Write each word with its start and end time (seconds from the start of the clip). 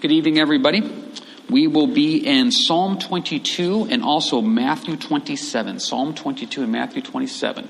Good 0.00 0.12
evening, 0.12 0.38
everybody. 0.38 0.80
We 1.50 1.66
will 1.66 1.86
be 1.86 2.26
in 2.26 2.52
Psalm 2.52 2.98
22 2.98 3.88
and 3.90 4.02
also 4.02 4.40
Matthew 4.40 4.96
27. 4.96 5.78
Psalm 5.78 6.14
22 6.14 6.62
and 6.62 6.72
Matthew 6.72 7.02
27. 7.02 7.68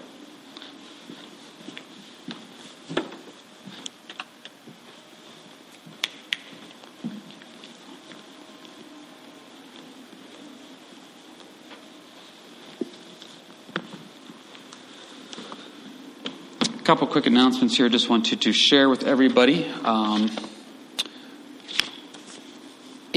A 16.62 16.82
couple 16.84 17.08
quick 17.08 17.26
announcements 17.26 17.76
here. 17.76 17.88
Just 17.88 18.08
wanted 18.08 18.42
to 18.42 18.52
share 18.52 18.88
with 18.88 19.02
everybody. 19.02 19.66
Um, 19.82 20.30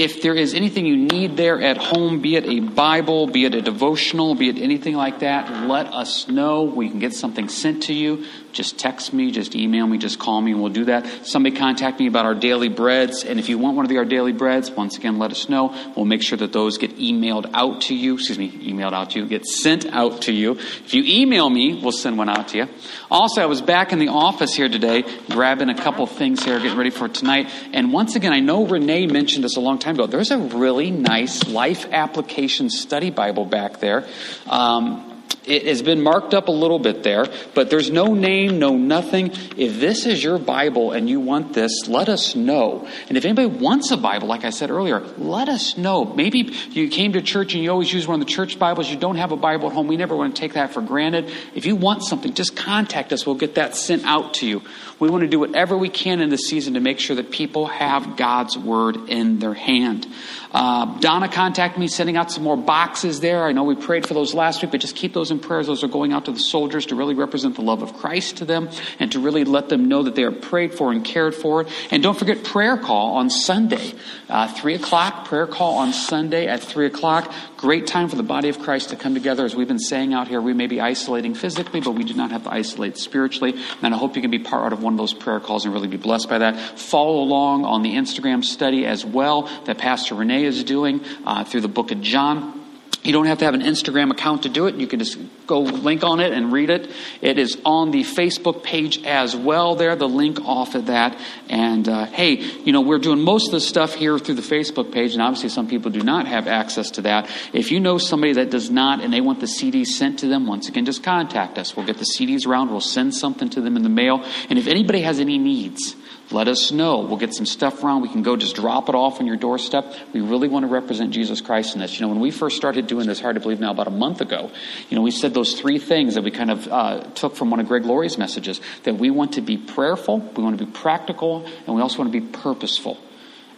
if 0.03 0.21
there 0.21 0.35
is 0.35 0.53
anything 0.53 0.85
you 0.85 0.97
need 0.97 1.37
there 1.37 1.61
at 1.61 1.77
home, 1.77 2.19
be 2.19 2.35
it 2.35 2.45
a 2.45 2.59
Bible, 2.59 3.25
be 3.25 3.45
it 3.45 3.55
a 3.55 3.61
devotional, 3.61 4.35
be 4.35 4.49
it 4.49 4.57
anything 4.57 4.95
like 4.95 5.19
that, 5.19 5.65
let 5.65 5.87
us 5.87 6.27
know. 6.27 6.63
We 6.63 6.89
can 6.89 6.99
get 6.99 7.13
something 7.13 7.47
sent 7.47 7.83
to 7.83 7.93
you. 7.93 8.25
Just 8.53 8.77
text 8.77 9.13
me, 9.13 9.31
just 9.31 9.55
email 9.55 9.85
me, 9.87 9.97
just 9.97 10.19
call 10.19 10.39
me, 10.41 10.51
and 10.51 10.61
we'll 10.61 10.71
do 10.71 10.85
that. 10.85 11.25
Somebody 11.25 11.55
contact 11.55 11.99
me 11.99 12.07
about 12.07 12.25
our 12.25 12.35
daily 12.35 12.69
breads, 12.69 13.23
and 13.23 13.39
if 13.39 13.49
you 13.49 13.57
want 13.57 13.75
one 13.75 13.83
of 13.83 13.89
the, 13.89 13.97
our 13.97 14.05
daily 14.05 14.31
breads, 14.31 14.71
once 14.71 14.95
again, 14.97 15.17
let 15.17 15.31
us 15.31 15.49
know. 15.49 15.75
We'll 15.95 16.05
make 16.05 16.21
sure 16.21 16.37
that 16.37 16.53
those 16.53 16.77
get 16.77 16.97
emailed 16.97 17.49
out 17.53 17.81
to 17.81 17.95
you. 17.95 18.13
Excuse 18.13 18.37
me, 18.37 18.51
emailed 18.51 18.93
out 18.93 19.11
to 19.11 19.19
you, 19.19 19.25
get 19.25 19.45
sent 19.45 19.85
out 19.87 20.21
to 20.23 20.31
you. 20.31 20.51
If 20.51 20.93
you 20.93 21.03
email 21.05 21.49
me, 21.49 21.81
we'll 21.81 21.91
send 21.91 22.17
one 22.17 22.29
out 22.29 22.49
to 22.49 22.57
you. 22.57 22.67
Also, 23.09 23.41
I 23.41 23.47
was 23.47 23.61
back 23.61 23.91
in 23.91 23.99
the 23.99 24.09
office 24.09 24.53
here 24.53 24.69
today, 24.69 25.03
grabbing 25.29 25.69
a 25.69 25.75
couple 25.75 26.05
things 26.05 26.43
here, 26.43 26.59
getting 26.59 26.77
ready 26.77 26.91
for 26.91 27.09
tonight. 27.09 27.49
And 27.73 27.91
once 27.91 28.15
again, 28.15 28.33
I 28.33 28.39
know 28.39 28.67
Renee 28.67 29.07
mentioned 29.07 29.43
this 29.43 29.57
a 29.57 29.61
long 29.61 29.79
time 29.79 29.95
ago. 29.95 30.05
There's 30.05 30.31
a 30.31 30.37
really 30.37 30.91
nice 30.91 31.47
life 31.47 31.87
application 31.91 32.69
study 32.69 33.09
Bible 33.09 33.45
back 33.45 33.79
there. 33.79 34.07
Um, 34.47 35.12
it 35.45 35.65
has 35.65 35.81
been 35.81 36.01
marked 36.01 36.33
up 36.33 36.47
a 36.47 36.51
little 36.51 36.79
bit 36.79 37.03
there, 37.03 37.25
but 37.53 37.69
there's 37.69 37.91
no 37.91 38.13
name, 38.13 38.59
no 38.59 38.77
nothing. 38.77 39.31
If 39.57 39.79
this 39.79 40.05
is 40.05 40.23
your 40.23 40.37
Bible 40.37 40.91
and 40.91 41.09
you 41.09 41.19
want 41.19 41.53
this, 41.53 41.87
let 41.87 42.09
us 42.09 42.35
know. 42.35 42.87
And 43.09 43.17
if 43.17 43.25
anybody 43.25 43.47
wants 43.47 43.91
a 43.91 43.97
Bible, 43.97 44.27
like 44.27 44.45
I 44.45 44.49
said 44.49 44.69
earlier, 44.69 45.01
let 45.17 45.49
us 45.49 45.77
know. 45.77 46.05
Maybe 46.05 46.53
you 46.71 46.89
came 46.89 47.13
to 47.13 47.21
church 47.21 47.53
and 47.53 47.63
you 47.63 47.71
always 47.71 47.91
use 47.91 48.07
one 48.07 48.21
of 48.21 48.25
the 48.25 48.31
church 48.31 48.57
Bibles. 48.57 48.89
You 48.89 48.97
don't 48.97 49.17
have 49.17 49.31
a 49.31 49.37
Bible 49.37 49.67
at 49.67 49.73
home. 49.73 49.87
We 49.87 49.97
never 49.97 50.15
want 50.15 50.35
to 50.35 50.39
take 50.39 50.53
that 50.53 50.73
for 50.73 50.81
granted. 50.81 51.31
If 51.55 51.65
you 51.65 51.75
want 51.75 52.03
something, 52.03 52.33
just 52.33 52.55
contact 52.55 53.11
us. 53.11 53.25
We'll 53.25 53.35
get 53.35 53.55
that 53.55 53.75
sent 53.75 54.05
out 54.05 54.35
to 54.35 54.47
you. 54.47 54.61
We 54.99 55.09
want 55.09 55.23
to 55.23 55.27
do 55.27 55.39
whatever 55.39 55.77
we 55.77 55.89
can 55.89 56.21
in 56.21 56.29
this 56.29 56.47
season 56.47 56.75
to 56.75 56.79
make 56.79 56.99
sure 56.99 57.15
that 57.17 57.31
people 57.31 57.67
have 57.67 58.15
God's 58.15 58.57
Word 58.57 59.09
in 59.09 59.39
their 59.39 59.53
hand. 59.53 60.07
Uh, 60.53 60.85
Donna 60.99 61.27
contacted 61.27 61.79
me, 61.79 61.87
sending 61.87 62.15
out 62.15 62.31
some 62.31 62.43
more 62.43 62.55
boxes 62.55 63.19
there. 63.19 63.43
I 63.45 63.53
know 63.53 63.63
we 63.63 63.75
prayed 63.75 64.07
for 64.07 64.13
those 64.13 64.33
last 64.33 64.61
week, 64.61 64.71
but 64.71 64.81
just 64.81 64.95
keep 64.95 65.13
those 65.13 65.31
in 65.31 65.39
prayers. 65.39 65.65
Those 65.65 65.83
are 65.83 65.87
going 65.87 66.13
out 66.13 66.25
to 66.25 66.31
the 66.31 66.39
soldiers 66.39 66.85
to 66.87 66.95
really 66.95 67.15
represent 67.15 67.55
the 67.55 67.63
love 67.63 67.81
of 67.81 67.93
Christ 67.95 68.37
to 68.37 68.45
them 68.45 68.69
and 68.99 69.11
to 69.13 69.19
really 69.19 69.45
let 69.45 69.69
them 69.69 69.87
know 69.87 70.03
that 70.03 70.15
they 70.15 70.23
are 70.23 70.31
prayed 70.31 70.73
for 70.73 70.91
and 70.91 71.03
cared 71.03 71.33
for. 71.33 71.65
And 71.89 72.03
don't 72.03 72.17
forget 72.17 72.43
prayer 72.43 72.77
call 72.77 73.15
on 73.15 73.31
Sunday, 73.31 73.93
uh, 74.29 74.47
3 74.47 74.75
o'clock, 74.75 75.25
prayer 75.25 75.47
call 75.47 75.79
on 75.79 75.91
Sunday 75.91 76.47
at 76.47 76.61
3 76.61 76.85
o'clock. 76.85 77.33
Great 77.63 77.87
time 77.87 78.09
for 78.09 78.17
the 78.17 78.23
body 78.23 78.49
of 78.49 78.59
Christ 78.59 78.89
to 78.89 78.97
come 78.97 79.13
together. 79.13 79.45
As 79.45 79.55
we've 79.55 79.69
been 79.69 79.79
saying 79.79 80.13
out 80.13 80.27
here, 80.27 80.41
we 80.41 80.51
may 80.51 80.67
be 80.67 80.81
isolating 80.81 81.33
physically, 81.33 81.79
but 81.79 81.91
we 81.91 82.03
do 82.03 82.13
not 82.13 82.29
have 82.31 82.43
to 82.43 82.51
isolate 82.51 82.97
spiritually. 82.97 83.55
And 83.81 83.95
I 83.95 83.97
hope 83.97 84.17
you 84.17 84.21
can 84.21 84.31
be 84.31 84.39
part 84.39 84.73
of 84.73 84.83
one 84.83 84.91
of 84.91 84.97
those 84.97 85.13
prayer 85.13 85.39
calls 85.39 85.63
and 85.63 85.73
really 85.73 85.87
be 85.87 85.95
blessed 85.95 86.27
by 86.27 86.39
that. 86.39 86.77
Follow 86.77 87.21
along 87.21 87.63
on 87.63 87.81
the 87.81 87.93
Instagram 87.93 88.43
study 88.43 88.85
as 88.85 89.05
well 89.05 89.43
that 89.63 89.77
Pastor 89.77 90.13
Renee 90.13 90.43
is 90.43 90.65
doing 90.65 91.05
uh, 91.25 91.45
through 91.45 91.61
the 91.61 91.69
book 91.69 91.91
of 91.91 92.01
John. 92.01 92.62
You 93.03 93.11
don't 93.11 93.25
have 93.25 93.39
to 93.39 93.45
have 93.45 93.53
an 93.53 93.61
Instagram 93.61 94.11
account 94.11 94.43
to 94.43 94.49
do 94.49 94.67
it. 94.67 94.75
You 94.75 94.87
can 94.87 94.99
just 94.99 95.17
go 95.45 95.59
link 95.59 96.05
on 96.05 96.21
it 96.21 96.31
and 96.31 96.53
read 96.53 96.69
it. 96.69 96.89
It 97.21 97.37
is 97.37 97.57
on 97.65 97.91
the 97.91 98.03
Facebook 98.03 98.63
page 98.63 99.03
as 99.03 99.35
well 99.35 99.75
there, 99.75 99.95
the 99.97 100.07
link 100.07 100.39
off 100.39 100.73
of 100.73 100.85
that. 100.85 101.19
And 101.49 101.87
uh, 101.89 102.05
hey, 102.05 102.35
you 102.35 102.71
know, 102.71 102.79
we're 102.79 102.99
doing 102.99 103.19
most 103.19 103.47
of 103.47 103.51
the 103.51 103.59
stuff 103.59 103.93
here 103.93 104.17
through 104.17 104.35
the 104.35 104.41
Facebook 104.41 104.93
page, 104.93 105.13
and 105.13 105.21
obviously 105.21 105.49
some 105.49 105.67
people 105.67 105.91
do 105.91 106.01
not 106.01 106.27
have 106.27 106.47
access 106.47 106.91
to 106.91 107.01
that. 107.01 107.29
If 107.51 107.71
you 107.71 107.81
know 107.81 107.97
somebody 107.97 108.33
that 108.33 108.49
does 108.49 108.69
not 108.69 109.01
and 109.01 109.11
they 109.11 109.21
want 109.21 109.41
the 109.41 109.47
CDs 109.47 109.87
sent 109.87 110.19
to 110.19 110.27
them, 110.27 110.47
once 110.47 110.69
again, 110.69 110.85
just 110.85 111.03
contact 111.03 111.57
us. 111.57 111.75
We'll 111.75 111.85
get 111.85 111.97
the 111.97 112.07
CDs 112.17 112.47
around, 112.47 112.71
we'll 112.71 112.79
send 112.79 113.13
something 113.13 113.49
to 113.49 113.61
them 113.61 113.75
in 113.75 113.83
the 113.83 113.89
mail. 113.89 114.23
And 114.49 114.57
if 114.57 114.67
anybody 114.67 115.01
has 115.01 115.19
any 115.19 115.37
needs, 115.37 115.95
let 116.31 116.47
us 116.47 116.71
know. 116.71 117.01
We'll 117.01 117.17
get 117.17 117.33
some 117.33 117.45
stuff 117.45 117.83
around. 117.83 118.01
We 118.01 118.09
can 118.09 118.23
go 118.23 118.35
just 118.35 118.55
drop 118.55 118.89
it 118.89 118.95
off 118.95 119.19
on 119.19 119.27
your 119.27 119.35
doorstep. 119.35 119.93
We 120.13 120.21
really 120.21 120.47
want 120.47 120.63
to 120.63 120.71
represent 120.71 121.11
Jesus 121.11 121.41
Christ 121.41 121.75
in 121.75 121.81
this. 121.81 121.99
You 121.99 122.05
know, 122.05 122.09
when 122.09 122.21
we 122.21 122.31
first 122.31 122.55
started 122.55 122.87
doing 122.87 123.07
this, 123.07 123.19
hard 123.19 123.35
to 123.35 123.41
believe 123.41 123.59
now, 123.59 123.71
about 123.71 123.87
a 123.87 123.91
month 123.91 124.21
ago, 124.21 124.49
you 124.89 124.95
know, 124.95 125.03
we 125.03 125.11
said 125.11 125.33
those 125.33 125.59
three 125.59 125.79
things 125.79 126.15
that 126.15 126.23
we 126.23 126.31
kind 126.31 126.49
of 126.49 126.67
uh, 126.67 127.01
took 127.11 127.35
from 127.35 127.49
one 127.51 127.59
of 127.59 127.67
Greg 127.67 127.85
Laurie's 127.85 128.17
messages 128.17 128.61
that 128.83 128.95
we 128.95 129.11
want 129.11 129.33
to 129.33 129.41
be 129.41 129.57
prayerful, 129.57 130.19
we 130.19 130.43
want 130.43 130.57
to 130.57 130.65
be 130.65 130.71
practical, 130.71 131.45
and 131.67 131.75
we 131.75 131.81
also 131.81 131.99
want 131.99 132.11
to 132.11 132.19
be 132.19 132.25
purposeful. 132.25 132.97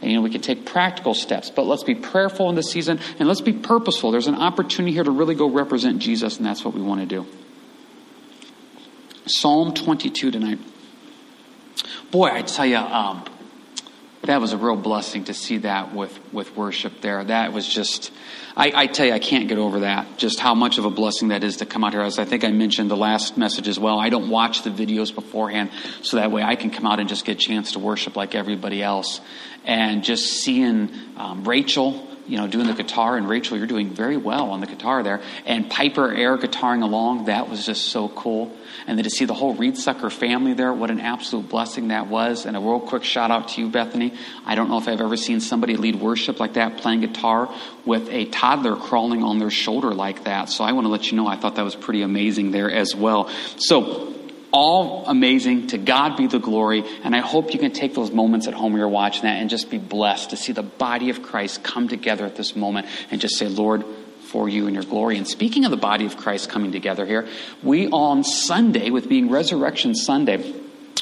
And, 0.02 0.12
you 0.12 0.18
know, 0.18 0.24
we 0.24 0.30
can 0.30 0.42
take 0.42 0.66
practical 0.66 1.14
steps, 1.14 1.50
but 1.50 1.66
let's 1.66 1.84
be 1.84 1.96
prayerful 1.96 2.50
in 2.50 2.56
this 2.56 2.72
season 2.72 3.00
and 3.20 3.28
let's 3.28 3.42
be 3.42 3.54
purposeful. 3.54 4.12
There's 4.12 4.28
an 4.28 4.36
opportunity 4.36 4.94
here 4.94 5.04
to 5.04 5.12
really 5.12 5.36
go 5.36 5.50
represent 5.50 6.00
Jesus, 6.00 6.38
and 6.38 6.46
that's 6.46 6.66
what 6.66 6.74
we 6.74 6.82
want 6.82 7.02
to 7.02 7.08
do. 7.08 7.26
Psalm 9.28 9.74
22 9.74 10.32
tonight. 10.32 10.60
Boy, 12.16 12.30
I 12.32 12.44
tell 12.44 12.66
you, 12.66 12.78
um, 12.78 13.26
that 14.22 14.40
was 14.40 14.54
a 14.54 14.58
real 14.58 14.78
blessing 14.78 15.26
to 15.26 15.34
see 15.34 15.58
that 15.58 15.94
with, 15.94 16.18
with 16.32 16.56
worship 16.56 17.02
there. 17.02 17.22
That 17.22 17.52
was 17.52 17.68
just, 17.68 18.10
I, 18.56 18.72
I, 18.74 18.88
tell 18.88 19.08
you, 19.08 19.12
I 19.12 19.20
can't 19.20 19.50
get 19.50 19.58
over 19.58 19.82
that. 19.82 20.18
Just 20.18 20.40
how 20.40 20.56
much 20.56 20.78
of 20.78 20.86
a 20.86 20.90
blessing 20.90 21.28
that 21.28 21.44
is 21.44 21.58
to 21.58 21.66
come 21.66 21.84
out 21.84 21.92
here. 21.92 22.04
As 22.04 22.18
I 22.18 22.24
think 22.24 22.46
I 22.46 22.52
mentioned 22.52 22.90
the 22.90 22.96
last 22.96 23.36
message 23.38 23.68
as 23.68 23.78
well, 23.78 24.00
I 24.00 24.08
don't 24.08 24.30
watch 24.30 24.64
the 24.64 24.70
videos 24.70 25.14
beforehand, 25.14 25.72
so 26.04 26.16
that 26.16 26.32
way 26.32 26.42
I 26.42 26.56
can 26.56 26.72
come 26.72 26.86
out 26.86 27.02
and 27.02 27.10
just 27.10 27.26
get 27.26 27.36
a 27.36 27.38
chance 27.38 27.74
to 27.74 27.80
worship 27.80 28.16
like 28.16 28.34
everybody 28.34 28.82
else. 28.82 29.20
And 29.66 30.02
just 30.02 30.42
seeing 30.42 30.92
um, 31.18 31.44
Rachel, 31.44 32.08
you 32.28 32.38
know, 32.38 32.48
doing 32.48 32.68
the 32.68 32.74
guitar, 32.74 33.18
and 33.18 33.28
Rachel, 33.28 33.58
you're 33.58 33.68
doing 33.68 33.90
very 33.90 34.18
well 34.18 34.52
on 34.52 34.62
the 34.62 34.68
guitar 34.68 35.04
there, 35.04 35.22
and 35.46 35.70
Piper 35.70 36.12
air 36.12 36.38
guitaring 36.38 36.84
along, 36.84 37.26
that 37.26 37.50
was 37.50 37.66
just 37.66 37.86
so 37.86 38.10
cool. 38.10 38.56
And 38.88 38.98
then 38.98 39.04
to 39.04 39.10
see 39.10 39.26
the 39.26 39.34
whole 39.34 39.56
Reed 39.56 39.78
Sucker 39.78 40.10
family 40.10 40.54
there, 40.54 40.74
what 40.74 40.92
an 40.92 41.00
absolute 41.00 41.50
blessing 41.50 41.88
that 41.90 42.08
was. 42.08 42.46
And 42.46 42.56
a 42.56 42.60
real 42.60 42.80
quick 42.80 43.04
shout 43.04 43.32
out 43.32 43.50
to 43.50 43.62
you, 43.62 43.70
Bethany. 43.70 44.14
I 44.46 44.56
don't 44.56 44.70
know 44.70 44.78
if 44.78 44.88
I've 44.88 45.02
ever 45.02 45.18
seen 45.18 45.40
somebody 45.40 45.76
lead 45.76 45.96
worship 45.96 46.40
like 46.40 46.54
that, 46.54 46.78
playing 46.78 47.02
guitar 47.02 47.54
with 47.86 48.10
a 48.10 48.26
toddler 48.26 48.76
crawling 48.76 49.24
on 49.24 49.40
their 49.40 49.50
shoulder 49.50 49.94
like 49.94 50.26
that. 50.26 50.50
So 50.50 50.64
I 50.64 50.74
want 50.74 50.86
to 50.86 50.90
let 50.90 51.10
you 51.12 51.18
know 51.18 51.28
I 51.28 51.36
thought 51.36 51.56
that 51.56 51.64
was 51.64 51.76
pretty 51.76 52.02
amazing 52.02 52.52
there 52.52 52.72
as 52.72 52.96
well. 52.96 53.30
So 53.58 54.15
all 54.56 55.06
amazing. 55.06 55.68
To 55.68 55.78
God 55.78 56.16
be 56.16 56.28
the 56.28 56.40
glory. 56.40 56.84
And 57.04 57.16
I 57.16 57.20
hope 57.20 57.54
you 57.54 57.60
can 57.60 57.72
take 57.72 57.94
those 57.94 58.12
moments 58.12 58.48
at 58.48 58.54
home 58.54 58.72
where 58.72 58.80
you're 58.80 58.90
watching 58.90 59.24
that 59.24 59.42
and 59.42 59.50
just 59.50 59.70
be 59.70 59.78
blessed 59.78 60.30
to 60.30 60.38
see 60.38 60.54
the 60.54 60.64
body 60.64 61.10
of 61.10 61.22
Christ 61.22 61.62
come 61.62 61.88
together 61.88 62.26
at 62.26 62.36
this 62.36 62.56
moment 62.56 62.88
and 63.12 63.20
just 63.20 63.38
say, 63.38 63.48
Lord, 63.48 63.84
for 64.22 64.48
you 64.50 64.68
in 64.68 64.74
your 64.74 64.84
glory. 64.84 65.18
And 65.18 65.28
speaking 65.28 65.66
of 65.66 65.72
the 65.72 65.78
body 65.78 66.06
of 66.06 66.18
Christ 66.18 66.50
coming 66.50 66.72
together 66.72 67.06
here, 67.06 67.28
we 67.62 67.88
on 67.90 68.24
Sunday, 68.24 68.90
with 68.90 69.08
being 69.10 69.30
Resurrection 69.30 69.94
Sunday, 69.94 70.54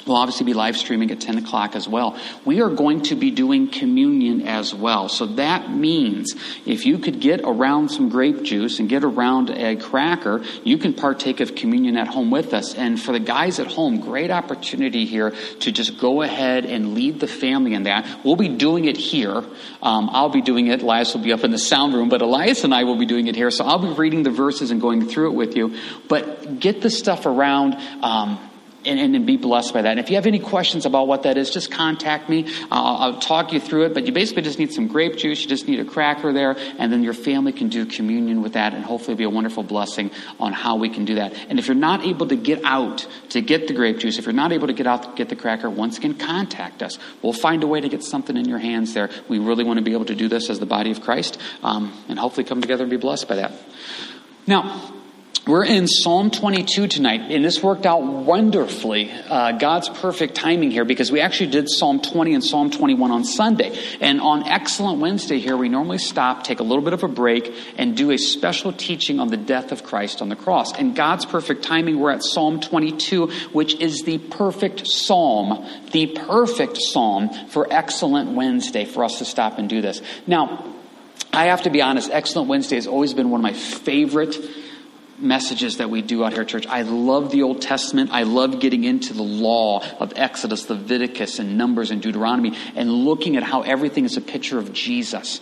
We'll 0.05 0.17
obviously 0.17 0.45
be 0.45 0.53
live 0.53 0.75
streaming 0.75 1.11
at 1.11 1.21
10 1.21 1.37
o'clock 1.37 1.75
as 1.75 1.87
well. 1.87 2.17
We 2.43 2.61
are 2.61 2.69
going 2.69 3.03
to 3.03 3.15
be 3.15 3.31
doing 3.31 3.69
communion 3.69 4.47
as 4.47 4.73
well. 4.73 5.07
So 5.07 5.25
that 5.25 5.71
means 5.71 6.35
if 6.65 6.85
you 6.85 6.97
could 6.97 7.21
get 7.21 7.41
around 7.43 7.89
some 7.89 8.09
grape 8.09 8.43
juice 8.43 8.79
and 8.79 8.89
get 8.89 9.03
around 9.03 9.49
a 9.49 9.77
cracker, 9.77 10.43
you 10.63 10.77
can 10.77 10.93
partake 10.93 11.39
of 11.39 11.55
communion 11.55 11.95
at 11.95 12.07
home 12.07 12.31
with 12.31 12.53
us. 12.53 12.75
And 12.75 13.01
for 13.01 13.13
the 13.13 13.19
guys 13.19 13.59
at 13.59 13.67
home, 13.67 14.01
great 14.01 14.29
opportunity 14.29 15.05
here 15.05 15.31
to 15.61 15.71
just 15.71 15.97
go 15.97 16.21
ahead 16.21 16.65
and 16.65 16.95
lead 16.95 17.19
the 17.19 17.27
family 17.27 17.73
in 17.73 17.83
that. 17.83 18.05
We'll 18.25 18.35
be 18.35 18.49
doing 18.49 18.85
it 18.85 18.97
here. 18.97 19.43
Um, 19.81 20.09
I'll 20.11 20.29
be 20.29 20.41
doing 20.41 20.67
it. 20.67 20.81
Elias 20.81 21.13
will 21.13 21.23
be 21.23 21.31
up 21.31 21.43
in 21.43 21.51
the 21.51 21.57
sound 21.57 21.93
room, 21.93 22.09
but 22.09 22.21
Elias 22.21 22.63
and 22.63 22.73
I 22.73 22.83
will 22.83 22.97
be 22.97 23.05
doing 23.05 23.27
it 23.27 23.35
here. 23.35 23.51
So 23.51 23.63
I'll 23.65 23.79
be 23.79 23.93
reading 23.93 24.23
the 24.23 24.31
verses 24.31 24.71
and 24.71 24.81
going 24.81 25.07
through 25.07 25.31
it 25.31 25.35
with 25.35 25.55
you. 25.55 25.77
But 26.09 26.59
get 26.59 26.81
the 26.81 26.89
stuff 26.89 27.25
around. 27.25 27.75
Um, 28.03 28.49
and, 28.85 29.15
and, 29.15 29.25
be 29.25 29.37
blessed 29.37 29.73
by 29.73 29.81
that. 29.81 29.91
And 29.91 29.99
if 29.99 30.09
you 30.09 30.15
have 30.15 30.25
any 30.25 30.39
questions 30.39 30.85
about 30.85 31.07
what 31.07 31.23
that 31.23 31.37
is, 31.37 31.49
just 31.49 31.71
contact 31.71 32.29
me. 32.29 32.47
I'll, 32.71 33.13
I'll 33.13 33.19
talk 33.19 33.53
you 33.53 33.59
through 33.59 33.85
it. 33.85 33.93
But 33.93 34.05
you 34.05 34.13
basically 34.13 34.41
just 34.41 34.59
need 34.59 34.73
some 34.73 34.87
grape 34.87 35.17
juice. 35.17 35.41
You 35.41 35.47
just 35.47 35.67
need 35.67 35.79
a 35.79 35.85
cracker 35.85 36.33
there, 36.33 36.55
and 36.77 36.91
then 36.91 37.03
your 37.03 37.13
family 37.13 37.51
can 37.51 37.69
do 37.69 37.85
communion 37.85 38.41
with 38.41 38.53
that, 38.53 38.73
and 38.73 38.83
hopefully 38.83 39.15
be 39.15 39.23
a 39.23 39.29
wonderful 39.29 39.63
blessing 39.63 40.11
on 40.39 40.53
how 40.53 40.75
we 40.77 40.89
can 40.89 41.05
do 41.05 41.15
that. 41.15 41.33
And 41.49 41.59
if 41.59 41.67
you're 41.67 41.75
not 41.75 42.03
able 42.03 42.27
to 42.27 42.35
get 42.35 42.63
out 42.63 43.07
to 43.29 43.41
get 43.41 43.67
the 43.67 43.73
grape 43.73 43.99
juice, 43.99 44.17
if 44.17 44.25
you're 44.25 44.33
not 44.33 44.51
able 44.51 44.67
to 44.67 44.73
get 44.73 44.87
out 44.87 45.03
to 45.03 45.11
get 45.15 45.29
the 45.29 45.35
cracker, 45.35 45.69
once 45.69 45.97
again, 45.97 46.15
contact 46.15 46.83
us. 46.83 46.97
We'll 47.21 47.33
find 47.33 47.63
a 47.63 47.67
way 47.67 47.81
to 47.81 47.89
get 47.89 48.03
something 48.03 48.35
in 48.35 48.45
your 48.45 48.59
hands 48.59 48.93
there. 48.93 49.09
We 49.27 49.39
really 49.39 49.63
want 49.63 49.77
to 49.77 49.83
be 49.83 49.93
able 49.93 50.05
to 50.05 50.15
do 50.15 50.27
this 50.27 50.49
as 50.49 50.59
the 50.59 50.65
body 50.65 50.91
of 50.91 51.01
Christ, 51.01 51.39
um, 51.63 51.93
and 52.07 52.19
hopefully 52.19 52.43
come 52.43 52.61
together 52.61 52.83
and 52.83 52.91
be 52.91 52.97
blessed 52.97 53.27
by 53.27 53.35
that. 53.35 53.53
Now, 54.45 54.91
we're 55.45 55.65
in 55.65 55.89
Psalm 55.89 56.31
22 56.31 56.87
tonight, 56.87 57.19
and 57.29 57.43
this 57.43 57.61
worked 57.61 57.85
out 57.85 58.01
wonderfully. 58.01 59.11
Uh, 59.11 59.51
God's 59.51 59.89
perfect 59.89 60.35
timing 60.35 60.71
here 60.71 60.85
because 60.85 61.11
we 61.11 61.19
actually 61.19 61.49
did 61.49 61.69
Psalm 61.69 62.01
20 62.01 62.35
and 62.35 62.41
Psalm 62.43 62.71
21 62.71 63.11
on 63.11 63.25
Sunday. 63.25 63.77
And 63.99 64.21
on 64.21 64.47
Excellent 64.47 65.01
Wednesday 65.01 65.39
here, 65.39 65.57
we 65.57 65.67
normally 65.67 65.97
stop, 65.97 66.45
take 66.45 66.61
a 66.61 66.63
little 66.63 66.83
bit 66.83 66.93
of 66.93 67.03
a 67.03 67.09
break, 67.09 67.53
and 67.77 67.97
do 67.97 68.11
a 68.11 68.17
special 68.17 68.71
teaching 68.71 69.19
on 69.19 69.27
the 69.27 69.37
death 69.37 69.73
of 69.73 69.83
Christ 69.83 70.21
on 70.21 70.29
the 70.29 70.37
cross. 70.37 70.71
And 70.77 70.95
God's 70.95 71.25
perfect 71.25 71.63
timing, 71.63 71.99
we're 71.99 72.11
at 72.11 72.23
Psalm 72.23 72.61
22, 72.61 73.27
which 73.51 73.75
is 73.81 74.03
the 74.03 74.19
perfect 74.19 74.87
psalm, 74.87 75.67
the 75.91 76.07
perfect 76.07 76.77
psalm 76.77 77.29
for 77.49 77.67
Excellent 77.69 78.31
Wednesday 78.31 78.85
for 78.85 79.03
us 79.03 79.17
to 79.17 79.25
stop 79.25 79.59
and 79.59 79.67
do 79.67 79.81
this. 79.81 80.01
Now, 80.25 80.73
I 81.33 81.47
have 81.47 81.63
to 81.63 81.69
be 81.69 81.81
honest, 81.81 82.11
Excellent 82.11 82.47
Wednesday 82.47 82.75
has 82.75 82.87
always 82.87 83.13
been 83.13 83.29
one 83.29 83.41
of 83.41 83.43
my 83.43 83.53
favorite 83.53 84.37
messages 85.23 85.77
that 85.77 85.89
we 85.89 86.01
do 86.01 86.23
out 86.23 86.33
here 86.33 86.41
at 86.41 86.47
church. 86.47 86.67
I 86.67 86.81
love 86.83 87.31
the 87.31 87.43
Old 87.43 87.61
Testament. 87.61 88.11
I 88.11 88.23
love 88.23 88.59
getting 88.59 88.83
into 88.83 89.13
the 89.13 89.23
law 89.23 89.83
of 89.99 90.13
Exodus, 90.15 90.69
Leviticus, 90.69 91.39
and 91.39 91.57
Numbers 91.57 91.91
and 91.91 92.01
Deuteronomy 92.01 92.55
and 92.75 92.91
looking 92.91 93.37
at 93.37 93.43
how 93.43 93.61
everything 93.61 94.05
is 94.05 94.17
a 94.17 94.21
picture 94.21 94.59
of 94.59 94.73
Jesus. 94.73 95.41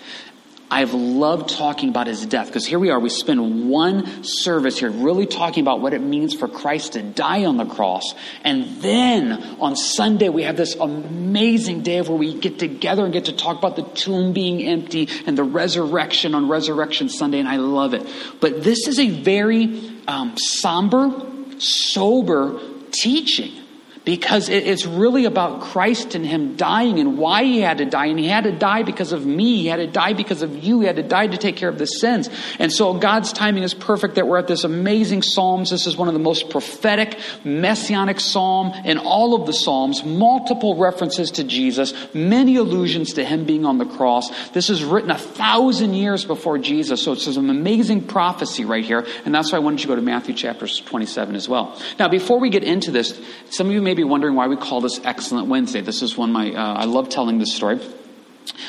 I've 0.72 0.94
loved 0.94 1.50
talking 1.50 1.90
about 1.90 2.08
his 2.08 2.26
death 2.26 2.48
because 2.48 2.66
here 2.66 2.80
we 2.80 2.92
are. 2.92 3.00
We 3.00 3.10
spend 3.10 3.70
one 3.70 4.24
service 4.24 4.80
here 4.80 4.90
really 4.90 5.26
talking 5.26 5.62
about 5.62 5.82
what 5.82 5.94
it 5.94 6.02
means 6.02 6.34
for 6.34 6.48
Christ 6.48 6.94
to 6.94 7.02
die 7.02 7.44
on 7.44 7.58
the 7.58 7.66
cross. 7.66 8.16
And 8.46 8.82
then 8.82 9.34
on 9.60 9.76
Sunday, 9.76 10.30
we 10.30 10.44
have 10.44 10.56
this 10.56 10.76
amazing 10.76 11.82
day 11.82 12.00
where 12.02 12.18
we 12.18 12.40
get 12.40 12.58
together 12.58 13.04
and 13.04 13.12
get 13.12 13.26
to 13.26 13.34
talk 13.34 13.58
about 13.58 13.76
the 13.76 13.84
tomb 13.84 14.32
being 14.32 14.64
empty 14.64 15.10
and 15.26 15.38
the 15.38 15.44
resurrection 15.44 16.34
on 16.34 16.48
Resurrection 16.48 17.10
Sunday. 17.10 17.40
And 17.40 17.50
I 17.50 17.58
love 17.58 17.94
it. 17.94 18.08
But 18.40 18.64
this 18.64 18.88
is 18.88 18.98
a 18.98 19.10
very 19.10 19.92
um, 20.08 20.38
somber, 20.38 21.12
sober 21.60 22.62
teaching 22.92 23.61
because 24.04 24.50
it's 24.50 24.86
really 24.86 25.26
about 25.26 25.62
Christ 25.62 26.16
and 26.16 26.26
Him 26.26 26.56
dying 26.56 27.00
and 27.00 27.20
why 27.20 27.44
He 27.44 27.60
had 27.60 27.78
to 27.78 27.86
die. 27.86 28.08
And 28.08 28.20
He 28.20 28.28
had 28.28 28.46
to 28.46 28.52
die 28.52 28.82
because 28.82 29.12
of 29.12 29.26
me. 29.26 29.58
He 29.58 29.68
had 29.68 29.78
to 29.78 29.88
die 29.88 30.14
because 30.14 30.42
of 30.42 30.64
you. 30.64 30.80
He 30.80 30.88
had 30.88 30.96
to 30.96 31.04
die 31.04 31.28
to 31.28 31.38
take 31.38 31.56
care 31.56 31.70
of 31.70 31.78
the 31.78 31.86
sins. 31.86 32.30
And 32.58 32.72
so 32.72 32.96
God's 32.96 33.32
timing 33.32 33.62
is 33.62 33.76
perfect 33.76 34.16
that 34.16 34.28
we're 34.28 34.40
at 34.40 34.48
this 34.48 34.64
amazing 34.64 35.22
Psalms. 35.22 35.70
This 35.70 35.86
is 35.86 35.96
one 35.96 36.08
of 36.08 36.16
the 36.16 36.20
most 36.20 36.50
prophetic, 36.50 37.20
messianic 37.44 38.20
psalm 38.20 38.74
in 38.86 38.98
all 38.98 39.36
of 39.36 39.46
the 39.46 39.54
Psalms. 39.54 40.04
Multiple 40.04 40.78
references 40.78 41.32
to 41.32 41.44
Jesus, 41.44 41.94
many 42.14 42.56
allusions 42.56 43.14
to 43.14 43.24
Him 43.24 43.46
being 43.46 43.66
on 43.66 43.78
the 43.78 43.86
cross. 43.86 44.30
This 44.50 44.72
is 44.72 44.84
written 44.84 45.12
a 45.12 45.18
thousand 45.18 45.94
years 45.94 46.26
before 46.26 46.58
Jesus. 46.58 47.04
So 47.04 47.12
it's 47.12 47.28
an 47.28 47.52
amazing 47.52 48.08
prophecy 48.08 48.66
right 48.66 48.84
here. 48.84 49.06
And 49.26 49.36
that's 49.36 49.52
why 49.52 49.58
I 49.58 49.62
wanted 49.62 49.82
you 49.82 49.84
to 49.84 49.88
go 49.90 49.96
to 49.98 50.02
Matthew 50.02 50.34
chapter 50.34 50.68
27 50.68 51.36
as 51.36 51.48
well. 51.48 51.80
Now, 52.00 52.08
before 52.08 52.40
we 52.40 52.50
get 52.50 52.64
into 52.64 52.90
this, 52.90 53.20
some 53.52 53.68
of 53.68 53.74
you 53.74 53.82
may 53.82 53.91
may 53.92 53.96
be 53.96 54.04
wondering 54.06 54.36
why 54.36 54.48
we 54.48 54.56
call 54.56 54.80
this 54.80 55.02
Excellent 55.04 55.50
Wednesday. 55.50 55.82
This 55.82 56.02
is 56.02 56.16
one 56.16 56.32
my, 56.32 56.54
uh, 56.54 56.76
I 56.76 56.86
love 56.86 57.10
telling 57.10 57.40
this 57.40 57.54
story. 57.54 57.78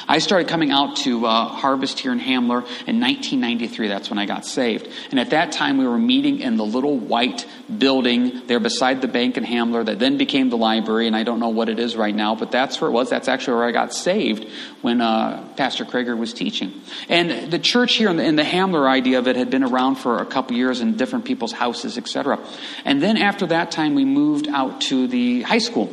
I 0.08 0.18
started 0.18 0.48
coming 0.48 0.70
out 0.70 0.96
to 0.98 1.26
uh, 1.26 1.46
Harvest 1.46 1.98
here 1.98 2.12
in 2.12 2.20
Hamler 2.20 2.62
in 2.86 3.00
1993. 3.00 3.88
That's 3.88 4.10
when 4.10 4.18
I 4.18 4.26
got 4.26 4.44
saved. 4.44 4.88
And 5.10 5.18
at 5.18 5.30
that 5.30 5.52
time, 5.52 5.78
we 5.78 5.86
were 5.86 5.98
meeting 5.98 6.40
in 6.40 6.56
the 6.56 6.64
little 6.64 6.98
white 6.98 7.46
building 7.78 8.46
there 8.46 8.60
beside 8.60 9.00
the 9.00 9.08
bank 9.08 9.36
in 9.36 9.44
Hamler 9.44 9.84
that 9.86 9.98
then 9.98 10.18
became 10.18 10.50
the 10.50 10.56
library. 10.56 11.06
And 11.06 11.16
I 11.16 11.22
don't 11.22 11.40
know 11.40 11.48
what 11.48 11.68
it 11.68 11.78
is 11.78 11.96
right 11.96 12.14
now, 12.14 12.34
but 12.34 12.50
that's 12.50 12.80
where 12.80 12.90
it 12.90 12.92
was. 12.92 13.10
That's 13.10 13.28
actually 13.28 13.54
where 13.54 13.64
I 13.64 13.72
got 13.72 13.94
saved 13.94 14.46
when 14.82 15.00
uh, 15.00 15.48
Pastor 15.56 15.84
Krager 15.84 16.16
was 16.16 16.32
teaching. 16.32 16.72
And 17.08 17.50
the 17.50 17.58
church 17.58 17.94
here 17.94 18.10
in 18.10 18.16
the, 18.16 18.24
in 18.24 18.36
the 18.36 18.42
Hamler 18.42 18.88
idea 18.88 19.18
of 19.18 19.28
it 19.28 19.36
had 19.36 19.50
been 19.50 19.64
around 19.64 19.96
for 19.96 20.18
a 20.18 20.26
couple 20.26 20.56
years 20.56 20.80
in 20.80 20.96
different 20.96 21.24
people's 21.24 21.52
houses, 21.52 21.96
etc. 21.96 22.38
And 22.84 23.02
then 23.02 23.16
after 23.16 23.46
that 23.46 23.70
time, 23.70 23.94
we 23.94 24.04
moved 24.04 24.48
out 24.48 24.80
to 24.82 25.06
the 25.06 25.42
high 25.42 25.58
school. 25.58 25.90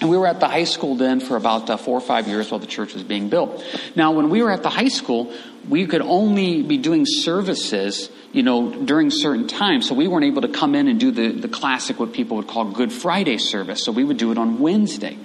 And 0.00 0.08
we 0.08 0.16
were 0.16 0.26
at 0.26 0.38
the 0.38 0.48
high 0.48 0.64
school 0.64 0.94
then 0.94 1.20
for 1.20 1.36
about 1.36 1.68
uh, 1.68 1.76
four 1.76 1.98
or 1.98 2.00
five 2.00 2.28
years 2.28 2.50
while 2.50 2.60
the 2.60 2.66
church 2.66 2.94
was 2.94 3.02
being 3.02 3.28
built. 3.28 3.64
Now, 3.96 4.12
when 4.12 4.30
we 4.30 4.42
were 4.42 4.50
at 4.50 4.62
the 4.62 4.70
high 4.70 4.88
school, 4.88 5.32
we 5.68 5.86
could 5.86 6.02
only 6.02 6.62
be 6.62 6.78
doing 6.78 7.04
services, 7.06 8.08
you 8.32 8.42
know, 8.42 8.72
during 8.84 9.10
certain 9.10 9.48
times. 9.48 9.88
So 9.88 9.94
we 9.94 10.06
weren't 10.06 10.24
able 10.24 10.42
to 10.42 10.48
come 10.48 10.74
in 10.74 10.86
and 10.86 11.00
do 11.00 11.10
the, 11.10 11.32
the 11.32 11.48
classic, 11.48 11.98
what 11.98 12.12
people 12.12 12.36
would 12.36 12.46
call 12.46 12.70
Good 12.70 12.92
Friday 12.92 13.38
service. 13.38 13.82
So 13.82 13.90
we 13.90 14.04
would 14.04 14.16
do 14.16 14.30
it 14.30 14.38
on 14.38 14.60
Wednesday. 14.60 15.18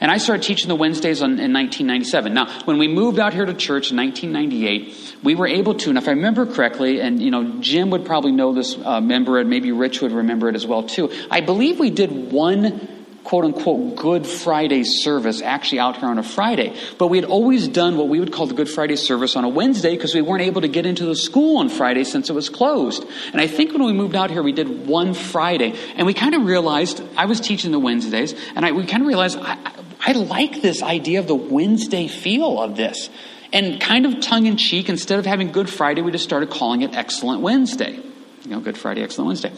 And 0.00 0.10
I 0.12 0.18
started 0.18 0.44
teaching 0.44 0.68
the 0.68 0.76
Wednesdays 0.76 1.22
on, 1.22 1.32
in 1.32 1.52
1997. 1.52 2.32
Now, 2.32 2.62
when 2.64 2.78
we 2.78 2.86
moved 2.86 3.18
out 3.18 3.34
here 3.34 3.44
to 3.44 3.54
church 3.54 3.90
in 3.90 3.96
1998, 3.96 5.16
we 5.24 5.34
were 5.34 5.48
able 5.48 5.74
to, 5.74 5.88
and 5.90 5.98
if 5.98 6.06
I 6.06 6.12
remember 6.12 6.46
correctly, 6.46 7.00
and 7.00 7.20
you 7.20 7.32
know, 7.32 7.60
Jim 7.60 7.90
would 7.90 8.06
probably 8.06 8.30
know 8.30 8.52
this, 8.52 8.78
uh, 8.78 9.00
member 9.00 9.40
it, 9.40 9.46
maybe 9.46 9.72
Rich 9.72 10.00
would 10.00 10.12
remember 10.12 10.48
it 10.48 10.54
as 10.54 10.66
well 10.66 10.84
too. 10.84 11.10
I 11.30 11.40
believe 11.40 11.80
we 11.80 11.90
did 11.90 12.32
one 12.32 12.97
quote 13.28 13.44
unquote 13.44 13.94
Good 13.94 14.26
Friday 14.26 14.84
service 14.84 15.42
actually 15.42 15.80
out 15.80 15.98
here 15.98 16.08
on 16.08 16.18
a 16.18 16.22
Friday. 16.22 16.74
But 16.96 17.08
we 17.08 17.18
had 17.18 17.26
always 17.26 17.68
done 17.68 17.98
what 17.98 18.08
we 18.08 18.20
would 18.20 18.32
call 18.32 18.46
the 18.46 18.54
Good 18.54 18.70
Friday 18.70 18.96
service 18.96 19.36
on 19.36 19.44
a 19.44 19.50
Wednesday 19.50 19.94
because 19.94 20.14
we 20.14 20.22
weren't 20.22 20.40
able 20.40 20.62
to 20.62 20.68
get 20.68 20.86
into 20.86 21.04
the 21.04 21.14
school 21.14 21.58
on 21.58 21.68
Friday 21.68 22.04
since 22.04 22.30
it 22.30 22.32
was 22.32 22.48
closed. 22.48 23.04
And 23.32 23.38
I 23.38 23.46
think 23.46 23.72
when 23.72 23.84
we 23.84 23.92
moved 23.92 24.16
out 24.16 24.30
here, 24.30 24.42
we 24.42 24.52
did 24.52 24.86
one 24.86 25.12
Friday. 25.12 25.74
And 25.96 26.06
we 26.06 26.14
kind 26.14 26.34
of 26.34 26.46
realized, 26.46 27.02
I 27.18 27.26
was 27.26 27.38
teaching 27.38 27.70
the 27.70 27.78
Wednesdays, 27.78 28.34
and 28.56 28.64
I, 28.64 28.72
we 28.72 28.86
kind 28.86 29.02
of 29.02 29.06
realized, 29.06 29.38
I, 29.38 29.58
I 30.00 30.12
like 30.12 30.62
this 30.62 30.82
idea 30.82 31.18
of 31.18 31.26
the 31.26 31.34
Wednesday 31.34 32.08
feel 32.08 32.62
of 32.62 32.76
this. 32.76 33.10
And 33.52 33.78
kind 33.78 34.06
of 34.06 34.22
tongue 34.22 34.46
in 34.46 34.56
cheek, 34.56 34.88
instead 34.88 35.18
of 35.18 35.26
having 35.26 35.52
Good 35.52 35.68
Friday, 35.68 36.00
we 36.00 36.12
just 36.12 36.24
started 36.24 36.48
calling 36.48 36.80
it 36.80 36.94
Excellent 36.94 37.42
Wednesday. 37.42 38.00
You 38.44 38.52
know, 38.52 38.60
Good 38.60 38.78
Friday, 38.78 39.02
Excellent 39.02 39.26
Wednesday. 39.26 39.52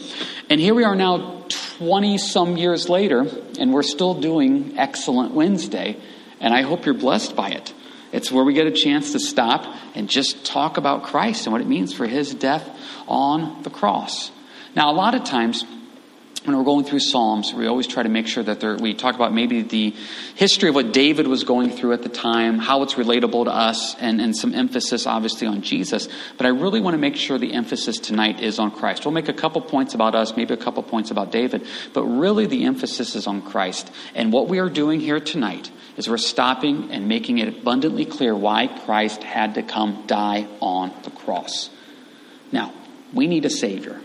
And 0.49 0.59
here 0.59 0.73
we 0.73 0.83
are 0.83 0.95
now 0.95 1.45
20 1.77 2.17
some 2.17 2.57
years 2.57 2.89
later, 2.89 3.27
and 3.59 3.71
we're 3.73 3.83
still 3.83 4.15
doing 4.15 4.77
Excellent 4.77 5.33
Wednesday, 5.33 5.97
and 6.39 6.53
I 6.53 6.63
hope 6.63 6.85
you're 6.85 6.95
blessed 6.95 7.35
by 7.35 7.49
it. 7.49 7.73
It's 8.11 8.31
where 8.31 8.43
we 8.43 8.53
get 8.53 8.67
a 8.67 8.71
chance 8.71 9.11
to 9.11 9.19
stop 9.19 9.65
and 9.93 10.09
just 10.09 10.45
talk 10.45 10.77
about 10.77 11.03
Christ 11.03 11.45
and 11.45 11.53
what 11.53 11.61
it 11.61 11.67
means 11.67 11.93
for 11.93 12.07
his 12.07 12.33
death 12.33 12.67
on 13.07 13.61
the 13.63 13.69
cross. 13.69 14.31
Now, 14.75 14.91
a 14.91 14.95
lot 14.95 15.13
of 15.13 15.23
times, 15.25 15.63
when 16.43 16.57
we're 16.57 16.63
going 16.63 16.85
through 16.85 17.01
Psalms, 17.01 17.53
we 17.53 17.67
always 17.67 17.85
try 17.85 18.01
to 18.01 18.09
make 18.09 18.27
sure 18.27 18.43
that 18.43 18.81
we 18.81 18.95
talk 18.95 19.13
about 19.13 19.31
maybe 19.31 19.61
the 19.61 19.95
history 20.33 20.69
of 20.69 20.75
what 20.75 20.91
David 20.91 21.27
was 21.27 21.43
going 21.43 21.69
through 21.69 21.93
at 21.93 22.01
the 22.01 22.09
time, 22.09 22.57
how 22.57 22.81
it's 22.81 22.95
relatable 22.95 23.45
to 23.45 23.51
us, 23.51 23.95
and, 23.99 24.19
and 24.19 24.35
some 24.35 24.55
emphasis, 24.55 25.05
obviously, 25.05 25.45
on 25.45 25.61
Jesus. 25.61 26.09
But 26.37 26.47
I 26.47 26.49
really 26.49 26.81
want 26.81 26.95
to 26.95 26.97
make 26.97 27.15
sure 27.15 27.37
the 27.37 27.53
emphasis 27.53 27.99
tonight 27.99 28.41
is 28.41 28.57
on 28.57 28.71
Christ. 28.71 29.05
We'll 29.05 29.13
make 29.13 29.29
a 29.29 29.33
couple 29.33 29.61
points 29.61 29.93
about 29.93 30.15
us, 30.15 30.35
maybe 30.35 30.55
a 30.55 30.57
couple 30.57 30.81
points 30.81 31.11
about 31.11 31.31
David, 31.31 31.67
but 31.93 32.03
really 32.05 32.47
the 32.47 32.65
emphasis 32.65 33.15
is 33.15 33.27
on 33.27 33.43
Christ. 33.43 33.91
And 34.15 34.33
what 34.33 34.47
we 34.47 34.57
are 34.57 34.69
doing 34.69 34.99
here 34.99 35.19
tonight 35.19 35.69
is 35.95 36.09
we're 36.09 36.17
stopping 36.17 36.89
and 36.89 37.07
making 37.07 37.37
it 37.37 37.49
abundantly 37.49 38.05
clear 38.05 38.35
why 38.35 38.65
Christ 38.65 39.21
had 39.21 39.55
to 39.55 39.61
come 39.61 40.05
die 40.07 40.47
on 40.59 40.91
the 41.03 41.11
cross. 41.11 41.69
Now, 42.51 42.73
we 43.13 43.27
need 43.27 43.45
a 43.45 43.49
Savior. 43.51 44.01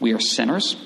We 0.00 0.12
are 0.12 0.20
sinners. 0.20 0.76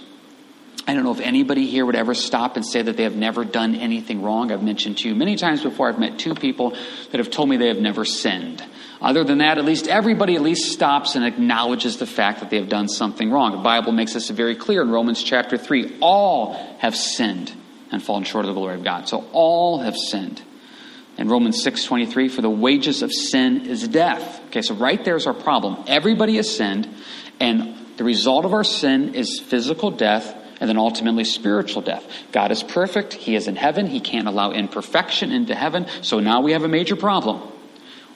I 0.87 0.95
don't 0.95 1.05
know 1.05 1.13
if 1.13 1.21
anybody 1.21 1.67
here 1.67 1.85
would 1.85 1.97
ever 1.97 2.15
stop 2.15 2.57
and 2.57 2.67
say 2.67 2.83
that 2.83 2.97
they 2.97 3.03
have 3.03 3.15
never 3.15 3.45
done 3.45 3.75
anything 3.75 4.23
wrong. 4.23 4.51
I've 4.51 4.63
mentioned 4.63 4.99
to 4.99 5.09
you 5.09 5.15
many 5.15 5.37
times 5.37 5.63
before, 5.63 5.89
I've 5.89 5.99
met 5.99 6.19
two 6.19 6.35
people 6.35 6.71
that 7.11 7.19
have 7.19 7.31
told 7.31 7.49
me 7.49 7.57
they 7.57 7.69
have 7.69 7.79
never 7.79 8.05
sinned. 8.05 8.65
Other 9.03 9.25
than 9.25 9.39
that, 9.39 9.57
at 9.57 9.65
least 9.65 9.89
everybody 9.89 10.37
at 10.37 10.43
least 10.43 10.73
stops 10.73 11.15
and 11.15 11.25
acknowledges 11.25 11.97
the 11.97 12.07
fact 12.07 12.41
that 12.41 12.51
they 12.51 12.59
have 12.59 12.69
done 12.69 12.89
something 12.89 13.31
wrong. 13.31 13.53
The 13.53 13.59
Bible 13.59 13.93
makes 13.93 14.13
this 14.13 14.29
very 14.29 14.55
clear 14.55 14.83
in 14.83 14.91
Romans 14.91 15.23
chapter 15.23 15.57
3. 15.57 15.99
All 16.01 16.55
have 16.79 16.95
sinned 16.95 17.53
and 17.91 18.03
fallen 18.03 18.25
short 18.25 18.45
of 18.45 18.51
the 18.51 18.55
glory 18.55 18.75
of 18.75 18.85
God. 18.85 19.09
So 19.09 19.27
all 19.33 19.79
have 19.81 19.97
sinned. 19.97 20.43
In 21.17 21.29
Romans 21.29 21.63
6:23, 21.63 22.29
for 22.29 22.43
the 22.43 22.51
wages 22.51 23.03
of 23.03 23.13
sin 23.13 23.67
is 23.67 23.87
death. 23.89 24.41
Okay, 24.49 24.63
so 24.63 24.75
right 24.75 25.03
there's 25.05 25.27
our 25.27 25.35
problem. 25.35 25.77
Everybody 25.87 26.37
has 26.37 26.55
sinned, 26.55 26.89
and 27.39 27.75
the 27.97 28.05
result 28.05 28.45
of 28.45 28.55
our 28.55 28.65
sin 28.65 29.15
is 29.15 29.41
physical 29.41 29.91
death 29.91 30.35
and 30.61 30.69
then 30.69 30.77
ultimately 30.77 31.25
spiritual 31.25 31.83
death. 31.83 32.05
God 32.33 32.53
is 32.53 32.63
perfect. 32.63 33.15
He 33.15 33.35
is 33.35 33.49
in 33.49 33.57
heaven. 33.57 33.87
He 33.87 34.01
can't 34.01 34.29
allow 34.29 34.53
imperfection 34.53 35.33
into 35.33 35.55
heaven. 35.55 35.87
So 36.03 36.21
now 36.21 36.43
we 36.43 36.53
have 36.53 36.63
a 36.63 36.69
major 36.69 36.97
problem. 36.97 37.41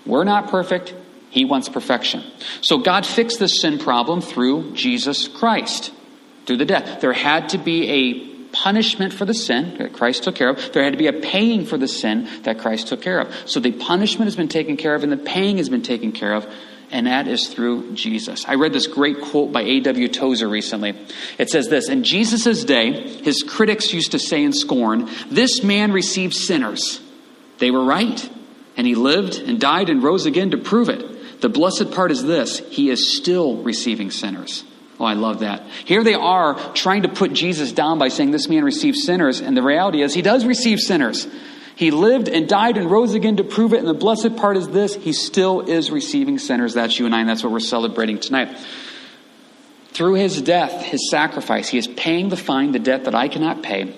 We're 0.07 0.25
not 0.25 0.51
perfect. 0.51 0.95
He 1.31 1.45
wants 1.45 1.69
perfection. 1.69 2.23
So 2.61 2.79
God 2.79 3.07
fixed 3.07 3.39
this 3.39 3.61
sin 3.61 3.79
problem 3.79 4.21
through 4.21 4.75
Jesus 4.75 5.27
Christ, 5.27 5.93
through 6.47 6.59
the 6.59 6.67
death. 6.67 7.01
There 7.01 7.15
had 7.15 7.49
to 7.51 7.59
be 7.59 7.89
a 7.91 8.35
punishment 8.55 9.13
for 9.13 9.25
the 9.25 9.35
sin 9.35 9.79
that 9.79 9.93
Christ 9.93 10.23
took 10.23 10.37
care 10.37 10.51
of. 10.51 10.73
There 10.73 10.85
had 10.85 10.93
to 10.93 10.99
be 10.99 11.09
a 11.09 11.13
paying 11.13 11.67
for 11.67 11.77
the 11.77 11.89
sin 11.89 12.29
that 12.43 12.59
Christ 12.59 12.89
took 12.89 13.03
care 13.03 13.19
of. 13.19 13.35
So 13.49 13.59
the 13.59 13.73
punishment 13.73 14.27
has 14.27 14.37
been 14.37 14.49
taken 14.49 14.77
care 14.77 14.95
of 14.95 15.03
and 15.03 15.11
the 15.11 15.17
paying 15.17 15.57
has 15.57 15.69
been 15.69 15.83
taken 15.83 16.13
care 16.13 16.35
of 16.35 16.47
and 16.91 17.07
that 17.07 17.29
is 17.29 17.49
through 17.49 17.95
Jesus. 17.95 18.45
I 18.47 18.55
read 18.55 18.73
this 18.73 18.87
great 18.87 19.21
quote 19.21 19.53
by 19.53 19.63
A.W. 19.63 20.09
Tozer 20.09 20.49
recently. 20.49 20.95
It 21.39 21.51
says 21.51 21.69
this 21.69 21.89
In 21.89 22.05
Jesus' 22.05 22.65
day, 22.65 23.09
his 23.23 23.43
critics 23.43 23.93
used 23.93 24.13
to 24.13 24.19
say 24.19 24.43
in 24.43 24.53
scorn, 24.53 25.09
This 25.31 25.63
man 25.63 25.93
received 25.93 26.35
sinners. 26.35 27.01
They 27.59 27.71
were 27.71 27.85
right, 27.85 28.31
and 28.77 28.87
he 28.87 28.95
lived 28.95 29.39
and 29.39 29.61
died 29.61 29.89
and 29.89 30.03
rose 30.03 30.27
again 30.27 30.51
to 30.51 30.59
prove 30.59 30.89
it. 30.89 31.41
The 31.41 31.49
blessed 31.49 31.91
part 31.91 32.11
is 32.11 32.23
this 32.23 32.59
he 32.59 32.91
is 32.91 33.17
still 33.17 33.57
receiving 33.59 34.11
sinners. 34.11 34.65
Oh, 34.99 35.05
I 35.05 35.15
love 35.15 35.41
that. 35.41 35.67
Here 35.85 36.05
they 36.05 36.15
are 36.15 36.55
trying 36.73 37.03
to 37.03 37.09
put 37.09 37.33
Jesus 37.33 37.73
down 37.73 37.99
by 37.99 38.09
saying 38.09 38.31
this 38.31 38.49
man 38.49 38.65
receives 38.65 39.05
sinners, 39.05 39.41
and 39.41 39.57
the 39.57 39.63
reality 39.63 40.03
is 40.03 40.15
he 40.15 40.23
does 40.23 40.47
receive 40.47 40.79
sinners. 40.79 41.27
He 41.77 41.91
lived 41.91 42.29
and 42.29 42.49
died 42.49 42.77
and 42.77 42.91
rose 42.91 43.15
again 43.15 43.37
to 43.37 43.45
prove 43.45 43.73
it, 43.73 43.79
and 43.79 43.89
the 43.89 43.95
blessed 43.95 44.37
part 44.37 44.57
is 44.57 44.69
this 44.69 44.95
he 44.95 45.13
still 45.13 45.61
is 45.63 45.91
receiving 45.91 46.39
sinners. 46.39 46.75
That's 46.75 46.99
you 46.99 47.07
and 47.07 47.15
I, 47.15 47.21
and 47.21 47.29
that's 47.29 47.43
what 47.43 47.53
we're 47.53 47.61
celebrating 47.61 48.21
tonight. 48.21 48.57
Through 49.93 50.15
his 50.15 50.41
death, 50.41 50.83
his 50.83 51.11
sacrifice, 51.11 51.69
he 51.69 51.79
is 51.79 51.87
paying 51.87 52.29
the 52.29 52.37
fine, 52.37 52.73
the 52.73 52.79
debt 52.79 53.05
that 53.05 53.15
I 53.15 53.29
cannot 53.29 53.63
pay, 53.63 53.97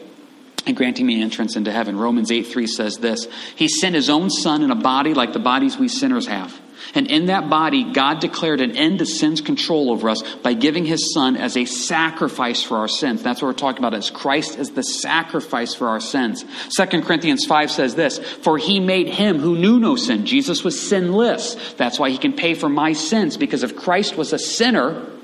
and 0.66 0.76
granting 0.76 1.06
me 1.06 1.22
entrance 1.22 1.56
into 1.56 1.70
heaven. 1.70 1.98
Romans 1.98 2.30
8 2.30 2.46
3 2.46 2.66
says 2.66 2.96
this 2.98 3.28
He 3.56 3.68
sent 3.68 3.94
his 3.94 4.08
own 4.08 4.30
son 4.30 4.62
in 4.62 4.70
a 4.70 4.76
body 4.76 5.12
like 5.12 5.32
the 5.32 5.38
bodies 5.38 5.78
we 5.78 5.88
sinners 5.88 6.26
have. 6.26 6.58
And 6.94 7.06
in 7.06 7.26
that 7.26 7.48
body, 7.48 7.92
God 7.92 8.20
declared 8.20 8.60
an 8.60 8.76
end 8.76 9.00
to 9.00 9.06
sin's 9.06 9.40
control 9.40 9.90
over 9.90 10.08
us 10.08 10.22
by 10.36 10.54
giving 10.54 10.84
his 10.84 11.12
son 11.12 11.36
as 11.36 11.56
a 11.56 11.64
sacrifice 11.64 12.62
for 12.62 12.78
our 12.78 12.88
sins. 12.88 13.22
That's 13.22 13.42
what 13.42 13.48
we're 13.48 13.54
talking 13.54 13.78
about 13.78 13.94
as 13.94 14.10
Christ 14.10 14.58
as 14.58 14.70
the 14.70 14.82
sacrifice 14.82 15.74
for 15.74 15.88
our 15.88 16.00
sins. 16.00 16.44
2 16.76 17.02
Corinthians 17.02 17.44
5 17.46 17.70
says 17.70 17.94
this, 17.94 18.18
For 18.18 18.58
he 18.58 18.80
made 18.80 19.08
him 19.08 19.38
who 19.38 19.56
knew 19.56 19.78
no 19.78 19.96
sin. 19.96 20.26
Jesus 20.26 20.64
was 20.64 20.88
sinless. 20.88 21.54
That's 21.74 21.98
why 21.98 22.10
he 22.10 22.18
can 22.18 22.32
pay 22.32 22.54
for 22.54 22.68
my 22.68 22.92
sins, 22.92 23.36
because 23.36 23.62
if 23.62 23.76
Christ 23.76 24.16
was 24.16 24.32
a 24.32 24.38
sinner, 24.38 25.15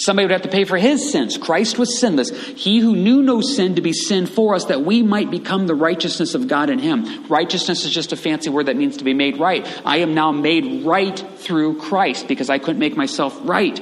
Somebody 0.00 0.24
would 0.24 0.32
have 0.32 0.42
to 0.42 0.48
pay 0.48 0.64
for 0.64 0.78
his 0.78 1.12
sins. 1.12 1.36
Christ 1.36 1.78
was 1.78 1.98
sinless. 1.98 2.30
He 2.30 2.78
who 2.78 2.96
knew 2.96 3.20
no 3.20 3.42
sin 3.42 3.74
to 3.74 3.82
be 3.82 3.92
sin 3.92 4.24
for 4.24 4.54
us, 4.54 4.64
that 4.66 4.80
we 4.80 5.02
might 5.02 5.30
become 5.30 5.66
the 5.66 5.74
righteousness 5.74 6.34
of 6.34 6.48
God 6.48 6.70
in 6.70 6.78
him. 6.78 7.26
Righteousness 7.26 7.84
is 7.84 7.92
just 7.92 8.10
a 8.10 8.16
fancy 8.16 8.48
word 8.48 8.66
that 8.66 8.76
means 8.76 8.96
to 8.96 9.04
be 9.04 9.12
made 9.12 9.38
right. 9.38 9.66
I 9.84 9.98
am 9.98 10.14
now 10.14 10.32
made 10.32 10.86
right 10.86 11.18
through 11.36 11.80
Christ 11.80 12.28
because 12.28 12.48
I 12.48 12.58
couldn't 12.58 12.78
make 12.78 12.96
myself 12.96 13.38
right. 13.42 13.78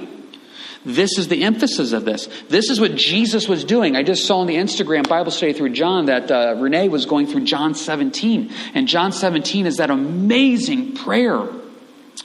This 0.85 1.19
is 1.19 1.29
the 1.29 1.45
emphasis 1.45 1.93
of 1.93 2.05
this. 2.05 2.29
This 2.49 2.69
is 2.69 2.81
what 2.81 2.97
Jesus 2.97 3.49
was 3.49 3.63
doing. 3.63 3.95
I 3.95 4.03
just 4.03 4.27
saw 4.27 4.39
on 4.39 4.49
the 4.49 4.57
Instagram 4.57 5.09
Bible 5.09 5.31
study 5.31 5.53
through 5.53 5.71
John 5.71 6.07
that 6.07 6.33
uh, 6.33 6.57
Renee 6.59 6.89
was 6.89 7.07
going 7.07 7.29
through 7.29 7.45
John 7.45 7.77
17. 7.77 8.51
And 8.75 8.89
John 8.89 9.13
17 9.13 9.67
is 9.67 9.77
that 9.77 9.91
amazing 9.91 10.97
prayer 10.97 11.47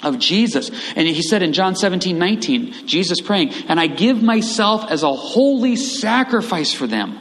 of 0.03 0.19
Jesus. 0.19 0.69
And 0.95 1.07
he 1.07 1.21
said 1.21 1.43
in 1.43 1.53
John 1.53 1.75
17, 1.75 2.17
19, 2.17 2.87
Jesus 2.87 3.21
praying, 3.21 3.53
and 3.67 3.79
I 3.79 3.87
give 3.87 4.21
myself 4.21 4.89
as 4.89 5.03
a 5.03 5.13
holy 5.13 5.75
sacrifice 5.75 6.73
for 6.73 6.87
them 6.87 7.19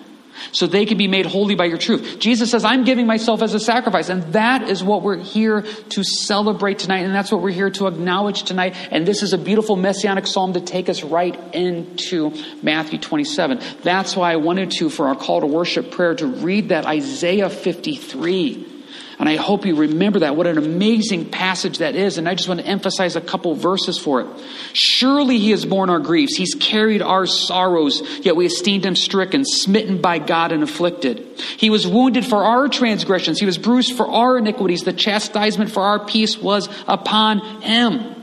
so 0.51 0.67
they 0.67 0.87
can 0.87 0.99
be 0.99 1.07
made 1.07 1.27
holy 1.27 1.55
by 1.55 1.67
your 1.67 1.79
truth. 1.79 2.19
Jesus 2.19 2.51
says, 2.51 2.65
I'm 2.65 2.85
giving 2.85 3.07
myself 3.07 3.43
as 3.43 3.55
a 3.55 3.61
sacrifice. 3.61 4.09
And 4.09 4.23
that 4.33 4.69
is 4.69 4.83
what 4.83 5.03
we're 5.03 5.19
here 5.19 5.63
to 5.63 6.05
celebrate 6.05 6.81
tonight. 6.81 7.01
And 7.01 7.15
that's 7.15 7.31
what 7.31 7.43
we're 7.43 7.51
here 7.51 7.71
to 7.71 7.87
acknowledge 7.87 8.43
tonight. 8.43 8.75
And 8.91 9.07
this 9.07 9.23
is 9.23 9.33
a 9.33 9.39
beautiful 9.39 9.77
messianic 9.77 10.27
psalm 10.27 10.55
to 10.55 10.61
take 10.61 10.89
us 10.89 11.03
right 11.03 11.39
into 11.55 12.33
Matthew 12.63 12.99
27. 12.99 13.61
That's 13.83 14.17
why 14.17 14.33
I 14.33 14.37
wanted 14.37 14.73
to, 14.73 14.91
for 14.91 15.09
our 15.09 15.17
call 15.17 15.41
to 15.41 15.47
worship 15.47 15.91
prayer, 15.91 16.15
to 16.17 16.27
read 16.27 16.71
that 16.71 16.87
Isaiah 16.87 17.51
53. 17.51 18.72
And 19.19 19.29
I 19.29 19.37
hope 19.37 19.67
you 19.67 19.77
remember 19.77 20.21
that. 20.21 20.37
What 20.37 20.47
an 20.47 20.59
amazing 20.59 21.31
passage 21.31 21.79
that 21.79 21.95
is. 21.95 22.19
And 22.19 22.29
I 22.29 22.35
just 22.35 22.49
want 22.49 22.61
to 22.61 22.67
emphasize 22.67 23.15
a 23.17 23.21
couple 23.21 23.55
verses 23.55 23.99
for 23.99 24.21
it. 24.23 24.27
Surely 24.73 25.39
he 25.39 25.51
has 25.51 25.65
borne 25.65 25.91
our 25.91 25.99
griefs. 25.99 26.37
He's 26.37 26.55
carried 26.55 27.03
our 27.03 27.27
sorrows, 27.27 28.03
yet 28.23 28.37
we 28.37 28.47
esteemed 28.47 28.85
him 28.85 28.97
stricken, 28.97 29.45
smitten 29.45 30.01
by 30.01 30.19
God, 30.19 30.53
and 30.53 30.63
afflicted. 30.63 31.41
He 31.57 31.71
was 31.71 31.87
wounded 31.87 32.25
for 32.25 32.45
our 32.45 32.69
transgressions. 32.69 33.39
He 33.39 33.47
was 33.47 33.59
bruised 33.59 33.97
for 33.97 34.09
our 34.09 34.39
iniquities. 34.39 34.83
The 34.83 34.93
chastisement 34.93 35.71
for 35.71 35.83
our 35.83 36.05
peace 36.05 36.39
was 36.39 36.69
upon 36.89 37.63
him. 37.63 38.17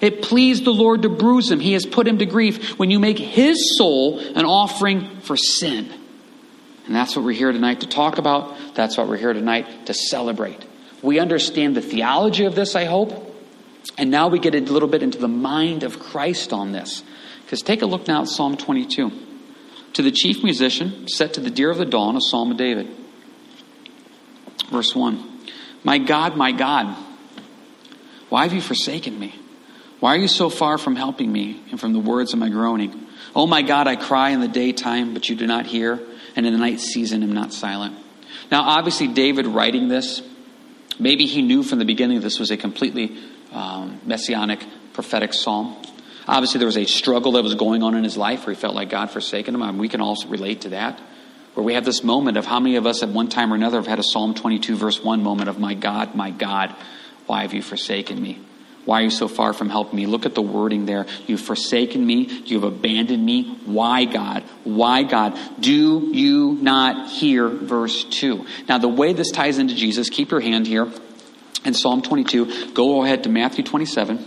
It 0.00 0.22
pleased 0.22 0.64
the 0.64 0.72
Lord 0.72 1.02
to 1.02 1.08
bruise 1.08 1.50
him. 1.50 1.60
He 1.60 1.72
has 1.72 1.86
put 1.86 2.06
him 2.06 2.18
to 2.18 2.26
grief 2.26 2.78
when 2.78 2.90
you 2.90 2.98
make 2.98 3.18
his 3.18 3.76
soul 3.78 4.18
an 4.18 4.44
offering 4.44 5.20
for 5.20 5.36
sin. 5.36 5.90
And 6.86 6.94
that's 6.94 7.16
what 7.16 7.24
we're 7.24 7.32
here 7.32 7.52
tonight 7.52 7.80
to 7.80 7.86
talk 7.86 8.18
about. 8.18 8.56
That's 8.74 8.96
what 8.96 9.08
we're 9.08 9.16
here 9.16 9.32
tonight 9.32 9.86
to 9.86 9.94
celebrate. 9.94 10.64
We 11.02 11.18
understand 11.18 11.76
the 11.76 11.82
theology 11.82 12.44
of 12.44 12.54
this, 12.54 12.76
I 12.76 12.84
hope. 12.84 13.34
And 13.98 14.10
now 14.10 14.28
we 14.28 14.38
get 14.38 14.54
a 14.54 14.60
little 14.60 14.88
bit 14.88 15.02
into 15.02 15.18
the 15.18 15.28
mind 15.28 15.82
of 15.82 15.98
Christ 15.98 16.52
on 16.52 16.72
this. 16.72 17.02
Because 17.44 17.62
take 17.62 17.82
a 17.82 17.86
look 17.86 18.06
now 18.06 18.22
at 18.22 18.28
Psalm 18.28 18.56
22. 18.56 19.10
To 19.94 20.02
the 20.02 20.10
chief 20.10 20.42
musician, 20.44 21.08
set 21.08 21.34
to 21.34 21.40
the 21.40 21.50
deer 21.50 21.70
of 21.70 21.78
the 21.78 21.84
dawn, 21.86 22.16
a 22.16 22.20
psalm 22.20 22.50
of 22.50 22.56
David. 22.56 22.88
Verse 24.70 24.94
1 24.94 25.40
My 25.84 25.98
God, 25.98 26.36
my 26.36 26.52
God, 26.52 26.96
why 28.28 28.42
have 28.42 28.52
you 28.52 28.60
forsaken 28.60 29.18
me? 29.18 29.34
Why 30.00 30.14
are 30.14 30.18
you 30.18 30.28
so 30.28 30.50
far 30.50 30.76
from 30.76 30.96
helping 30.96 31.32
me 31.32 31.62
and 31.70 31.80
from 31.80 31.92
the 31.94 31.98
words 31.98 32.32
of 32.32 32.38
my 32.38 32.50
groaning? 32.50 33.06
Oh 33.34 33.46
my 33.46 33.62
God, 33.62 33.86
I 33.86 33.96
cry 33.96 34.30
in 34.30 34.40
the 34.40 34.48
daytime, 34.48 35.14
but 35.14 35.28
you 35.28 35.36
do 35.36 35.46
not 35.46 35.66
hear 35.66 36.00
and 36.36 36.46
in 36.46 36.52
the 36.52 36.58
night 36.58 36.80
season 36.80 37.22
am 37.22 37.32
not 37.32 37.52
silent. 37.52 37.96
Now, 38.50 38.62
obviously, 38.62 39.08
David 39.08 39.46
writing 39.46 39.88
this, 39.88 40.22
maybe 40.98 41.26
he 41.26 41.42
knew 41.42 41.62
from 41.62 41.78
the 41.78 41.84
beginning 41.84 42.20
this 42.20 42.38
was 42.38 42.50
a 42.50 42.56
completely 42.56 43.16
um, 43.52 44.00
messianic 44.04 44.64
prophetic 44.92 45.32
psalm. 45.32 45.76
Obviously, 46.28 46.58
there 46.58 46.66
was 46.66 46.76
a 46.76 46.84
struggle 46.84 47.32
that 47.32 47.42
was 47.42 47.54
going 47.54 47.82
on 47.82 47.94
in 47.94 48.04
his 48.04 48.16
life 48.16 48.46
where 48.46 48.54
he 48.54 48.60
felt 48.60 48.74
like 48.74 48.90
God 48.90 49.10
forsaken 49.10 49.54
him. 49.54 49.62
I 49.62 49.70
mean, 49.70 49.78
we 49.78 49.88
can 49.88 50.00
all 50.00 50.16
relate 50.28 50.62
to 50.62 50.70
that. 50.70 51.00
Where 51.54 51.64
we 51.64 51.74
have 51.74 51.84
this 51.84 52.04
moment 52.04 52.36
of 52.36 52.44
how 52.44 52.60
many 52.60 52.76
of 52.76 52.86
us 52.86 53.02
at 53.02 53.08
one 53.08 53.28
time 53.28 53.52
or 53.52 53.56
another 53.56 53.78
have 53.78 53.86
had 53.86 53.98
a 53.98 54.02
Psalm 54.02 54.34
22, 54.34 54.76
verse 54.76 55.02
1 55.02 55.22
moment 55.22 55.48
of, 55.48 55.58
My 55.58 55.74
God, 55.74 56.14
my 56.14 56.30
God, 56.30 56.74
why 57.26 57.42
have 57.42 57.54
you 57.54 57.62
forsaken 57.62 58.20
me? 58.20 58.40
Why 58.86 59.00
are 59.00 59.04
you 59.04 59.10
so 59.10 59.28
far 59.28 59.52
from 59.52 59.68
helping 59.68 59.96
me? 59.96 60.06
Look 60.06 60.24
at 60.26 60.34
the 60.34 60.42
wording 60.42 60.86
there. 60.86 61.06
You've 61.26 61.40
forsaken 61.40 62.06
me. 62.06 62.42
You've 62.46 62.64
abandoned 62.64 63.24
me. 63.24 63.58
Why, 63.66 64.04
God? 64.04 64.44
Why, 64.62 65.02
God? 65.02 65.38
Do 65.60 66.10
you 66.14 66.56
not 66.62 67.10
hear 67.10 67.48
verse 67.48 68.04
2? 68.04 68.46
Now, 68.68 68.78
the 68.78 68.88
way 68.88 69.12
this 69.12 69.32
ties 69.32 69.58
into 69.58 69.74
Jesus, 69.74 70.08
keep 70.08 70.30
your 70.30 70.40
hand 70.40 70.68
here 70.68 70.90
in 71.64 71.74
Psalm 71.74 72.00
22. 72.00 72.72
Go 72.72 73.02
ahead 73.02 73.24
to 73.24 73.28
Matthew 73.28 73.64
27. 73.64 74.24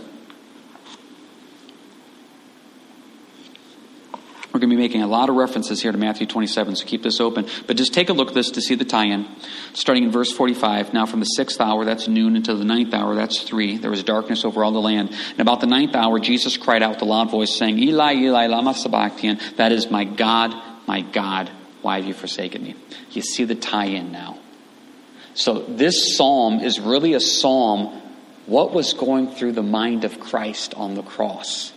We're 4.60 4.66
going 4.66 4.76
to 4.76 4.76
be 4.76 4.88
making 4.88 5.02
a 5.02 5.06
lot 5.06 5.30
of 5.30 5.36
references 5.36 5.80
here 5.80 5.90
to 5.90 5.96
Matthew 5.96 6.26
27, 6.26 6.76
so 6.76 6.84
keep 6.84 7.02
this 7.02 7.18
open. 7.18 7.46
But 7.66 7.78
just 7.78 7.94
take 7.94 8.10
a 8.10 8.12
look 8.12 8.28
at 8.28 8.34
this 8.34 8.50
to 8.50 8.60
see 8.60 8.74
the 8.74 8.84
tie 8.84 9.06
in. 9.06 9.26
Starting 9.72 10.04
in 10.04 10.10
verse 10.10 10.30
45, 10.30 10.92
now 10.92 11.06
from 11.06 11.20
the 11.20 11.24
sixth 11.24 11.62
hour, 11.62 11.86
that's 11.86 12.08
noon, 12.08 12.36
until 12.36 12.58
the 12.58 12.66
ninth 12.66 12.92
hour, 12.92 13.14
that's 13.14 13.42
three, 13.42 13.78
there 13.78 13.90
was 13.90 14.02
darkness 14.02 14.44
over 14.44 14.62
all 14.62 14.70
the 14.70 14.78
land. 14.78 15.16
And 15.30 15.40
about 15.40 15.62
the 15.62 15.66
ninth 15.66 15.94
hour, 15.94 16.20
Jesus 16.20 16.58
cried 16.58 16.82
out 16.82 16.90
with 16.90 17.00
a 17.00 17.06
loud 17.06 17.30
voice, 17.30 17.56
saying, 17.56 17.78
Eli, 17.78 18.16
Eli, 18.16 18.48
lama 18.48 18.74
sabachthani, 18.74 19.40
that 19.56 19.72
is, 19.72 19.90
my 19.90 20.04
God, 20.04 20.54
my 20.86 21.00
God, 21.00 21.50
why 21.80 21.96
have 21.96 22.04
you 22.04 22.12
forsaken 22.12 22.62
me? 22.62 22.74
You 23.12 23.22
see 23.22 23.44
the 23.44 23.54
tie 23.54 23.86
in 23.86 24.12
now. 24.12 24.40
So 25.32 25.60
this 25.60 26.18
psalm 26.18 26.60
is 26.60 26.78
really 26.78 27.14
a 27.14 27.20
psalm, 27.20 27.98
what 28.44 28.74
was 28.74 28.92
going 28.92 29.30
through 29.30 29.52
the 29.52 29.62
mind 29.62 30.04
of 30.04 30.20
Christ 30.20 30.74
on 30.74 30.96
the 30.96 31.02
cross? 31.02 31.72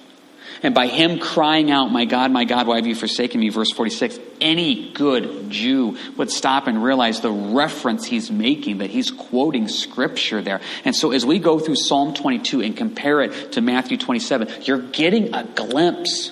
And 0.63 0.73
by 0.73 0.87
him 0.87 1.19
crying 1.19 1.69
out, 1.69 1.91
My 1.91 2.05
God, 2.05 2.31
my 2.31 2.45
God, 2.45 2.67
why 2.67 2.77
have 2.77 2.87
you 2.87 2.95
forsaken 2.95 3.41
me? 3.41 3.49
Verse 3.49 3.69
46, 3.73 4.17
any 4.39 4.93
good 4.93 5.49
Jew 5.49 5.97
would 6.15 6.31
stop 6.31 6.67
and 6.67 6.81
realize 6.81 7.19
the 7.19 7.31
reference 7.31 8.05
he's 8.05 8.31
making, 8.31 8.77
that 8.77 8.89
he's 8.89 9.11
quoting 9.11 9.67
scripture 9.67 10.41
there. 10.41 10.61
And 10.85 10.95
so 10.95 11.11
as 11.11 11.25
we 11.25 11.37
go 11.37 11.59
through 11.59 11.75
Psalm 11.75 12.13
22 12.13 12.61
and 12.61 12.77
compare 12.77 13.21
it 13.21 13.51
to 13.51 13.61
Matthew 13.61 13.97
27, 13.97 14.63
you're 14.63 14.81
getting 14.81 15.35
a 15.35 15.43
glimpse. 15.43 16.31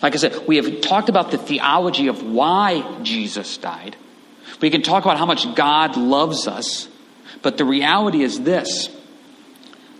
Like 0.00 0.14
I 0.14 0.18
said, 0.18 0.46
we 0.46 0.56
have 0.56 0.80
talked 0.80 1.08
about 1.08 1.32
the 1.32 1.38
theology 1.38 2.06
of 2.06 2.22
why 2.22 3.00
Jesus 3.02 3.58
died. 3.58 3.96
We 4.60 4.70
can 4.70 4.82
talk 4.82 5.04
about 5.04 5.18
how 5.18 5.26
much 5.26 5.56
God 5.56 5.96
loves 5.96 6.46
us. 6.46 6.86
But 7.42 7.58
the 7.58 7.64
reality 7.64 8.22
is 8.22 8.40
this. 8.40 8.90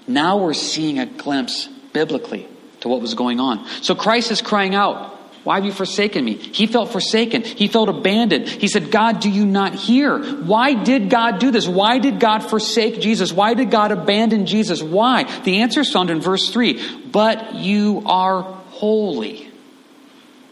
Now 0.06 0.38
we're 0.38 0.54
seeing 0.54 1.00
a 1.00 1.06
glimpse 1.06 1.66
biblically 1.92 2.48
to 2.86 2.90
what 2.90 3.00
was 3.00 3.14
going 3.14 3.40
on. 3.40 3.66
So 3.82 3.94
Christ 3.94 4.30
is 4.30 4.40
crying 4.40 4.74
out, 4.74 5.12
Why 5.44 5.56
have 5.56 5.64
you 5.64 5.72
forsaken 5.72 6.24
me? 6.24 6.34
He 6.34 6.66
felt 6.66 6.92
forsaken. 6.92 7.42
He 7.42 7.68
felt 7.68 7.88
abandoned. 7.88 8.48
He 8.48 8.68
said, 8.68 8.90
God, 8.90 9.20
do 9.20 9.28
you 9.28 9.44
not 9.44 9.74
hear? 9.74 10.18
Why 10.18 10.74
did 10.74 11.10
God 11.10 11.40
do 11.40 11.50
this? 11.50 11.66
Why 11.66 11.98
did 11.98 12.20
God 12.20 12.48
forsake 12.48 13.00
Jesus? 13.00 13.32
Why 13.32 13.54
did 13.54 13.70
God 13.70 13.92
abandon 13.92 14.46
Jesus? 14.46 14.82
Why? 14.82 15.24
The 15.42 15.62
answer 15.62 15.80
is 15.80 15.92
found 15.92 16.10
in 16.10 16.20
verse 16.20 16.50
3 16.50 17.06
But 17.10 17.56
you 17.56 18.02
are 18.06 18.42
holy. 18.42 19.50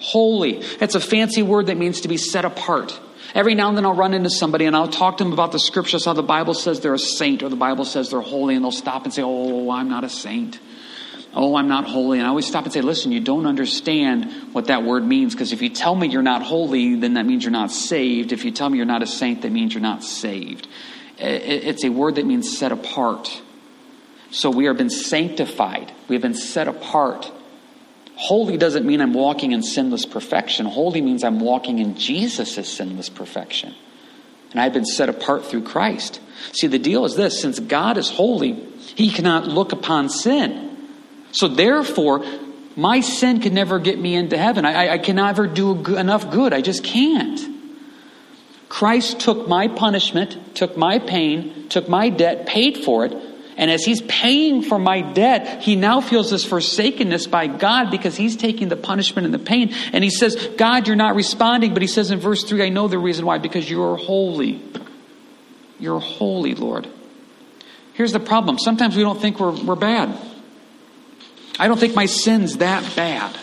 Holy. 0.00 0.58
It's 0.80 0.94
a 0.94 1.00
fancy 1.00 1.42
word 1.42 1.66
that 1.66 1.76
means 1.76 2.02
to 2.02 2.08
be 2.08 2.16
set 2.16 2.44
apart. 2.44 2.98
Every 3.34 3.54
now 3.54 3.68
and 3.68 3.76
then 3.76 3.84
I'll 3.84 3.94
run 3.94 4.12
into 4.12 4.30
somebody 4.30 4.64
and 4.66 4.76
I'll 4.76 4.86
talk 4.86 5.16
to 5.18 5.24
them 5.24 5.32
about 5.32 5.50
the 5.50 5.58
scriptures, 5.58 6.04
how 6.04 6.12
the 6.12 6.22
Bible 6.22 6.54
says 6.54 6.80
they're 6.80 6.94
a 6.94 6.98
saint 6.98 7.42
or 7.42 7.48
the 7.48 7.56
Bible 7.56 7.84
says 7.84 8.10
they're 8.10 8.20
holy, 8.20 8.54
and 8.54 8.64
they'll 8.64 8.70
stop 8.70 9.04
and 9.04 9.14
say, 9.14 9.22
Oh, 9.22 9.70
I'm 9.70 9.88
not 9.88 10.04
a 10.04 10.08
saint 10.08 10.60
oh, 11.34 11.56
I'm 11.56 11.68
not 11.68 11.84
holy. 11.86 12.18
And 12.18 12.26
I 12.26 12.30
always 12.30 12.46
stop 12.46 12.64
and 12.64 12.72
say, 12.72 12.80
listen, 12.80 13.12
you 13.12 13.20
don't 13.20 13.46
understand 13.46 14.52
what 14.52 14.66
that 14.66 14.84
word 14.84 15.04
means 15.04 15.34
because 15.34 15.52
if 15.52 15.62
you 15.62 15.68
tell 15.68 15.94
me 15.94 16.08
you're 16.08 16.22
not 16.22 16.42
holy, 16.42 16.96
then 16.96 17.14
that 17.14 17.26
means 17.26 17.44
you're 17.44 17.50
not 17.50 17.70
saved. 17.70 18.32
If 18.32 18.44
you 18.44 18.50
tell 18.50 18.68
me 18.68 18.76
you're 18.76 18.86
not 18.86 19.02
a 19.02 19.06
saint, 19.06 19.42
that 19.42 19.52
means 19.52 19.74
you're 19.74 19.82
not 19.82 20.02
saved. 20.04 20.68
It's 21.18 21.84
a 21.84 21.90
word 21.90 22.16
that 22.16 22.26
means 22.26 22.56
set 22.56 22.72
apart. 22.72 23.42
So 24.30 24.50
we 24.50 24.64
have 24.64 24.76
been 24.76 24.90
sanctified, 24.90 25.92
we 26.08 26.16
have 26.16 26.22
been 26.22 26.34
set 26.34 26.66
apart 26.66 27.30
Holy 28.16 28.56
doesn't 28.56 28.86
mean 28.86 29.00
I'm 29.00 29.12
walking 29.12 29.52
in 29.52 29.62
sinless 29.62 30.06
perfection. 30.06 30.66
Holy 30.66 31.00
means 31.00 31.24
I'm 31.24 31.40
walking 31.40 31.78
in 31.78 31.96
Jesus' 31.96 32.68
sinless 32.68 33.08
perfection. 33.08 33.74
And 34.52 34.60
I've 34.60 34.72
been 34.72 34.84
set 34.84 35.08
apart 35.08 35.44
through 35.44 35.64
Christ. 35.64 36.20
See, 36.52 36.68
the 36.68 36.78
deal 36.78 37.04
is 37.04 37.16
this 37.16 37.40
since 37.40 37.58
God 37.58 37.98
is 37.98 38.08
holy, 38.08 38.52
he 38.94 39.10
cannot 39.10 39.48
look 39.48 39.72
upon 39.72 40.08
sin. 40.08 40.74
So 41.34 41.48
therefore, 41.48 42.24
my 42.76 43.00
sin 43.00 43.40
can 43.40 43.54
never 43.54 43.78
get 43.78 43.98
me 43.98 44.14
into 44.14 44.38
heaven. 44.38 44.64
I, 44.64 44.94
I 44.94 44.98
can 44.98 45.16
never 45.16 45.46
do 45.46 45.96
enough 45.96 46.30
good. 46.30 46.52
I 46.52 46.60
just 46.60 46.82
can't. 46.82 47.40
Christ 48.68 49.20
took 49.20 49.46
my 49.46 49.68
punishment, 49.68 50.56
took 50.56 50.76
my 50.76 50.98
pain, 50.98 51.68
took 51.68 51.88
my 51.88 52.08
debt, 52.08 52.46
paid 52.46 52.78
for 52.78 53.04
it, 53.04 53.12
and 53.56 53.70
as 53.70 53.84
he's 53.84 54.02
paying 54.02 54.62
for 54.62 54.78
my 54.78 55.00
debt, 55.00 55.62
he 55.62 55.76
now 55.76 56.00
feels 56.00 56.30
this 56.30 56.44
forsakenness 56.44 57.28
by 57.28 57.46
God 57.46 57.90
because 57.90 58.16
he's 58.16 58.36
taking 58.36 58.68
the 58.68 58.76
punishment 58.76 59.26
and 59.26 59.34
the 59.34 59.38
pain. 59.38 59.72
And 59.92 60.02
he 60.02 60.10
says, 60.10 60.34
God, 60.56 60.88
you're 60.88 60.96
not 60.96 61.14
responding. 61.14 61.72
But 61.72 61.82
he 61.82 61.88
says 61.88 62.10
in 62.10 62.18
verse 62.18 62.42
3, 62.42 62.64
I 62.64 62.68
know 62.70 62.88
the 62.88 62.98
reason 62.98 63.26
why, 63.26 63.38
because 63.38 63.70
you're 63.70 63.96
holy. 63.96 64.60
You're 65.78 66.00
holy, 66.00 66.54
Lord. 66.54 66.88
Here's 67.92 68.12
the 68.12 68.20
problem 68.20 68.58
sometimes 68.58 68.96
we 68.96 69.02
don't 69.02 69.20
think 69.20 69.38
we're, 69.38 69.52
we're 69.52 69.76
bad. 69.76 70.18
I 71.58 71.68
don't 71.68 71.78
think 71.78 71.94
my 71.94 72.06
sin's 72.06 72.58
that 72.58 72.96
bad. 72.96 73.37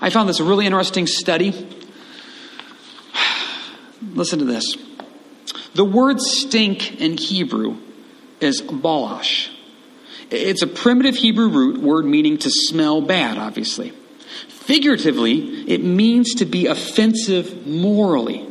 I 0.00 0.10
found 0.10 0.28
this 0.28 0.40
a 0.40 0.44
really 0.44 0.66
interesting 0.66 1.06
study. 1.06 1.50
Listen 4.02 4.38
to 4.40 4.44
this. 4.44 4.76
The 5.74 5.84
word 5.84 6.20
stink 6.20 7.00
in 7.00 7.16
Hebrew 7.16 7.76
is 8.40 8.62
balash. 8.62 9.48
It's 10.30 10.62
a 10.62 10.66
primitive 10.66 11.16
Hebrew 11.16 11.48
root 11.48 11.80
word 11.80 12.04
meaning 12.04 12.38
to 12.38 12.50
smell 12.50 13.00
bad, 13.00 13.38
obviously. 13.38 13.92
Figuratively, 14.48 15.68
it 15.68 15.82
means 15.82 16.34
to 16.34 16.44
be 16.44 16.66
offensive 16.66 17.66
morally. 17.66 18.46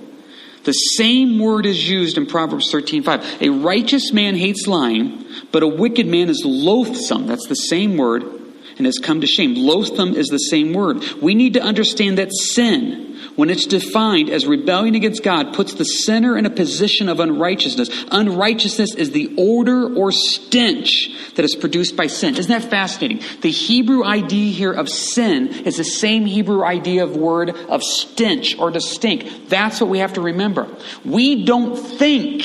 The 0.63 0.73
same 0.73 1.39
word 1.39 1.65
is 1.65 1.89
used 1.89 2.17
in 2.17 2.25
Proverbs 2.25 2.69
13:5. 2.71 3.41
A 3.41 3.49
righteous 3.49 4.11
man 4.11 4.35
hates 4.35 4.67
lying, 4.67 5.25
but 5.51 5.63
a 5.63 5.67
wicked 5.67 6.05
man 6.05 6.29
is 6.29 6.43
loathsome. 6.45 7.27
That's 7.27 7.47
the 7.47 7.55
same 7.55 7.97
word 7.97 8.38
and 8.79 8.87
has 8.87 8.97
come 8.97 9.21
to 9.21 9.27
shame. 9.27 9.53
Loathsome 9.53 10.15
is 10.15 10.29
the 10.29 10.39
same 10.39 10.73
word. 10.73 11.03
We 11.21 11.35
need 11.35 11.53
to 11.53 11.61
understand 11.61 12.17
that 12.17 12.33
sin 12.33 13.09
when 13.39 13.49
it's 13.49 13.65
defined 13.65 14.29
as 14.29 14.45
rebellion 14.45 14.95
against 14.95 15.23
God, 15.23 15.53
puts 15.53 15.73
the 15.75 15.85
sinner 15.85 16.37
in 16.37 16.45
a 16.45 16.49
position 16.49 17.07
of 17.07 17.21
unrighteousness. 17.21 17.89
Unrighteousness 18.11 18.95
is 18.95 19.11
the 19.11 19.33
odor 19.37 19.95
or 19.95 20.11
stench 20.11 21.09
that 21.35 21.45
is 21.45 21.55
produced 21.55 21.95
by 21.95 22.07
sin. 22.07 22.35
Isn't 22.35 22.51
that 22.51 22.69
fascinating? 22.69 23.21
The 23.39 23.49
Hebrew 23.49 24.03
idea 24.03 24.51
here 24.51 24.73
of 24.73 24.89
sin 24.89 25.47
is 25.47 25.77
the 25.77 25.85
same 25.85 26.25
Hebrew 26.25 26.65
idea 26.65 27.05
of 27.05 27.15
word 27.15 27.51
of 27.51 27.81
stench 27.81 28.59
or 28.59 28.71
to 28.71 28.81
stink. 28.81 29.47
That's 29.47 29.79
what 29.79 29.89
we 29.89 29.99
have 29.99 30.15
to 30.15 30.21
remember. 30.21 30.67
We 31.05 31.45
don't 31.45 31.77
think 31.77 32.43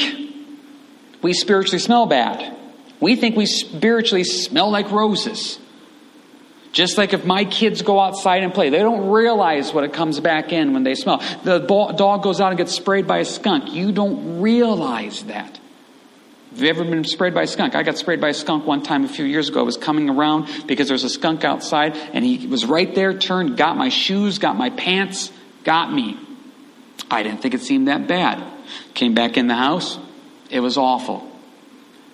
we 1.23 1.33
spiritually 1.33 1.81
smell 1.81 2.07
bad. 2.07 2.57
We 3.00 3.17
think 3.17 3.37
we 3.37 3.47
spiritually 3.47 4.23
smell 4.23 4.71
like 4.71 4.93
roses. 4.93 5.59
Just 6.75 6.99
like 6.99 7.12
if 7.12 7.25
my 7.25 7.45
kids 7.45 7.83
go 7.83 8.00
outside 8.00 8.43
and 8.43 8.52
play, 8.52 8.69
they 8.69 8.81
don't 8.81 9.09
realize 9.09 9.73
what 9.73 9.85
it 9.85 9.93
comes 9.93 10.19
back 10.19 10.52
in 10.52 10.73
when 10.75 10.83
they 10.83 10.97
smell. 10.97 11.19
The 11.45 11.61
dog 11.61 12.25
goes 12.25 12.40
out 12.40 12.49
and 12.49 12.59
gets 12.59 12.73
sprayed 12.73 13.07
by 13.07 13.19
a 13.19 13.25
skunk. 13.25 13.73
You 13.73 13.93
don't 13.93 14.40
realize 14.40 15.23
that. 15.25 15.61
Have 16.50 16.61
you 16.61 16.69
ever 16.69 16.85
been 16.85 17.04
sprayed 17.04 17.33
by 17.33 17.43
a 17.43 17.47
skunk? 17.47 17.76
I 17.76 17.85
got 17.85 17.97
sprayed 17.97 18.21
by 18.21 18.31
a 18.31 18.35
skunk 18.35 18.66
one 18.66 18.83
time 18.83 19.04
a 19.04 19.09
few 19.09 19.25
years 19.25 19.49
ago. 19.49 19.61
I 19.61 19.62
was 19.62 19.76
coming 19.76 20.11
around 20.11 20.49
because 20.66 20.88
there 20.88 20.97
was 20.97 21.04
a 21.04 21.09
skunk 21.09 21.45
outside 21.45 21.97
and 22.12 22.25
he 22.25 22.49
was 22.49 22.64
right 22.64 22.93
there, 22.93 23.16
turned, 23.16 23.57
got 23.57 23.76
my 23.76 23.88
shoes, 23.88 24.40
got 24.40 24.57
my 24.57 24.71
pants, 24.71 25.31
got 25.62 25.93
me. 25.93 26.19
I 27.09 27.23
didn't 27.23 27.40
think 27.40 27.54
it 27.54 27.61
seemed 27.61 27.87
that 27.87 28.09
bad. 28.09 28.43
Came 28.95 29.14
back 29.14 29.37
in 29.37 29.47
the 29.47 29.54
house. 29.54 29.97
It 30.50 30.59
was 30.59 30.76
awful 30.76 31.34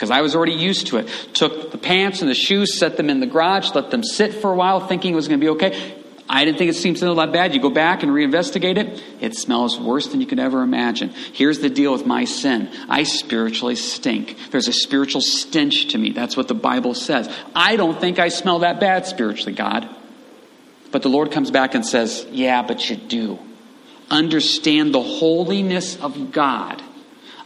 because 0.01 0.11
I 0.11 0.23
was 0.23 0.35
already 0.35 0.55
used 0.55 0.87
to 0.87 0.97
it. 0.97 1.09
Took 1.35 1.73
the 1.73 1.77
pants 1.77 2.23
and 2.23 2.31
the 2.31 2.35
shoes, 2.35 2.79
set 2.79 2.97
them 2.97 3.11
in 3.11 3.21
the 3.21 3.27
garage, 3.27 3.75
let 3.75 3.91
them 3.91 4.03
sit 4.03 4.33
for 4.33 4.51
a 4.51 4.57
while, 4.57 4.81
thinking 4.81 5.13
it 5.13 5.17
was 5.17 5.29
going 5.29 5.39
to 5.39 5.45
be 5.45 5.51
okay. 5.51 5.95
I 6.27 6.47
didn't 6.47 6.57
think 6.57 6.71
it 6.71 6.77
seemed 6.77 6.97
so 6.97 7.15
that 7.15 7.33
bad. 7.35 7.53
You 7.53 7.61
go 7.61 7.69
back 7.69 8.03
and 8.03 8.11
reinvestigate 8.11 8.79
it, 8.79 9.03
it 9.21 9.37
smells 9.37 9.79
worse 9.79 10.07
than 10.07 10.23
you 10.23 10.27
could 10.27 10.39
ever 10.39 10.63
imagine. 10.63 11.11
Here's 11.11 11.59
the 11.59 11.69
deal 11.69 11.93
with 11.93 12.07
my 12.07 12.25
sin 12.25 12.71
I 12.89 13.03
spiritually 13.03 13.77
stink. 13.77 14.39
There's 14.51 14.69
a 14.69 14.73
spiritual 14.73 15.21
stench 15.21 15.89
to 15.89 15.99
me. 15.99 16.13
That's 16.13 16.35
what 16.35 16.49
the 16.49 16.55
Bible 16.55 16.95
says. 16.95 17.29
I 17.55 17.77
don't 17.77 18.01
think 18.01 18.19
I 18.19 18.29
smell 18.31 18.61
that 18.61 18.81
bad 18.81 19.05
spiritually, 19.05 19.53
God. 19.53 19.87
But 20.93 21.03
the 21.03 21.11
Lord 21.11 21.31
comes 21.31 21.51
back 21.51 21.75
and 21.75 21.85
says, 21.85 22.27
Yeah, 22.31 22.63
but 22.63 22.89
you 22.89 22.97
do. 22.97 23.39
Understand 24.09 24.95
the 24.95 25.03
holiness 25.03 26.01
of 26.01 26.33
God 26.33 26.83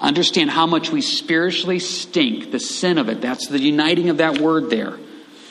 Understand 0.04 0.50
how 0.50 0.66
much 0.66 0.90
we 0.90 1.00
spiritually 1.00 1.78
stink, 1.78 2.50
the 2.50 2.60
sin 2.60 2.98
of 2.98 3.08
it. 3.08 3.22
That's 3.22 3.48
the 3.48 3.58
uniting 3.58 4.10
of 4.10 4.18
that 4.18 4.38
word 4.38 4.68
there. 4.68 4.98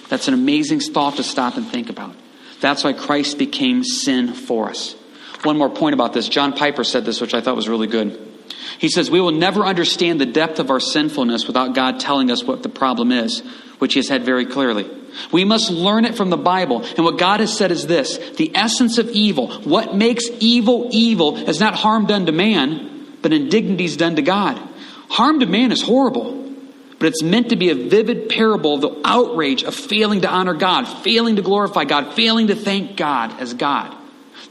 That's 0.10 0.28
an 0.28 0.36
amazing 0.36 0.80
thought 0.80 1.16
to 1.16 1.24
stop 1.24 1.58
and 1.58 1.68
think 1.68 1.90
about. 1.90 2.16
That's 2.62 2.84
why 2.84 2.94
Christ 2.94 3.40
became 3.40 3.84
sin 3.84 4.34
for 4.34 4.70
us. 4.70 4.94
One 5.42 5.58
more 5.58 5.72
point 5.72 5.96
about 5.96 6.14
this. 6.14 6.30
John 6.30 6.54
Piper 6.54 6.84
said 6.84 7.04
this, 7.04 7.20
which 7.20 7.34
I 7.34 7.42
thought 7.42 7.56
was 7.56 7.68
really 7.68 7.88
good. 7.88 8.32
He 8.78 8.90
says, 8.90 9.10
We 9.10 9.20
will 9.20 9.32
never 9.32 9.66
understand 9.66 10.22
the 10.22 10.28
depth 10.28 10.60
of 10.60 10.70
our 10.70 10.80
sinfulness 10.80 11.48
without 11.48 11.74
God 11.74 12.00
telling 12.00 12.30
us 12.30 12.44
what 12.44 12.62
the 12.62 12.70
problem 12.70 13.12
is, 13.12 13.40
which 13.80 13.96
He 13.96 14.00
has 14.00 14.08
had 14.08 14.24
very 14.24 14.46
clearly. 14.46 14.88
We 15.32 15.46
must 15.46 15.72
learn 15.72 16.06
it 16.06 16.16
from 16.16 16.30
the 16.30 16.38
Bible. 16.38 16.84
And 16.84 17.04
what 17.04 17.18
God 17.18 17.40
has 17.40 17.58
said 17.58 17.72
is 17.72 17.88
this 17.88 18.20
the 18.38 18.56
essence 18.56 19.00
of 19.00 19.10
evil, 19.10 19.52
what 19.64 19.96
makes 19.96 20.26
evil 20.40 20.90
evil, 20.92 21.38
is 21.38 21.60
not 21.60 21.74
harm 21.74 22.06
done 22.06 22.28
to 22.28 22.32
man, 22.32 22.93
but 23.24 23.34
indignities 23.34 23.98
done 23.98 24.18
to 24.18 24.22
God. 24.22 24.62
Harm 25.10 25.40
to 25.40 25.48
man 25.48 25.72
is 25.72 25.82
horrible, 25.82 26.54
but 27.00 27.08
it's 27.08 27.24
meant 27.24 27.50
to 27.50 27.56
be 27.56 27.72
a 27.72 27.76
vivid 27.76 28.30
parable 28.30 28.76
of 28.76 28.82
the 28.82 29.02
outrage 29.04 29.64
of 29.64 29.74
failing 29.74 30.22
to 30.22 30.30
honor 30.30 30.54
God, 30.54 30.86
failing 31.04 31.38
to 31.38 31.42
glorify 31.42 31.86
God, 31.86 32.14
failing 32.14 32.48
to 32.48 32.56
thank 32.56 32.96
God 32.96 33.40
as 33.40 33.56
God. 33.56 33.98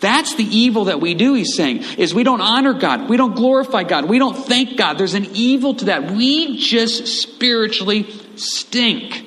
That's 0.00 0.34
the 0.34 0.44
evil 0.44 0.86
that 0.86 1.00
we 1.00 1.14
do, 1.14 1.34
he's 1.34 1.54
saying, 1.54 1.84
is 1.96 2.12
we 2.12 2.24
don't 2.24 2.40
honor 2.40 2.74
God. 2.74 3.08
We 3.08 3.16
don't 3.16 3.36
glorify 3.36 3.84
God. 3.84 4.06
We 4.06 4.18
don't 4.18 4.34
thank 4.34 4.76
God. 4.76 4.98
There's 4.98 5.14
an 5.14 5.26
evil 5.32 5.74
to 5.74 5.84
that. 5.86 6.10
We 6.10 6.58
just 6.58 7.06
spiritually 7.06 8.08
stink. 8.34 9.26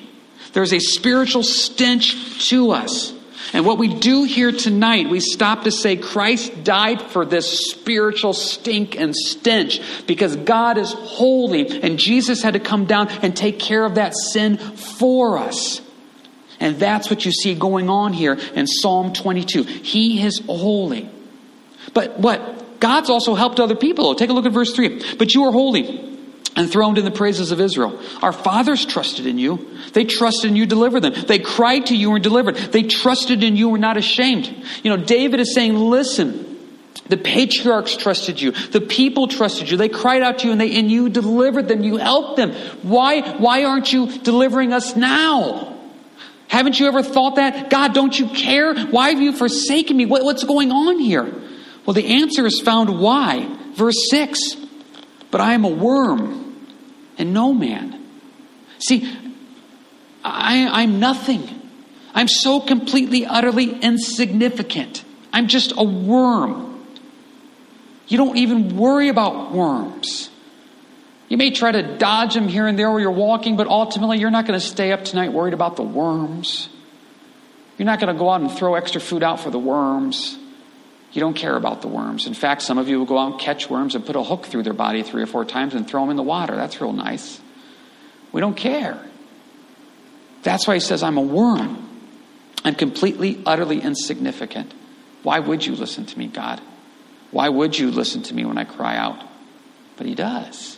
There's 0.52 0.74
a 0.74 0.78
spiritual 0.78 1.44
stench 1.44 2.48
to 2.50 2.72
us. 2.72 3.15
And 3.52 3.64
what 3.64 3.78
we 3.78 3.94
do 3.94 4.24
here 4.24 4.52
tonight, 4.52 5.08
we 5.08 5.20
stop 5.20 5.64
to 5.64 5.70
say 5.70 5.96
Christ 5.96 6.64
died 6.64 7.02
for 7.02 7.24
this 7.24 7.70
spiritual 7.70 8.32
stink 8.32 8.98
and 8.98 9.14
stench 9.14 9.80
because 10.06 10.36
God 10.36 10.78
is 10.78 10.92
holy 10.92 11.82
and 11.82 11.98
Jesus 11.98 12.42
had 12.42 12.54
to 12.54 12.60
come 12.60 12.86
down 12.86 13.08
and 13.08 13.36
take 13.36 13.58
care 13.58 13.84
of 13.84 13.96
that 13.96 14.14
sin 14.14 14.58
for 14.58 15.38
us. 15.38 15.80
And 16.58 16.78
that's 16.78 17.10
what 17.10 17.24
you 17.24 17.32
see 17.32 17.54
going 17.54 17.90
on 17.90 18.12
here 18.12 18.38
in 18.54 18.66
Psalm 18.66 19.12
22. 19.12 19.62
He 19.62 20.22
is 20.22 20.42
holy. 20.46 21.08
But 21.92 22.18
what? 22.18 22.80
God's 22.80 23.10
also 23.10 23.34
helped 23.34 23.60
other 23.60 23.76
people. 23.76 24.14
Take 24.14 24.30
a 24.30 24.32
look 24.32 24.46
at 24.46 24.52
verse 24.52 24.74
3. 24.74 25.16
But 25.18 25.34
you 25.34 25.44
are 25.44 25.52
holy 25.52 26.15
enthroned 26.56 26.98
in 26.98 27.04
the 27.04 27.10
praises 27.10 27.52
of 27.52 27.60
Israel. 27.60 28.00
Our 28.22 28.32
fathers 28.32 28.84
trusted 28.86 29.26
in 29.26 29.38
you. 29.38 29.78
They 29.92 30.04
trusted 30.04 30.50
in 30.50 30.56
you, 30.56 30.66
delivered 30.66 31.00
them. 31.00 31.14
They 31.26 31.38
cried 31.38 31.86
to 31.86 31.96
you 31.96 32.14
and 32.14 32.24
delivered. 32.24 32.56
They 32.56 32.82
trusted 32.82 33.42
in 33.42 33.56
you, 33.56 33.68
were 33.68 33.78
not 33.78 33.96
ashamed. 33.96 34.46
You 34.82 34.96
know, 34.96 35.04
David 35.04 35.40
is 35.40 35.54
saying, 35.54 35.76
listen, 35.76 36.46
the 37.08 37.16
patriarchs 37.16 37.96
trusted 37.96 38.40
you. 38.40 38.52
The 38.52 38.80
people 38.80 39.28
trusted 39.28 39.70
you. 39.70 39.76
They 39.76 39.88
cried 39.88 40.22
out 40.22 40.40
to 40.40 40.46
you 40.46 40.52
and 40.52 40.60
they, 40.60 40.76
and 40.76 40.90
you 40.90 41.08
delivered 41.08 41.68
them. 41.68 41.82
You 41.82 41.96
helped 41.98 42.36
them. 42.36 42.52
Why, 42.82 43.36
why 43.36 43.64
aren't 43.64 43.92
you 43.92 44.18
delivering 44.18 44.72
us 44.72 44.96
now? 44.96 45.74
Haven't 46.48 46.78
you 46.80 46.86
ever 46.86 47.02
thought 47.02 47.36
that? 47.36 47.70
God, 47.70 47.92
don't 47.92 48.18
you 48.18 48.28
care? 48.28 48.74
Why 48.86 49.10
have 49.10 49.20
you 49.20 49.32
forsaken 49.32 49.96
me? 49.96 50.06
What, 50.06 50.24
what's 50.24 50.44
going 50.44 50.72
on 50.72 50.98
here? 50.98 51.24
Well, 51.84 51.94
the 51.94 52.22
answer 52.22 52.46
is 52.46 52.60
found 52.60 52.98
why. 52.98 53.46
Verse 53.74 54.08
6. 54.10 54.56
But 55.30 55.40
I 55.40 55.54
am 55.54 55.64
a 55.64 55.68
worm 55.68 56.45
and 57.18 57.32
no 57.32 57.52
man. 57.52 58.02
See, 58.78 59.12
I, 60.24 60.82
I'm 60.82 61.00
nothing. 61.00 61.48
I'm 62.14 62.28
so 62.28 62.60
completely, 62.60 63.26
utterly 63.26 63.70
insignificant. 63.80 65.04
I'm 65.32 65.48
just 65.48 65.72
a 65.76 65.84
worm. 65.84 66.86
You 68.08 68.18
don't 68.18 68.36
even 68.36 68.76
worry 68.76 69.08
about 69.08 69.52
worms. 69.52 70.30
You 71.28 71.36
may 71.36 71.50
try 71.50 71.72
to 71.72 71.96
dodge 71.98 72.34
them 72.34 72.48
here 72.48 72.66
and 72.66 72.78
there 72.78 72.90
where 72.90 73.00
you're 73.00 73.10
walking, 73.10 73.56
but 73.56 73.66
ultimately 73.66 74.18
you're 74.18 74.30
not 74.30 74.46
going 74.46 74.58
to 74.58 74.64
stay 74.64 74.92
up 74.92 75.04
tonight 75.04 75.32
worried 75.32 75.54
about 75.54 75.76
the 75.76 75.82
worms. 75.82 76.68
You're 77.78 77.86
not 77.86 78.00
going 78.00 78.14
to 78.14 78.18
go 78.18 78.30
out 78.30 78.40
and 78.40 78.50
throw 78.50 78.74
extra 78.74 79.00
food 79.00 79.22
out 79.22 79.40
for 79.40 79.50
the 79.50 79.58
worms. 79.58 80.38
You 81.16 81.20
don't 81.20 81.34
care 81.34 81.56
about 81.56 81.80
the 81.80 81.88
worms. 81.88 82.26
In 82.26 82.34
fact, 82.34 82.60
some 82.60 82.76
of 82.76 82.90
you 82.90 82.98
will 82.98 83.06
go 83.06 83.16
out 83.16 83.32
and 83.32 83.40
catch 83.40 83.70
worms 83.70 83.94
and 83.94 84.04
put 84.04 84.16
a 84.16 84.22
hook 84.22 84.44
through 84.44 84.64
their 84.64 84.74
body 84.74 85.02
three 85.02 85.22
or 85.22 85.26
four 85.26 85.46
times 85.46 85.74
and 85.74 85.88
throw 85.88 86.02
them 86.02 86.10
in 86.10 86.16
the 86.16 86.22
water. 86.22 86.54
That's 86.54 86.78
real 86.78 86.92
nice. 86.92 87.40
We 88.32 88.42
don't 88.42 88.54
care. 88.54 89.02
That's 90.42 90.66
why 90.66 90.74
he 90.74 90.80
says, 90.80 91.02
I'm 91.02 91.16
a 91.16 91.22
worm. 91.22 91.88
I'm 92.64 92.74
completely, 92.74 93.40
utterly 93.46 93.80
insignificant. 93.80 94.74
Why 95.22 95.38
would 95.38 95.64
you 95.64 95.74
listen 95.74 96.04
to 96.04 96.18
me, 96.18 96.26
God? 96.26 96.60
Why 97.30 97.48
would 97.48 97.78
you 97.78 97.90
listen 97.90 98.22
to 98.24 98.34
me 98.34 98.44
when 98.44 98.58
I 98.58 98.64
cry 98.64 98.98
out? 98.98 99.24
But 99.96 100.06
He 100.06 100.14
does. 100.14 100.76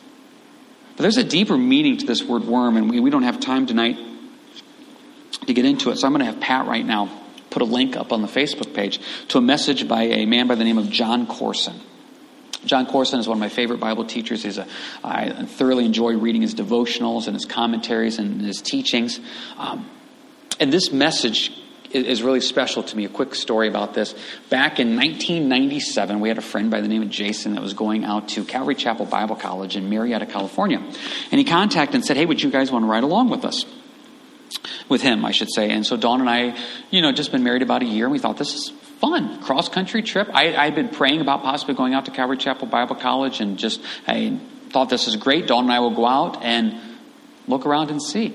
But 0.97 1.03
there's 1.03 1.17
a 1.17 1.25
deeper 1.25 1.57
meaning 1.57 1.99
to 1.99 2.07
this 2.07 2.23
word 2.23 2.45
worm, 2.45 2.77
and 2.77 2.89
we, 2.89 3.01
we 3.01 3.11
don't 3.11 3.25
have 3.25 3.41
time 3.41 3.67
tonight 3.67 3.99
to 5.49 5.53
get 5.53 5.65
into 5.65 5.91
it. 5.91 5.97
So 5.97 6.07
I'm 6.07 6.13
going 6.13 6.25
to 6.25 6.31
have 6.31 6.41
Pat 6.41 6.67
right 6.67 6.87
now 6.87 7.11
put 7.51 7.63
a 7.63 7.65
link 7.65 7.97
up 7.97 8.13
on 8.13 8.23
the 8.23 8.29
Facebook 8.29 8.75
page 8.75 9.01
to 9.29 9.39
a 9.39 9.41
message 9.41 9.89
by 9.89 10.03
a 10.03 10.27
man 10.27 10.47
by 10.47 10.55
the 10.55 10.65
name 10.65 10.79
of 10.79 10.91
Jon 10.91 11.27
Courson. 11.27 11.81
Jon 12.65 12.87
Courson 12.87 13.21
is 13.21 13.29
one 13.29 13.37
of 13.37 13.41
my 13.41 13.49
favorite 13.49 13.79
Bible 13.79 14.05
teachers. 14.05 14.43
He's 14.43 14.59
a, 14.59 14.67
I 15.03 15.31
thoroughly 15.45 15.85
enjoy 15.85 16.17
reading 16.17 16.43
his 16.43 16.55
devotionals 16.55 17.27
and 17.27 17.35
his 17.35 17.45
commentaries 17.45 18.19
and 18.19 18.41
his 18.41 18.61
teachings. 18.61 19.21
Um, 19.57 19.89
and 20.59 20.73
this 20.73 20.91
message 20.91 21.53
is 21.91 22.23
really 22.23 22.41
special 22.41 22.83
to 22.83 22.97
me. 22.97 23.05
A 23.05 23.09
quick 23.09 23.35
story 23.35 23.69
about 23.69 23.95
this. 23.95 24.13
Back 24.51 24.79
in 24.79 24.97
1997, 24.97 26.21
we 26.21 26.29
had 26.29 26.37
a 26.37 26.43
friend 26.43 26.71
by 26.71 26.81
the 26.81 26.89
name 26.89 27.03
of 27.03 27.11
Jason 27.11 27.55
that 27.55 27.63
was 27.63 27.75
going 27.75 28.05
out 28.05 28.29
to 28.31 28.45
Calvary 28.45 28.75
Chapel 28.75 29.07
Bible 29.07 29.37
College 29.37 29.77
in 29.77 29.89
Murrieta, 29.89 30.29
California. 30.29 30.79
And 30.79 31.39
he 31.39 31.45
contacted 31.45 31.95
and 31.95 32.05
said, 32.05 32.17
Hey, 32.17 32.27
would 32.27 32.43
you 32.43 32.51
guys 32.51 32.71
want 32.71 32.83
to 32.83 32.89
ride 32.89 33.05
along 33.05 33.31
with 33.31 33.45
us? 33.45 33.65
With 34.89 35.03
him, 35.03 35.25
I 35.25 35.33
should 35.33 35.53
say. 35.53 35.71
And 35.71 35.85
so 35.85 35.97
Dawn 35.97 36.21
and 36.21 36.31
I, 36.31 36.59
you 36.91 37.03
know, 37.03 37.13
just 37.13 37.33
been 37.33 37.45
married 37.45 37.63
about 37.63 37.83
a 37.83 37.87
year, 37.87 38.07
and 38.07 38.13
we 38.13 38.19
thought 38.19 38.39
this 38.39 38.55
is 38.55 38.71
fun 39.01 39.43
cross 39.43 39.69
country 39.69 40.03
trip. 40.03 40.29
I, 40.33 40.57
I 40.57 40.65
had 40.65 40.75
been 40.75 40.89
praying 40.89 41.21
about 41.21 41.43
possibly 41.43 41.75
going 41.75 41.95
out 41.95 42.07
to 42.07 42.11
Calvary 42.11 42.37
Chapel 42.37 42.67
Bible 42.67 42.97
College, 42.97 43.41
and 43.41 43.59
just 43.59 43.81
I 44.07 44.39
thought 44.71 44.89
this 44.91 45.07
is 45.09 45.17
great. 45.17 45.47
Dawn 45.47 45.65
and 45.65 45.73
I 45.73 45.81
will 45.81 45.95
go 45.95 46.07
out 46.07 46.43
and 46.43 46.81
look 47.47 47.67
around 47.67 47.91
and 47.91 48.03
see. 48.03 48.35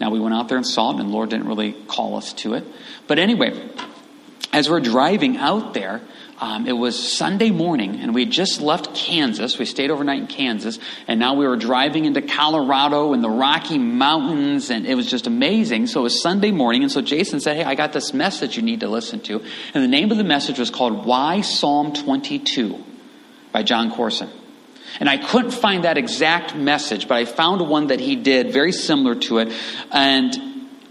Now, 0.00 0.10
we 0.10 0.20
went 0.20 0.34
out 0.34 0.48
there 0.48 0.56
and 0.56 0.66
saw 0.66 0.90
it, 0.90 1.00
and 1.00 1.08
the 1.08 1.12
Lord 1.12 1.30
didn't 1.30 1.48
really 1.48 1.72
call 1.72 2.16
us 2.16 2.32
to 2.34 2.54
it. 2.54 2.64
But 3.06 3.18
anyway, 3.18 3.68
as 4.52 4.70
we're 4.70 4.80
driving 4.80 5.36
out 5.36 5.74
there, 5.74 6.00
um, 6.40 6.68
it 6.68 6.72
was 6.72 7.16
Sunday 7.16 7.50
morning, 7.50 8.00
and 8.00 8.14
we 8.14 8.24
had 8.24 8.30
just 8.30 8.60
left 8.60 8.94
Kansas. 8.94 9.58
We 9.58 9.64
stayed 9.64 9.90
overnight 9.90 10.20
in 10.20 10.26
Kansas, 10.28 10.78
and 11.08 11.18
now 11.18 11.34
we 11.34 11.46
were 11.46 11.56
driving 11.56 12.04
into 12.04 12.22
Colorado 12.22 13.12
and 13.12 13.24
the 13.24 13.30
Rocky 13.30 13.76
Mountains, 13.76 14.70
and 14.70 14.86
it 14.86 14.94
was 14.94 15.10
just 15.10 15.26
amazing. 15.26 15.88
So 15.88 16.00
it 16.00 16.02
was 16.04 16.22
Sunday 16.22 16.52
morning, 16.52 16.82
and 16.84 16.92
so 16.92 17.02
Jason 17.02 17.40
said, 17.40 17.56
Hey, 17.56 17.64
I 17.64 17.74
got 17.74 17.92
this 17.92 18.14
message 18.14 18.56
you 18.56 18.62
need 18.62 18.80
to 18.80 18.88
listen 18.88 19.18
to. 19.20 19.42
And 19.74 19.82
the 19.82 19.88
name 19.88 20.12
of 20.12 20.16
the 20.16 20.24
message 20.24 20.60
was 20.60 20.70
called 20.70 21.04
Why 21.04 21.40
Psalm 21.40 21.92
22 21.92 22.84
by 23.50 23.64
Jon 23.64 23.90
Courson. 23.90 24.30
And 25.00 25.08
I 25.08 25.16
couldn't 25.16 25.50
find 25.50 25.84
that 25.84 25.98
exact 25.98 26.54
message, 26.54 27.08
but 27.08 27.16
I 27.16 27.24
found 27.24 27.68
one 27.68 27.88
that 27.88 27.98
he 27.98 28.14
did 28.14 28.52
very 28.52 28.72
similar 28.72 29.16
to 29.16 29.38
it. 29.38 29.52
And 29.90 30.36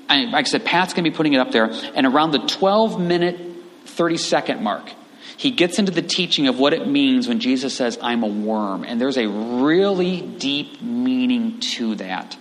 I, 0.09 0.25
like 0.25 0.45
I 0.45 0.49
said, 0.49 0.65
Pat's 0.65 0.93
going 0.93 1.05
to 1.05 1.09
be 1.09 1.15
putting 1.15 1.33
it 1.33 1.39
up 1.39 1.51
there. 1.51 1.71
And 1.95 2.05
around 2.05 2.31
the 2.31 2.39
12 2.39 2.99
minute, 2.99 3.39
30 3.85 4.17
second 4.17 4.61
mark, 4.61 4.91
he 5.37 5.51
gets 5.51 5.77
into 5.77 5.91
the 5.91 6.01
teaching 6.01 6.47
of 6.47 6.57
what 6.57 6.73
it 6.73 6.87
means 6.87 7.27
when 7.27 7.39
Jesus 7.39 7.75
says, 7.75 7.97
I'm 8.01 8.23
a 8.23 8.27
worm. 8.27 8.83
And 8.83 8.99
there's 8.99 9.17
a 9.17 9.27
really 9.27 10.21
deep 10.21 10.81
meaning 10.81 11.59
to 11.75 11.95
that. 11.95 12.35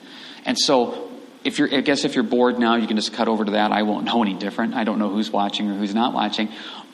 And 0.47 0.59
so, 0.59 1.11
if 1.45 1.59
you're, 1.59 1.73
I 1.73 1.83
guess 1.83 2.05
if 2.05 2.15
you're 2.15 2.25
bored 2.25 2.59
now, 2.59 2.77
you 2.77 2.87
can 2.87 2.97
just 2.97 3.13
cut 3.13 3.29
over 3.29 3.45
to 3.45 3.53
that. 3.53 3.71
I 3.71 3.83
won't 3.83 4.07
know 4.07 4.23
any 4.23 4.35
different. 4.35 4.75
I 4.75 4.85
don't 4.85 4.99
know 4.99 5.11
who's 5.11 5.31
watching 5.31 5.71
or 5.71 5.75
who's 5.75 5.95
not 5.95 6.15
watching. 6.15 6.49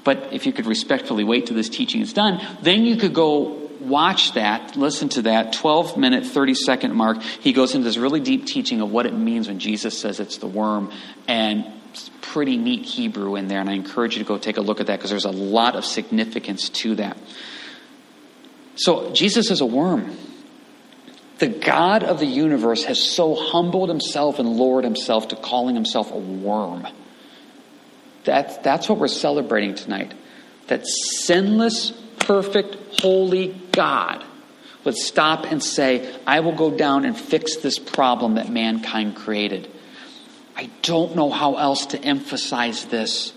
But 0.05 0.33
if 0.33 0.45
you 0.45 0.53
could 0.53 0.67
respectfully 0.67 1.23
wait 1.23 1.47
till 1.47 1.57
this 1.57 1.69
teaching 1.69 2.01
is 2.01 2.13
done, 2.13 2.45
then 2.63 2.83
you 2.85 2.97
could 2.97 3.15
go 3.15 3.71
watch 3.81 4.35
that, 4.35 4.77
listen 4.77 5.09
to 5.11 5.23
that 5.23 5.53
12 5.53 5.97
minute, 5.97 6.27
30 6.27 6.55
second 6.55 6.95
mark. 6.95 7.23
He 7.23 7.53
goes 7.53 7.75
into 7.75 7.85
this 7.85 7.97
really 7.97 8.21
deep 8.21 8.47
teaching 8.47 8.81
of 8.81 8.91
what 8.91 9.07
it 9.07 9.15
means 9.15 9.49
when 9.49 9.59
Jesus 9.59 9.99
says 9.99 10.21
it's 10.21 10.39
the 10.39 10.47
worm. 10.47 10.91
And 11.29 11.65
pretty 12.21 12.57
neat 12.57 12.85
Hebrew 12.85 13.37
in 13.37 13.49
there. 13.49 13.61
And 13.61 13.69
I 13.69 13.75
encourage 13.75 14.17
you 14.17 14.23
to 14.23 14.29
go 14.29 14.39
take 14.39 14.57
a 14.57 14.61
look 14.61 14.81
at 14.81 14.87
that 14.87 14.99
because 14.99 15.11
there's 15.11 15.25
a 15.25 15.31
lot 15.31 15.77
of 15.77 15.85
significance 15.85 16.69
to 16.71 16.97
that. 16.97 17.17
So, 18.77 19.13
Jesus 19.13 19.51
is 19.51 19.61
a 19.61 19.67
worm. 19.67 20.17
The 21.39 21.49
God 21.49 22.05
of 22.05 22.21
the 22.21 22.27
universe 22.27 22.85
has 22.85 23.03
so 23.03 23.35
humbled 23.35 23.89
himself 23.89 24.39
and 24.39 24.49
lowered 24.57 24.85
himself 24.85 25.29
to 25.29 25.37
calling 25.37 25.75
himself 25.75 26.13
a 26.13 26.17
worm. 26.17 26.87
That's, 28.25 28.57
that's 28.59 28.89
what 28.89 28.99
we're 28.99 29.09
celebrating 29.09 29.75
tonight. 29.75 30.15
That 30.69 30.87
sinless, 30.87 31.91
perfect, 32.21 32.77
holy 33.01 33.49
God 33.73 34.25
would 34.85 34.97
stop 34.97 35.45
and 35.45 35.63
say, 35.63 36.15
I 36.27 36.41
will 36.41 36.55
go 36.55 36.71
down 36.77 37.05
and 37.05 37.17
fix 37.17 37.57
this 37.57 37.79
problem 37.79 38.37
that 38.37 38.49
mankind 38.49 39.17
created. 39.17 39.69
I 40.57 40.71
don't 40.83 41.17
know 41.17 41.31
how 41.31 41.57
else 41.57 41.87
to 41.87 42.03
emphasize 42.03 42.85
this 42.87 43.33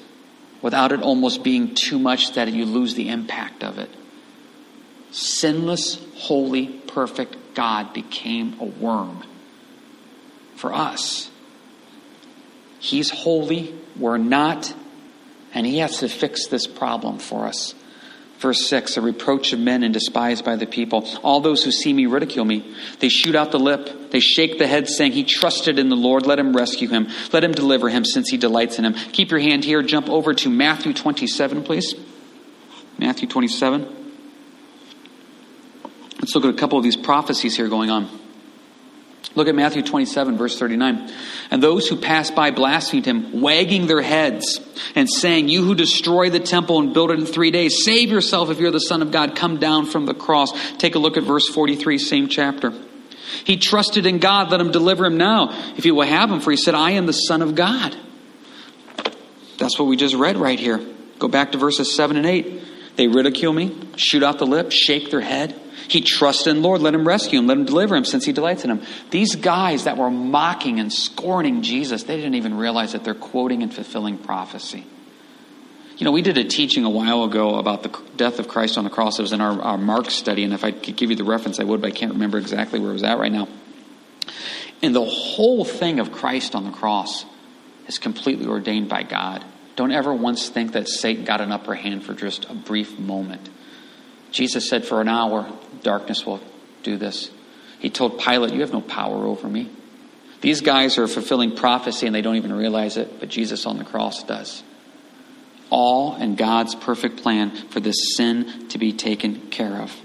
without 0.62 0.92
it 0.92 1.02
almost 1.02 1.44
being 1.44 1.76
too 1.76 2.00
much 2.00 2.34
that 2.34 2.52
you 2.52 2.66
lose 2.66 2.96
the 2.96 3.10
impact 3.10 3.64
of 3.64 3.78
it. 3.78 3.90
Sinless, 5.12 6.00
holy, 6.16 6.68
perfect 6.68 7.38
God 7.54 7.94
became 7.94 8.60
a 8.60 8.66
worm 8.66 9.24
for 10.56 10.74
us. 10.74 11.30
He's 12.80 13.10
holy, 13.10 13.74
we're 13.96 14.18
not, 14.18 14.74
and 15.54 15.66
He 15.66 15.78
has 15.78 16.00
to 16.00 16.10
fix 16.10 16.48
this 16.48 16.68
problem 16.68 17.20
for 17.20 17.46
us. 17.46 17.74
Verse 18.40 18.68
6 18.68 18.98
a 18.98 19.02
reproach 19.02 19.54
of 19.54 19.60
men 19.60 19.84
and 19.84 19.94
despised 19.94 20.44
by 20.44 20.56
the 20.56 20.66
people. 20.66 21.08
All 21.24 21.40
those 21.40 21.64
who 21.64 21.72
see 21.72 21.94
me 21.94 22.06
ridicule 22.06 22.46
me. 22.46 22.76
They 23.00 23.10
shoot 23.10 23.36
out 23.36 23.52
the 23.52 23.60
lip. 23.60 24.12
They 24.12 24.20
shake 24.20 24.58
the 24.58 24.68
head, 24.68 24.88
saying, 24.88 25.14
He 25.14 25.24
trusted 25.24 25.80
in 25.80 25.90
the 25.90 25.96
Lord. 25.96 26.26
Let 26.26 26.40
him 26.40 26.56
rescue 26.56 26.90
him. 26.90 27.08
Let 27.32 27.44
him 27.44 27.54
deliver 27.54 27.90
him, 27.90 28.04
since 28.04 28.30
he 28.30 28.38
delights 28.38 28.78
in 28.78 28.86
him. 28.86 28.94
Keep 28.94 29.32
your 29.32 29.40
hand 29.40 29.64
here. 29.64 29.82
Jump 29.82 30.10
over 30.10 30.34
to 30.34 30.50
Matthew 30.50 30.94
27, 30.94 31.64
please. 31.64 31.96
Matthew 32.98 33.28
27. 33.28 34.04
Let's 36.20 36.36
look 36.36 36.46
at 36.46 36.50
a 36.50 36.58
couple 36.58 36.78
of 36.78 36.84
these 36.84 36.98
prophecies 36.98 37.56
here 37.56 37.68
going 37.68 37.90
on. 37.90 38.10
Look 39.34 39.48
at 39.48 39.56
Matthew 39.56 39.82
27, 39.82 40.38
verse 40.38 40.58
39. 40.58 41.12
And 41.52 41.62
those 41.62 41.88
who 41.88 41.98
passed 41.98 42.36
by 42.36 42.52
blasphemed 42.52 43.06
him, 43.06 43.42
wagging 43.42 43.88
their 43.88 44.02
heads 44.02 44.62
and 44.94 45.10
saying, 45.10 45.50
You 45.50 45.64
who 45.64 45.76
destroy 45.76 46.30
the 46.30 46.40
temple 46.40 46.80
and 46.80 46.94
build 46.94 47.12
it 47.12 47.20
in 47.20 47.26
three 47.26 47.52
days, 47.52 47.84
save 47.84 48.12
yourself 48.12 48.50
if 48.50 48.60
you're 48.60 48.72
the 48.72 48.80
Son 48.80 49.02
of 49.02 49.12
God. 49.12 49.36
Come 49.36 49.58
down 49.58 49.88
from 49.88 50.06
the 50.06 50.14
cross. 50.14 50.52
Take 50.78 50.96
a 50.96 51.00
look 51.00 51.18
at 51.18 51.24
verse 51.24 51.50
43, 51.50 51.98
same 51.98 52.28
chapter. 52.30 52.72
He 53.44 53.58
trusted 53.58 54.06
in 54.06 54.20
God. 54.20 54.52
Let 54.52 54.62
him 54.62 54.72
deliver 54.72 55.06
him 55.06 55.18
now, 55.18 55.50
if 55.76 55.84
he 55.84 55.92
will 55.92 56.06
have 56.06 56.32
him, 56.32 56.40
for 56.40 56.52
he 56.52 56.58
said, 56.58 56.76
I 56.76 56.92
am 56.92 57.06
the 57.06 57.14
Son 57.14 57.42
of 57.42 57.56
God. 57.56 57.96
That's 59.58 59.80
what 59.80 59.88
we 59.88 59.98
just 59.98 60.16
read 60.16 60.38
right 60.38 60.60
here. 60.60 60.80
Go 61.20 61.28
back 61.28 61.54
to 61.54 61.58
verses 61.58 61.96
7 61.96 62.18
and 62.18 62.26
8. 62.26 62.62
They 62.96 63.08
ridicule 63.08 63.54
me, 63.54 63.78
shoot 63.98 64.24
out 64.24 64.40
the 64.40 64.46
lip, 64.46 64.72
shake 64.72 65.12
their 65.12 65.22
head. 65.22 65.60
He 65.88 66.02
trusted 66.02 66.56
in 66.56 66.62
Lord. 66.62 66.82
Let 66.82 66.94
him 66.94 67.08
rescue 67.08 67.40
him. 67.40 67.48
Let 67.48 67.58
him 67.58 67.66
deliver 67.66 67.96
him 67.96 68.06
since 68.06 68.26
he 68.26 68.32
delights 68.32 68.64
in 68.64 68.72
him. 68.72 68.82
These 69.12 69.36
guys 69.36 69.84
that 69.84 69.98
were 69.98 70.10
mocking 70.10 70.80
and 70.80 70.92
scorning 70.92 71.62
Jesus, 71.62 72.04
they 72.04 72.16
didn't 72.16 72.36
even 72.36 72.58
realize 72.58 72.94
that 72.94 73.04
they're 73.04 73.14
quoting 73.14 73.64
and 73.64 73.74
fulfilling 73.74 74.18
prophecy. 74.18 74.86
You 75.98 76.04
know, 76.04 76.12
we 76.12 76.22
did 76.22 76.38
a 76.38 76.44
teaching 76.44 76.84
a 76.84 76.90
while 76.90 77.24
ago 77.24 77.56
about 77.56 77.84
the 77.84 78.02
death 78.18 78.40
of 78.40 78.48
Christ 78.48 78.78
on 78.78 78.84
the 78.84 78.90
cross. 78.90 79.18
It 79.18 79.22
was 79.22 79.32
in 79.32 79.40
our, 79.40 79.62
our 79.62 79.78
Mark 79.78 80.10
study, 80.10 80.44
and 80.44 80.54
if 80.54 80.66
I 80.66 80.72
could 80.72 80.98
give 80.98 81.10
you 81.10 81.16
the 81.16 81.24
reference, 81.24 81.60
I 81.60 81.64
would, 81.64 81.82
but 81.82 81.88
I 81.88 81.92
can't 81.92 82.14
remember 82.14 82.38
exactly 82.38 82.80
where 82.80 82.90
it 82.90 82.94
was 82.94 83.04
at 83.04 83.18
right 83.18 83.32
now. 83.32 83.48
And 84.82 84.94
the 84.94 85.06
whole 85.06 85.64
thing 85.64 86.00
of 86.00 86.12
Christ 86.12 86.54
on 86.54 86.66
the 86.66 86.72
cross 86.72 87.26
is 87.88 87.98
completely 87.98 88.46
ordained 88.46 88.90
by 88.90 89.04
God. 89.04 89.46
Don't 89.78 89.92
ever 89.92 90.14
once 90.14 90.50
think 90.50 90.74
that 90.74 90.90
Satan 90.90 91.24
got 91.24 91.40
an 91.40 91.52
upper 91.52 91.76
hand 91.76 92.04
for 92.04 92.14
just 92.14 92.46
a 92.46 92.54
brief 92.54 93.00
moment. 93.00 93.50
Jesus 94.32 94.70
said, 94.70 94.86
For 94.86 95.00
an 95.00 95.08
hour, 95.08 95.50
darkness 95.86 96.26
will 96.26 96.42
do 96.84 96.98
this. 96.98 97.32
He 97.80 97.90
told 97.90 98.20
Pilate, 98.20 98.54
You 98.54 98.62
have 98.62 98.74
no 98.74 98.82
power 98.82 99.26
over 99.26 99.48
me. 99.48 99.70
These 100.42 100.62
guys 100.62 100.98
are 100.98 101.08
fulfilling 101.08 101.56
prophecy 101.56 102.08
and 102.08 102.16
they 102.16 102.22
don't 102.22 102.36
even 102.36 102.52
realize 102.52 102.98
it, 102.98 103.20
but 103.20 103.30
Jesus 103.30 103.66
on 103.66 103.78
the 103.78 103.86
cross 103.86 104.24
does. 104.24 104.64
All 105.70 106.16
in 106.18 106.36
God's 106.36 106.76
perfect 106.76 107.18
plan 107.18 107.56
for 107.70 107.80
this 107.80 108.16
sin 108.16 108.68
to 108.70 108.78
be 108.78 108.92
taken 108.92 109.50
care 109.50 109.82
of. 109.82 109.96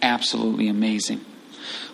Absolutely 0.00 0.68
amazing. 0.68 1.24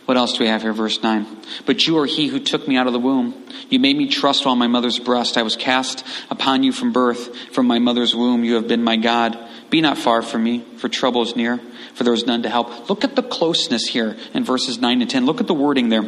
What 0.04 0.16
else 0.16 0.32
do 0.34 0.40
we 0.40 0.48
have 0.48 0.62
here? 0.62 0.72
Verse 0.72 1.02
9. 1.02 1.26
But 1.64 1.86
you 1.86 1.98
are 1.98 2.06
he 2.06 2.26
who 2.26 2.40
took 2.40 2.66
me 2.66 2.76
out 2.76 2.86
of 2.86 2.92
the 2.92 2.98
womb. 2.98 3.46
You 3.70 3.78
made 3.78 3.96
me 3.96 4.08
trust 4.08 4.44
while 4.44 4.56
my 4.56 4.66
mother's 4.66 4.98
breast. 4.98 5.36
I 5.36 5.42
was 5.42 5.56
cast 5.56 6.04
upon 6.28 6.64
you 6.64 6.72
from 6.72 6.92
birth. 6.92 7.36
From 7.52 7.66
my 7.66 7.78
mother's 7.78 8.14
womb, 8.14 8.44
you 8.44 8.54
have 8.56 8.66
been 8.66 8.82
my 8.82 8.96
God. 8.96 9.38
Be 9.72 9.80
not 9.80 9.96
far 9.96 10.20
from 10.20 10.44
me, 10.44 10.62
for 10.76 10.90
trouble 10.90 11.22
is 11.22 11.34
near, 11.34 11.58
for 11.94 12.04
there 12.04 12.12
is 12.12 12.26
none 12.26 12.42
to 12.42 12.50
help. 12.50 12.90
Look 12.90 13.04
at 13.04 13.16
the 13.16 13.22
closeness 13.22 13.86
here 13.86 14.18
in 14.34 14.44
verses 14.44 14.78
9 14.78 15.00
and 15.00 15.10
10. 15.10 15.24
Look 15.24 15.40
at 15.40 15.46
the 15.46 15.54
wording 15.54 15.88
there. 15.88 16.02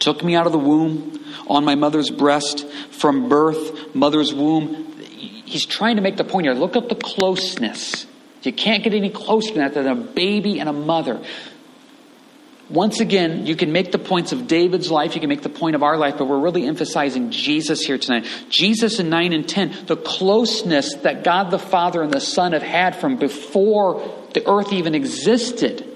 Took 0.00 0.22
me 0.22 0.36
out 0.36 0.44
of 0.44 0.52
the 0.52 0.58
womb, 0.58 1.18
on 1.46 1.64
my 1.64 1.76
mother's 1.76 2.10
breast, 2.10 2.68
from 2.90 3.30
birth, 3.30 3.94
mother's 3.94 4.34
womb. 4.34 5.00
He's 5.00 5.64
trying 5.64 5.96
to 5.96 6.02
make 6.02 6.18
the 6.18 6.24
point 6.24 6.44
here. 6.44 6.52
Look 6.52 6.76
at 6.76 6.90
the 6.90 6.94
closeness. 6.94 8.04
You 8.42 8.52
can't 8.52 8.84
get 8.84 8.92
any 8.92 9.08
closer 9.08 9.54
than 9.54 9.62
that 9.62 9.72
than 9.72 9.86
a 9.86 9.94
baby 9.94 10.60
and 10.60 10.68
a 10.68 10.74
mother. 10.74 11.24
Once 12.70 13.00
again, 13.00 13.46
you 13.46 13.54
can 13.54 13.72
make 13.72 13.92
the 13.92 13.98
points 13.98 14.32
of 14.32 14.46
David's 14.46 14.90
life, 14.90 15.14
you 15.14 15.20
can 15.20 15.28
make 15.28 15.42
the 15.42 15.50
point 15.50 15.76
of 15.76 15.82
our 15.82 15.98
life, 15.98 16.14
but 16.16 16.24
we're 16.24 16.38
really 16.38 16.66
emphasizing 16.66 17.30
Jesus 17.30 17.82
here 17.82 17.98
tonight. 17.98 18.26
Jesus 18.48 18.98
in 18.98 19.10
9 19.10 19.34
and 19.34 19.46
10, 19.46 19.84
the 19.86 19.96
closeness 19.96 20.94
that 21.02 21.24
God 21.24 21.50
the 21.50 21.58
Father 21.58 22.02
and 22.02 22.10
the 22.10 22.20
Son 22.20 22.52
have 22.52 22.62
had 22.62 22.96
from 22.96 23.16
before 23.16 24.26
the 24.32 24.48
earth 24.48 24.72
even 24.72 24.94
existed. 24.94 25.90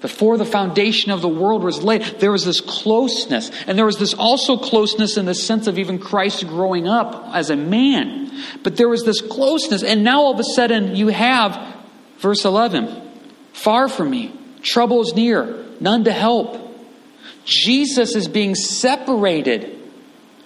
Before 0.00 0.36
the 0.36 0.46
foundation 0.46 1.12
of 1.12 1.20
the 1.20 1.28
world 1.28 1.62
was 1.62 1.82
laid, 1.82 2.02
there 2.20 2.32
was 2.32 2.44
this 2.44 2.60
closeness. 2.60 3.50
And 3.66 3.76
there 3.76 3.84
was 3.84 3.98
this 3.98 4.14
also 4.14 4.56
closeness 4.56 5.16
in 5.16 5.26
the 5.26 5.34
sense 5.34 5.66
of 5.66 5.78
even 5.78 5.98
Christ 5.98 6.46
growing 6.48 6.88
up 6.88 7.30
as 7.34 7.50
a 7.50 7.56
man. 7.56 8.32
But 8.62 8.76
there 8.76 8.88
was 8.88 9.04
this 9.04 9.20
closeness. 9.20 9.84
And 9.84 10.02
now 10.02 10.22
all 10.22 10.32
of 10.32 10.40
a 10.40 10.44
sudden 10.44 10.96
you 10.96 11.08
have, 11.08 11.76
verse 12.18 12.46
11, 12.46 13.10
far 13.52 13.88
from 13.88 14.10
me, 14.10 14.39
trouble 14.62 15.02
is 15.02 15.14
near, 15.14 15.64
none 15.80 16.04
to 16.04 16.12
help. 16.12 16.56
Jesus 17.44 18.14
is 18.14 18.28
being 18.28 18.54
separated 18.54 19.79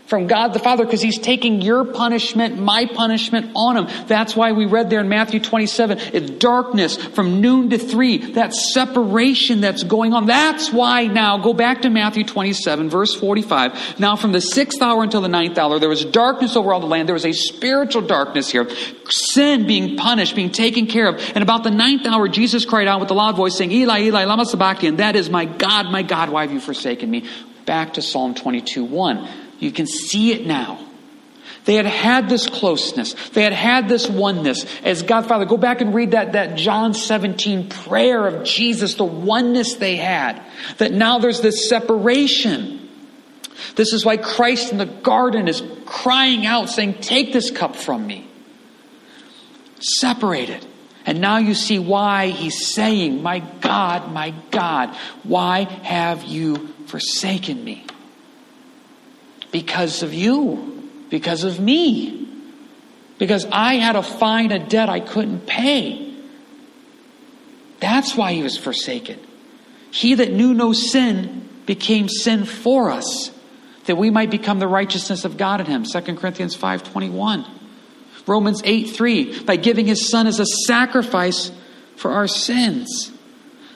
from 0.07 0.27
God 0.27 0.53
the 0.53 0.59
Father 0.59 0.85
because 0.85 1.01
he's 1.01 1.19
taking 1.19 1.63
your 1.63 1.85
punishment, 1.85 2.59
my 2.59 2.87
punishment 2.87 3.53
on 3.55 3.77
him. 3.77 4.07
That's 4.07 4.37
why 4.37 4.53
we 4.53 4.67
read 4.67 4.91
there 4.91 5.01
in 5.01 5.09
Matthew 5.09 5.41
27, 5.41 5.99
it's 6.13 6.31
darkness 6.31 6.97
from 6.97 7.41
noon 7.41 7.71
to 7.71 7.79
three, 7.79 8.33
that 8.33 8.55
separation 8.55 9.61
that's 9.61 9.83
going 9.83 10.13
on. 10.13 10.27
That's 10.27 10.73
why 10.73 11.07
now, 11.07 11.39
go 11.39 11.55
back 11.55 11.83
to 11.83 11.91
Matthew 11.91 12.25
27, 12.25 12.91
verse 12.91 13.15
45. 13.15 13.99
Now 13.99 14.17
from 14.17 14.33
the 14.33 14.41
sixth 14.41 14.83
hour 14.83 15.03
until 15.03 15.23
the 15.23 15.29
ninth 15.29 15.57
hour, 15.57 15.79
there 15.79 15.89
was 15.89 16.05
darkness 16.05 16.57
over 16.57 16.73
all 16.73 16.81
the 16.81 16.87
land. 16.87 17.09
There 17.09 17.15
was 17.15 17.27
a 17.27 17.33
spiritual 17.33 18.03
darkness 18.03 18.51
here. 18.51 18.69
Sin 19.09 19.67
being 19.67 19.97
punished, 19.97 20.37
being 20.37 20.53
taken 20.53 20.87
care 20.87 21.09
of. 21.09 21.21
And 21.35 21.43
about 21.43 21.65
the 21.65 21.71
ninth 21.71 22.07
hour, 22.07 22.29
Jesus 22.29 22.65
cried 22.67 22.89
out 22.89 23.01
with 23.01 23.11
a 23.11 23.15
loud 23.15 23.37
voice 23.37 23.57
saying, 23.57 23.73
Eli, 23.73 24.03
Eli, 24.03 24.25
lama 24.25 24.45
sabachthani, 24.45 24.97
that 24.97 25.17
is 25.17 25.31
my 25.31 25.47
God, 25.47 25.91
my 25.91 26.03
God, 26.03 26.29
why 26.29 26.43
have 26.43 26.53
you 26.53 26.61
forsaken 26.61 27.11
me? 27.11 27.25
Back 27.65 27.95
to 27.95 28.03
Psalm 28.03 28.35
22, 28.35 28.85
1. 28.85 29.44
You 29.65 29.73
can 29.73 29.87
see 29.87 30.33
it 30.33 30.47
now. 30.47 30.79
They 31.65 31.77
had 31.77 31.87
had 31.87 32.29
this 32.29 32.47
closeness. 32.47 33.15
They 33.31 33.43
had 33.43 33.55
had 33.55 33.89
this 33.89 34.07
oneness. 34.07 34.67
As 34.83 35.03
God 35.03 35.27
Father, 35.27 35.47
go 35.47 35.57
back 35.57 35.81
and 35.81 35.95
read 35.95 36.11
that, 36.11 36.33
that 36.33 36.59
John 36.59 36.93
17 36.93 37.71
prayer 37.71 38.27
of 38.27 38.45
Jesus, 38.45 38.97
the 38.97 39.05
oneness 39.05 39.77
they 39.77 39.97
had. 39.97 40.43
That 40.77 40.93
now 40.93 41.19
there's 41.19 41.41
this 41.41 41.67
separation. 41.67 42.91
This 43.77 43.95
is 43.95 44.05
why 44.05 44.19
Christ 44.19 44.73
in 44.73 44.77
the 44.77 44.85
garden 44.85 45.49
is 45.49 45.63
crying 45.87 46.45
out, 46.45 46.69
saying, 46.69 46.97
Take 47.01 47.33
this 47.33 47.51
cup 47.51 47.75
from 47.75 48.07
me. 48.07 48.29
Separated. 49.81 50.67
And 51.07 51.23
now 51.23 51.39
you 51.39 51.55
see 51.55 51.79
why 51.79 52.27
he's 52.29 52.75
saying, 52.75 53.23
My 53.23 53.39
God, 53.39 54.13
my 54.13 54.35
God, 54.51 54.95
why 55.23 55.65
have 55.65 56.25
you 56.25 56.69
forsaken 56.87 57.65
me? 57.65 57.87
Because 59.55 60.03
of 60.03 60.13
you, 60.13 60.91
because 61.11 61.45
of 61.45 61.61
me, 61.61 62.27
because 63.19 63.47
I 63.53 63.75
had 63.75 63.93
to 63.93 64.03
find 64.03 64.51
a 64.51 64.59
debt 64.59 64.89
I 64.89 64.99
couldn't 64.99 65.47
pay. 65.47 66.13
That's 67.79 68.17
why 68.17 68.33
he 68.33 68.43
was 68.43 68.59
forsaken. 68.59 69.21
He 69.93 70.15
that 70.15 70.33
knew 70.33 70.55
no 70.55 70.73
sin 70.73 71.49
became 71.67 72.09
sin 72.09 72.47
for 72.47 72.91
us, 72.91 73.31
that 73.85 73.95
we 73.95 74.11
might 74.11 74.29
become 74.29 74.59
the 74.59 74.67
righteousness 74.67 75.25
of 75.25 75.37
God 75.37 75.61
in 75.61 75.67
him. 75.67 75.85
2 75.85 76.01
Corinthians 76.17 76.57
5.21. 76.57 77.49
Romans 78.27 78.61
8 78.65 78.91
3, 78.91 79.45
by 79.45 79.55
giving 79.55 79.87
his 79.87 80.11
son 80.11 80.27
as 80.27 80.41
a 80.41 80.47
sacrifice 80.67 81.53
for 81.95 82.11
our 82.11 82.27
sins. 82.27 83.13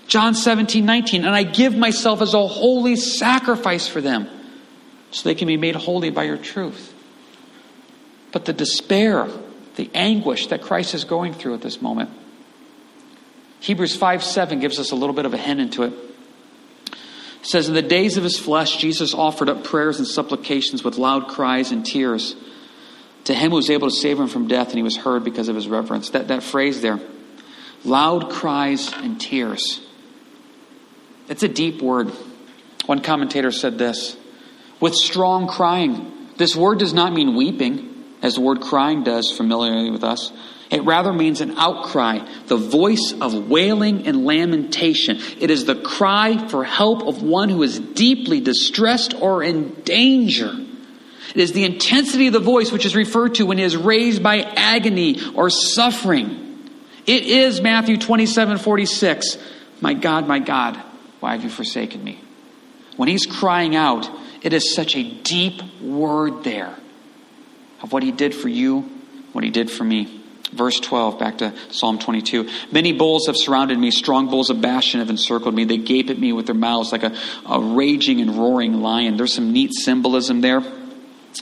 John 0.09 0.35
17 0.35 0.85
19, 0.85 1.25
and 1.25 1.37
I 1.37 1.45
give 1.45 1.77
myself 1.77 2.21
as 2.21 2.35
a 2.35 2.49
holy 2.49 2.97
sacrifice 2.97 3.87
for 3.87 4.01
them 4.01 4.29
so 5.11 5.29
they 5.29 5.35
can 5.35 5.49
be 5.49 5.57
made 5.57 5.75
holy 5.75 6.11
by 6.11 6.25
your 6.25 6.37
truth. 6.37 6.95
But 8.33 8.45
the 8.45 8.53
despair, 8.53 9.29
the 9.77 9.91
anguish 9.95 10.49
that 10.49 10.63
Christ 10.63 10.95
is 10.95 11.05
going 11.05 11.33
through 11.35 11.55
at 11.55 11.63
this 11.63 11.81
moment, 11.81 12.11
Hebrews 13.61 13.97
5 13.97 14.23
7 14.23 14.61
gives 14.61 14.79
us 14.79 14.93
a 14.93 14.97
little 14.97 15.15
bit 15.15 15.27
of 15.27 15.35
a 15.35 15.39
hint 15.39 15.61
into 15.61 15.83
it. 15.85 15.93
It 16.93 17.47
says, 17.47 17.69
In 17.69 17.75
the 17.75 17.83
days 17.83 18.17
of 18.17 18.25
his 18.25 18.39
flesh, 18.39 18.77
Jesus 18.77 19.15
offered 19.15 19.49
up 19.49 19.65
prayers 19.65 19.99
and 19.99 20.07
supplications 20.07 20.85
with 20.85 20.99
loud 20.99 21.29
cries 21.29 21.73
and 21.73 21.85
tears 21.85 22.37
to 23.25 23.35
him 23.35 23.51
who 23.51 23.57
was 23.57 23.71
able 23.71 23.91
to 23.91 23.95
save 23.95 24.19
him 24.19 24.29
from 24.29 24.49
death, 24.49 24.69
and 24.69 24.77
he 24.77 24.83
was 24.83 24.97
heard 24.97 25.25
because 25.25 25.49
of 25.49 25.55
his 25.55 25.69
reverence. 25.69 26.11
That, 26.11 26.29
that 26.29 26.43
phrase 26.43 26.81
there, 26.81 27.01
loud 27.85 28.31
cries 28.31 28.93
and 28.93 29.21
tears. 29.21 29.81
It's 31.29 31.43
a 31.43 31.49
deep 31.49 31.83
word. 31.83 32.11
One 32.87 33.01
commentator 33.01 33.53
said 33.53 33.77
this 33.77 34.17
with 34.81 34.95
strong 34.95 35.49
crying. 35.49 36.13
This 36.37 36.55
word 36.55 36.79
does 36.79 36.93
not 36.93 37.13
mean 37.13 37.37
weeping, 37.37 38.05
as 38.23 38.35
the 38.35 38.41
word 38.41 38.61
crying 38.61 39.05
does 39.05 39.31
familiarly 39.31 39.91
with 39.91 40.05
us. 40.05 40.33
It 40.71 40.85
rather 40.85 41.13
means 41.13 41.41
an 41.41 41.57
outcry, 41.57 42.19
the 42.47 42.57
voice 42.57 43.15
of 43.21 43.49
wailing 43.49 44.07
and 44.07 44.27
lamentation. 44.27 45.19
It 45.41 45.51
is 45.51 45.65
the 45.65 45.75
cry 45.75 46.47
for 46.49 46.63
help 46.63 47.03
of 47.07 47.23
one 47.23 47.49
who 47.49 47.63
is 47.63 47.79
deeply 47.79 48.41
distressed 48.41 49.15
or 49.15 49.43
in 49.43 49.71
danger. 49.83 50.55
It 51.35 51.41
is 51.41 51.53
the 51.53 51.65
intensity 51.65 52.27
of 52.27 52.33
the 52.35 52.41
voice 52.41 52.71
which 52.71 52.85
is 52.85 52.95
referred 52.95 53.37
to 53.37 53.47
when 53.47 53.59
it 53.59 53.65
is 53.65 53.77
raised 53.77 54.23
by 54.23 54.41
agony 54.41 55.19
or 55.35 55.49
suffering. 55.49 56.71
It 57.07 57.23
is 57.25 57.61
Matthew 57.63 57.97
27 57.97 58.59
46. 58.59 59.39
My 59.81 59.95
God, 59.95 60.27
my 60.27 60.39
God, 60.39 60.77
why 61.21 61.33
have 61.33 61.45
you 61.45 61.51
forsaken 61.51 62.03
me? 62.05 62.21
When 62.97 63.09
he's 63.09 63.25
crying 63.25 63.77
out, 63.77 64.11
it 64.43 64.53
is 64.53 64.75
such 64.75 64.97
a 64.97 65.03
deep 65.03 65.63
word 65.81 66.45
there 66.45 66.75
of 67.83 67.93
what 67.93 68.03
he 68.03 68.13
did 68.13 68.35
for 68.35 68.49
you, 68.49 68.81
what 69.33 69.45
he 69.45 69.51
did 69.51 69.71
for 69.71 69.85
me. 69.85 70.23
Verse 70.53 70.81
12, 70.81 71.19
back 71.19 71.39
to 71.39 71.53
Psalm 71.71 71.99
22. 71.99 72.49
Many 72.73 72.93
bulls 72.93 73.27
have 73.27 73.37
surrounded 73.37 73.79
me, 73.79 73.91
strong 73.91 74.31
bulls 74.31 74.49
of 74.49 74.63
Bashan 74.63 75.01
have 75.01 75.11
encircled 75.11 75.55
me. 75.55 75.65
They 75.65 75.77
gape 75.77 76.09
at 76.09 76.19
me 76.19 76.33
with 76.33 76.47
their 76.47 76.55
mouths 76.55 76.91
like 76.91 77.03
a, 77.03 77.15
a 77.47 77.61
raging 77.61 78.21
and 78.21 78.37
roaring 78.37 78.81
lion. 78.81 79.17
There's 79.19 79.35
some 79.35 79.53
neat 79.53 79.73
symbolism 79.75 80.41
there 80.41 80.63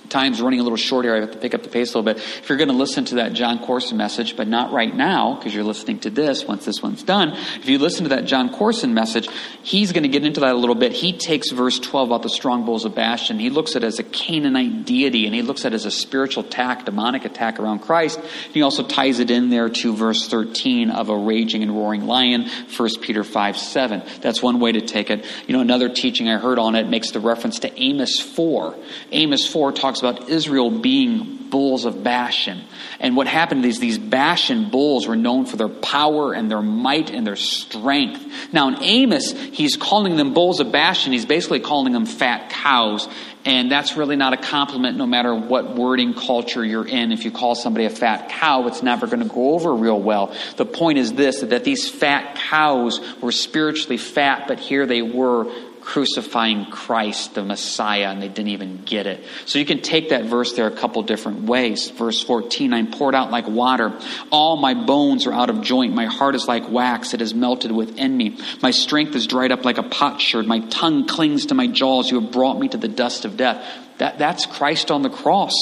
time's 0.08 0.40
running 0.40 0.60
a 0.60 0.62
little 0.62 0.76
short 0.76 1.04
here. 1.04 1.14
I 1.14 1.20
have 1.20 1.32
to 1.32 1.38
pick 1.38 1.54
up 1.54 1.62
the 1.62 1.68
pace 1.68 1.94
a 1.94 1.98
little 1.98 2.14
bit. 2.14 2.22
If 2.22 2.48
you're 2.48 2.58
going 2.58 2.68
to 2.68 2.74
listen 2.74 3.04
to 3.06 3.16
that 3.16 3.32
Jon 3.32 3.58
Courson 3.58 3.96
message, 3.96 4.36
but 4.36 4.48
not 4.48 4.72
right 4.72 4.94
now, 4.94 5.34
because 5.34 5.54
you're 5.54 5.64
listening 5.64 6.00
to 6.00 6.10
this 6.10 6.44
once 6.44 6.64
this 6.64 6.82
one's 6.82 7.02
done, 7.02 7.32
if 7.32 7.68
you 7.68 7.78
listen 7.78 8.04
to 8.04 8.10
that 8.10 8.24
Jon 8.24 8.52
Courson 8.52 8.94
message, 8.94 9.28
he's 9.62 9.92
going 9.92 10.02
to 10.02 10.08
get 10.08 10.24
into 10.24 10.40
that 10.40 10.54
a 10.54 10.58
little 10.58 10.74
bit. 10.74 10.92
He 10.92 11.12
takes 11.12 11.50
verse 11.50 11.78
12 11.78 12.08
about 12.08 12.22
the 12.22 12.28
strong 12.28 12.64
bulls 12.64 12.84
of 12.84 12.94
Bashan. 12.94 13.38
He 13.38 13.50
looks 13.50 13.76
at 13.76 13.84
it 13.84 13.86
as 13.86 13.98
a 13.98 14.04
Canaanite 14.04 14.84
deity, 14.84 15.26
and 15.26 15.34
he 15.34 15.42
looks 15.42 15.64
at 15.64 15.72
it 15.72 15.76
as 15.76 15.86
a 15.86 15.90
spiritual 15.90 16.44
attack, 16.44 16.84
demonic 16.84 17.24
attack 17.24 17.58
around 17.58 17.80
Christ. 17.80 18.20
He 18.52 18.62
also 18.62 18.82
ties 18.82 19.20
it 19.20 19.30
in 19.30 19.50
there 19.50 19.68
to 19.68 19.94
verse 19.94 20.28
13 20.28 20.90
of 20.90 21.08
a 21.08 21.16
raging 21.16 21.62
and 21.62 21.72
roaring 21.72 22.06
lion, 22.06 22.48
1 22.76 22.88
Peter 23.00 23.24
5 23.24 23.56
7. 23.56 24.02
That's 24.20 24.42
one 24.42 24.60
way 24.60 24.72
to 24.72 24.80
take 24.80 25.10
it. 25.10 25.24
You 25.46 25.54
know, 25.54 25.60
another 25.60 25.88
teaching 25.88 26.28
I 26.28 26.38
heard 26.38 26.58
on 26.58 26.74
it 26.74 26.88
makes 26.88 27.10
the 27.10 27.20
reference 27.20 27.60
to 27.60 27.80
Amos 27.80 28.20
4. 28.20 28.74
Amos 29.12 29.46
4 29.46 29.72
talks 29.76 30.00
about 30.00 30.28
Israel 30.28 30.70
being 30.70 31.36
bulls 31.50 31.84
of 31.84 32.02
Bashan. 32.02 32.62
And 32.98 33.16
what 33.16 33.26
happened 33.26 33.64
is 33.64 33.78
these 33.78 33.98
Bashan 33.98 34.70
bulls 34.70 35.06
were 35.06 35.16
known 35.16 35.46
for 35.46 35.56
their 35.56 35.68
power 35.68 36.32
and 36.32 36.50
their 36.50 36.62
might 36.62 37.10
and 37.10 37.26
their 37.26 37.36
strength. 37.36 38.52
Now 38.52 38.68
in 38.68 38.82
Amos, 38.82 39.32
he's 39.32 39.76
calling 39.76 40.16
them 40.16 40.34
bulls 40.34 40.60
of 40.60 40.72
Bashan. 40.72 41.12
He's 41.12 41.26
basically 41.26 41.60
calling 41.60 41.92
them 41.92 42.06
fat 42.06 42.50
cows. 42.50 43.08
And 43.44 43.70
that's 43.70 43.96
really 43.96 44.16
not 44.16 44.32
a 44.32 44.36
compliment 44.36 44.96
no 44.96 45.06
matter 45.06 45.32
what 45.32 45.76
wording 45.76 46.14
culture 46.14 46.64
you're 46.64 46.86
in. 46.86 47.12
If 47.12 47.24
you 47.24 47.30
call 47.30 47.54
somebody 47.54 47.84
a 47.84 47.90
fat 47.90 48.28
cow, 48.28 48.66
it's 48.66 48.82
never 48.82 49.06
going 49.06 49.20
to 49.20 49.32
go 49.32 49.54
over 49.54 49.72
real 49.72 50.00
well. 50.00 50.34
The 50.56 50.66
point 50.66 50.98
is 50.98 51.12
this, 51.12 51.42
that 51.42 51.62
these 51.62 51.88
fat 51.88 52.34
cows 52.34 53.00
were 53.22 53.30
spiritually 53.30 53.98
fat, 53.98 54.48
but 54.48 54.58
here 54.58 54.84
they 54.84 55.00
were 55.00 55.44
crucifying 55.86 56.66
Christ, 56.66 57.36
the 57.36 57.44
Messiah, 57.44 58.08
and 58.08 58.20
they 58.20 58.26
didn't 58.26 58.48
even 58.48 58.82
get 58.82 59.06
it. 59.06 59.22
So 59.46 59.60
you 59.60 59.64
can 59.64 59.80
take 59.82 60.08
that 60.08 60.24
verse 60.24 60.52
there 60.54 60.66
a 60.66 60.76
couple 60.76 61.00
different 61.04 61.44
ways. 61.44 61.90
Verse 61.90 62.20
14, 62.24 62.74
I'm 62.74 62.90
poured 62.90 63.14
out 63.14 63.30
like 63.30 63.46
water. 63.46 63.96
All 64.32 64.56
my 64.56 64.74
bones 64.74 65.28
are 65.28 65.32
out 65.32 65.48
of 65.48 65.62
joint. 65.62 65.94
My 65.94 66.06
heart 66.06 66.34
is 66.34 66.48
like 66.48 66.68
wax. 66.68 67.14
It 67.14 67.22
is 67.22 67.34
melted 67.34 67.70
within 67.70 68.16
me. 68.16 68.36
My 68.62 68.72
strength 68.72 69.14
is 69.14 69.28
dried 69.28 69.52
up 69.52 69.64
like 69.64 69.78
a 69.78 69.84
potsherd. 69.84 70.44
My 70.44 70.58
tongue 70.58 71.06
clings 71.06 71.46
to 71.46 71.54
my 71.54 71.68
jaws. 71.68 72.10
You 72.10 72.20
have 72.20 72.32
brought 72.32 72.58
me 72.58 72.68
to 72.68 72.76
the 72.76 72.88
dust 72.88 73.24
of 73.24 73.36
death. 73.36 73.64
That, 73.98 74.18
that's 74.18 74.44
Christ 74.44 74.90
on 74.90 75.02
the 75.02 75.10
cross. 75.10 75.52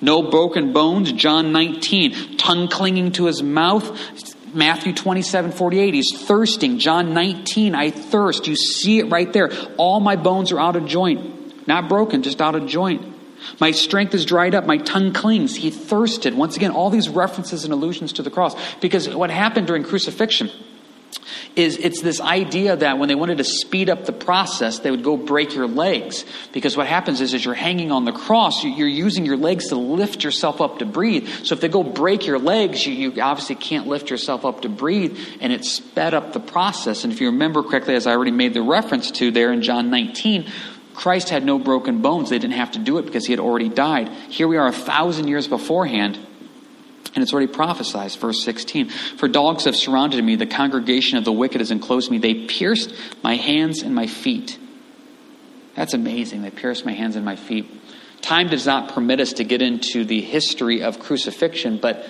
No 0.00 0.30
broken 0.30 0.72
bones. 0.72 1.10
John 1.10 1.50
19, 1.50 2.36
tongue 2.36 2.68
clinging 2.68 3.12
to 3.12 3.24
his 3.24 3.42
mouth. 3.42 4.35
Matthew 4.54 4.94
27, 4.94 5.52
48, 5.52 5.94
he's 5.94 6.22
thirsting. 6.22 6.78
John 6.78 7.14
19, 7.14 7.74
I 7.74 7.90
thirst. 7.90 8.46
You 8.46 8.56
see 8.56 8.98
it 8.98 9.10
right 9.10 9.32
there. 9.32 9.50
All 9.76 10.00
my 10.00 10.16
bones 10.16 10.52
are 10.52 10.60
out 10.60 10.76
of 10.76 10.86
joint. 10.86 11.66
Not 11.66 11.88
broken, 11.88 12.22
just 12.22 12.40
out 12.40 12.54
of 12.54 12.66
joint. 12.66 13.14
My 13.60 13.70
strength 13.72 14.14
is 14.14 14.24
dried 14.24 14.54
up. 14.54 14.66
My 14.66 14.78
tongue 14.78 15.12
clings. 15.12 15.56
He 15.56 15.70
thirsted. 15.70 16.34
Once 16.34 16.56
again, 16.56 16.70
all 16.70 16.90
these 16.90 17.08
references 17.08 17.64
and 17.64 17.72
allusions 17.72 18.14
to 18.14 18.22
the 18.22 18.30
cross. 18.30 18.54
Because 18.80 19.08
what 19.14 19.30
happened 19.30 19.66
during 19.66 19.84
crucifixion 19.84 20.50
is 21.54 21.76
it's 21.78 22.02
this 22.02 22.20
idea 22.20 22.76
that 22.76 22.98
when 22.98 23.08
they 23.08 23.14
wanted 23.14 23.38
to 23.38 23.44
speed 23.44 23.88
up 23.88 24.04
the 24.04 24.12
process, 24.12 24.80
they 24.80 24.90
would 24.90 25.02
go 25.02 25.16
break 25.16 25.54
your 25.54 25.66
legs. 25.66 26.24
Because 26.52 26.76
what 26.76 26.86
happens 26.86 27.20
is, 27.20 27.34
as 27.34 27.44
you're 27.44 27.54
hanging 27.54 27.90
on 27.90 28.04
the 28.04 28.12
cross, 28.12 28.62
you're 28.64 28.88
using 28.88 29.24
your 29.24 29.36
legs 29.36 29.68
to 29.68 29.76
lift 29.76 30.24
yourself 30.24 30.60
up 30.60 30.78
to 30.80 30.86
breathe. 30.86 31.28
So 31.44 31.54
if 31.54 31.60
they 31.60 31.68
go 31.68 31.82
break 31.82 32.26
your 32.26 32.38
legs, 32.38 32.86
you, 32.86 33.10
you 33.10 33.22
obviously 33.22 33.56
can't 33.56 33.86
lift 33.86 34.10
yourself 34.10 34.44
up 34.44 34.62
to 34.62 34.68
breathe, 34.68 35.18
and 35.40 35.52
it 35.52 35.64
sped 35.64 36.14
up 36.14 36.32
the 36.32 36.40
process. 36.40 37.04
And 37.04 37.12
if 37.12 37.20
you 37.20 37.30
remember 37.30 37.62
correctly, 37.62 37.94
as 37.94 38.06
I 38.06 38.12
already 38.12 38.32
made 38.32 38.54
the 38.54 38.62
reference 38.62 39.10
to 39.12 39.30
there 39.30 39.52
in 39.52 39.62
John 39.62 39.90
19, 39.90 40.50
Christ 40.94 41.28
had 41.28 41.44
no 41.44 41.58
broken 41.58 42.00
bones. 42.00 42.30
They 42.30 42.38
didn't 42.38 42.54
have 42.54 42.72
to 42.72 42.78
do 42.78 42.98
it 42.98 43.02
because 43.04 43.26
he 43.26 43.32
had 43.32 43.40
already 43.40 43.68
died. 43.68 44.08
Here 44.30 44.48
we 44.48 44.56
are 44.56 44.66
a 44.66 44.72
thousand 44.72 45.28
years 45.28 45.46
beforehand 45.46 46.18
and 47.16 47.22
it's 47.22 47.32
already 47.32 47.50
prophesied, 47.50 48.12
verse 48.12 48.44
16. 48.44 48.90
For 48.90 49.26
dogs 49.26 49.64
have 49.64 49.74
surrounded 49.74 50.22
me, 50.22 50.36
the 50.36 50.46
congregation 50.46 51.16
of 51.16 51.24
the 51.24 51.32
wicked 51.32 51.62
has 51.62 51.70
enclosed 51.70 52.10
me. 52.10 52.18
They 52.18 52.46
pierced 52.46 52.92
my 53.24 53.36
hands 53.36 53.80
and 53.80 53.94
my 53.94 54.06
feet. 54.06 54.58
That's 55.74 55.94
amazing. 55.94 56.42
They 56.42 56.50
pierced 56.50 56.84
my 56.84 56.92
hands 56.92 57.16
and 57.16 57.24
my 57.24 57.36
feet. 57.36 57.70
Time 58.20 58.48
does 58.48 58.66
not 58.66 58.94
permit 58.94 59.20
us 59.20 59.32
to 59.34 59.44
get 59.44 59.62
into 59.62 60.04
the 60.04 60.20
history 60.20 60.82
of 60.82 60.98
crucifixion, 60.98 61.78
but 61.78 62.06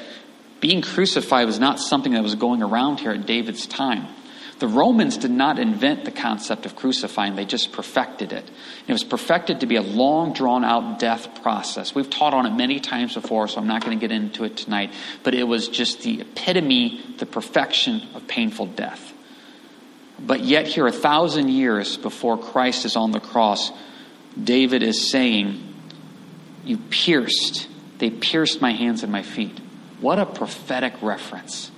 being 0.61 0.83
crucified 0.83 1.47
was 1.47 1.61
not 1.61 1.79
something 1.79 2.13
that 2.15 2.25
was 2.25 2.35
going 2.35 2.61
around 2.61 2.99
here 2.99 3.13
at 3.13 3.27
David's 3.27 3.67
time. 3.67 4.09
The 4.59 4.69
Romans 4.69 5.19
did 5.19 5.31
not 5.31 5.59
invent 5.59 6.07
the 6.07 6.11
concept 6.11 6.65
of 6.65 6.77
crucifying, 6.77 7.37
they 7.37 7.45
just 7.45 7.73
perfected 7.73 8.33
it. 8.33 8.51
It 8.89 8.93
was 8.93 9.05
perfected 9.05 9.61
to 9.61 9.67
be 9.67 9.77
a 9.77 9.83
long, 9.83 10.33
drawn 10.33 10.65
out 10.65 10.99
death 10.99 11.43
process. 11.43 11.95
We've 11.95 12.09
taught 12.09 12.33
on 12.33 12.47
it 12.47 12.55
many 12.55 12.81
times 12.81 13.15
before, 13.15 13.49
so 13.49 13.61
I'm 13.61 13.67
not 13.67 13.85
going 13.85 13.99
to 13.99 14.01
get 14.01 14.15
into 14.15 14.45
it 14.45 14.57
tonight, 14.57 14.95
but 15.23 15.35
it 15.35 15.45
was 15.45 15.69
just 15.69 16.01
the 16.01 16.23
epitome, 16.23 17.03
the 17.19 17.27
perfection 17.27 18.03
of 18.15 18.27
painful 18.27 18.67
death. 18.67 19.13
But 20.19 20.41
yet, 20.41 20.67
here, 20.67 20.87
a 20.87 20.93
thousand 20.93 21.51
years 21.51 21.99
before 21.99 22.39
Christ 22.39 22.87
is 22.87 22.97
on 22.97 23.11
the 23.11 23.21
cross, 23.21 23.71
David 24.43 24.83
is 24.83 25.11
saying, 25.11 25.75
You 26.65 26.79
pierced, 26.79 27.69
they 27.99 28.09
pierced 28.09 28.63
my 28.63 28.73
hands 28.73 29.03
and 29.03 29.13
my 29.13 29.23
feet. 29.23 29.61
What 30.01 30.19
a 30.19 30.25
prophetic 30.25 30.95
reference. 31.03 31.71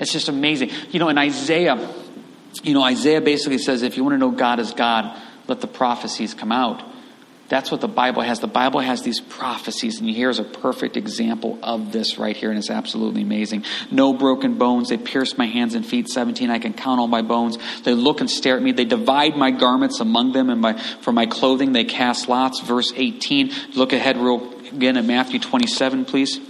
It's 0.00 0.12
just 0.12 0.28
amazing. 0.28 0.70
You 0.90 0.98
know, 0.98 1.10
in 1.10 1.18
Isaiah, 1.18 1.76
you 2.64 2.74
know, 2.74 2.82
Isaiah 2.82 3.20
basically 3.20 3.58
says 3.58 3.82
if 3.82 3.96
you 3.96 4.02
want 4.02 4.14
to 4.14 4.18
know 4.18 4.30
God 4.30 4.58
is 4.58 4.72
God, 4.72 5.20
let 5.46 5.60
the 5.60 5.66
prophecies 5.66 6.34
come 6.34 6.50
out. 6.50 6.82
That's 7.48 7.70
what 7.70 7.82
the 7.82 7.88
Bible 7.88 8.22
has. 8.22 8.40
The 8.40 8.46
Bible 8.46 8.80
has 8.80 9.02
these 9.02 9.20
prophecies, 9.20 10.00
and 10.00 10.08
here's 10.08 10.38
a 10.38 10.44
perfect 10.44 10.96
example 10.96 11.58
of 11.62 11.92
this 11.92 12.18
right 12.18 12.34
here, 12.34 12.48
and 12.48 12.58
it's 12.58 12.70
absolutely 12.70 13.20
amazing. 13.20 13.64
No 13.90 14.14
broken 14.14 14.56
bones. 14.56 14.88
They 14.88 14.96
pierced 14.96 15.36
my 15.36 15.46
hands 15.46 15.74
and 15.74 15.84
feet. 15.84 16.08
17, 16.08 16.50
I 16.50 16.58
can 16.58 16.72
count 16.72 17.00
all 17.00 17.06
my 17.06 17.20
bones. 17.20 17.58
They 17.82 17.92
look 17.92 18.20
and 18.20 18.30
stare 18.30 18.56
at 18.56 18.62
me. 18.62 18.72
They 18.72 18.86
divide 18.86 19.36
my 19.36 19.50
garments 19.50 20.00
among 20.00 20.32
them, 20.32 20.48
and 20.48 20.60
my, 20.60 20.78
for 21.02 21.12
my 21.12 21.26
clothing 21.26 21.72
they 21.72 21.84
cast 21.84 22.30
lots. 22.30 22.60
Verse 22.60 22.92
18. 22.96 23.52
Look 23.74 23.92
ahead 23.92 24.16
real 24.16 24.50
again 24.72 24.96
at 24.96 25.04
Matthew 25.04 25.38
27, 25.38 26.06
please. 26.06 26.40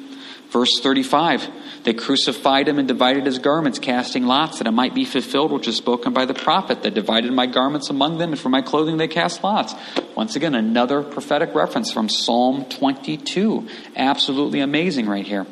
Verse 0.54 0.78
35. 0.80 1.50
They 1.82 1.94
crucified 1.94 2.68
him 2.68 2.78
and 2.78 2.86
divided 2.86 3.26
his 3.26 3.40
garments, 3.40 3.80
casting 3.80 4.24
lots, 4.24 4.58
that 4.58 4.68
it 4.68 4.70
might 4.70 4.94
be 4.94 5.04
fulfilled 5.04 5.50
which 5.50 5.66
is 5.66 5.76
spoken 5.76 6.12
by 6.12 6.26
the 6.26 6.32
prophet. 6.32 6.80
They 6.80 6.90
divided 6.90 7.32
my 7.32 7.46
garments 7.46 7.90
among 7.90 8.18
them, 8.18 8.30
and 8.30 8.40
for 8.40 8.50
my 8.50 8.62
clothing 8.62 8.96
they 8.96 9.08
cast 9.08 9.42
lots. 9.42 9.74
Once 10.14 10.36
again, 10.36 10.54
another 10.54 11.02
prophetic 11.02 11.56
reference 11.56 11.90
from 11.90 12.08
Psalm 12.08 12.66
22. 12.66 13.66
Absolutely 13.96 14.60
amazing 14.60 15.08
right 15.08 15.26
here. 15.26 15.44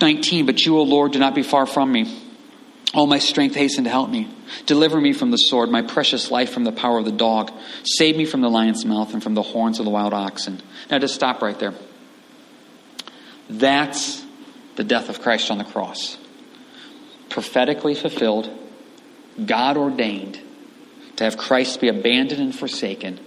19, 0.00 0.46
but 0.46 0.64
you, 0.64 0.78
O 0.78 0.84
Lord, 0.84 1.10
do 1.10 1.18
not 1.18 1.34
be 1.34 1.42
far 1.42 1.66
from 1.66 1.90
me. 1.90 2.16
All 2.94 3.08
my 3.08 3.18
strength 3.18 3.56
hasten 3.56 3.82
to 3.82 3.90
help 3.90 4.10
me. 4.10 4.28
Deliver 4.66 5.00
me 5.00 5.12
from 5.12 5.32
the 5.32 5.38
sword, 5.38 5.70
my 5.70 5.82
precious 5.82 6.30
life 6.30 6.52
from 6.52 6.62
the 6.62 6.70
power 6.70 7.00
of 7.00 7.04
the 7.04 7.10
dog. 7.10 7.50
Save 7.82 8.16
me 8.16 8.26
from 8.26 8.42
the 8.42 8.48
lion's 8.48 8.84
mouth 8.84 9.12
and 9.12 9.20
from 9.20 9.34
the 9.34 9.42
horns 9.42 9.80
of 9.80 9.86
the 9.86 9.90
wild 9.90 10.14
oxen. 10.14 10.62
Now, 10.88 11.00
just 11.00 11.16
stop 11.16 11.42
right 11.42 11.58
there. 11.58 11.74
That's 13.48 14.24
the 14.76 14.84
death 14.84 15.08
of 15.08 15.20
Christ 15.20 15.50
on 15.50 15.58
the 15.58 15.64
cross. 15.64 16.18
Prophetically 17.28 17.94
fulfilled, 17.94 18.50
God 19.44 19.76
ordained 19.76 20.40
to 21.16 21.24
have 21.24 21.36
Christ 21.36 21.80
be 21.80 21.88
abandoned 21.88 22.40
and 22.40 22.54
forsaken 22.54 23.20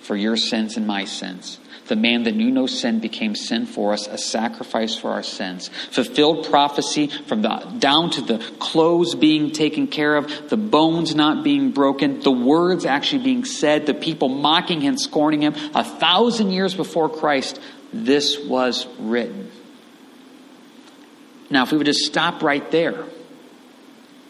for 0.00 0.16
your 0.16 0.36
sins 0.36 0.76
and 0.76 0.86
my 0.86 1.04
sins. 1.04 1.58
The 1.86 1.96
man 1.96 2.22
that 2.22 2.34
knew 2.34 2.50
no 2.50 2.66
sin 2.66 3.00
became 3.00 3.34
sin 3.34 3.66
for 3.66 3.92
us, 3.92 4.06
a 4.06 4.16
sacrifice 4.16 4.94
for 4.94 5.10
our 5.10 5.22
sins. 5.22 5.68
Fulfilled 5.90 6.48
prophecy 6.48 7.08
from 7.08 7.42
the 7.42 7.76
down 7.78 8.10
to 8.10 8.22
the 8.22 8.38
clothes 8.58 9.14
being 9.14 9.50
taken 9.50 9.86
care 9.86 10.16
of, 10.16 10.48
the 10.48 10.56
bones 10.56 11.14
not 11.14 11.44
being 11.44 11.72
broken, 11.72 12.20
the 12.20 12.30
words 12.30 12.86
actually 12.86 13.22
being 13.22 13.44
said, 13.44 13.84
the 13.84 13.92
people 13.92 14.30
mocking 14.30 14.80
him, 14.80 14.96
scorning 14.96 15.42
him. 15.42 15.54
A 15.74 15.84
thousand 15.84 16.52
years 16.52 16.74
before 16.74 17.10
Christ, 17.10 17.60
this 17.92 18.38
was 18.38 18.86
written. 18.98 19.50
Now, 21.54 21.62
if 21.62 21.70
we 21.70 21.78
would 21.78 21.86
just 21.86 22.04
stop 22.04 22.42
right 22.42 22.68
there, 22.72 23.04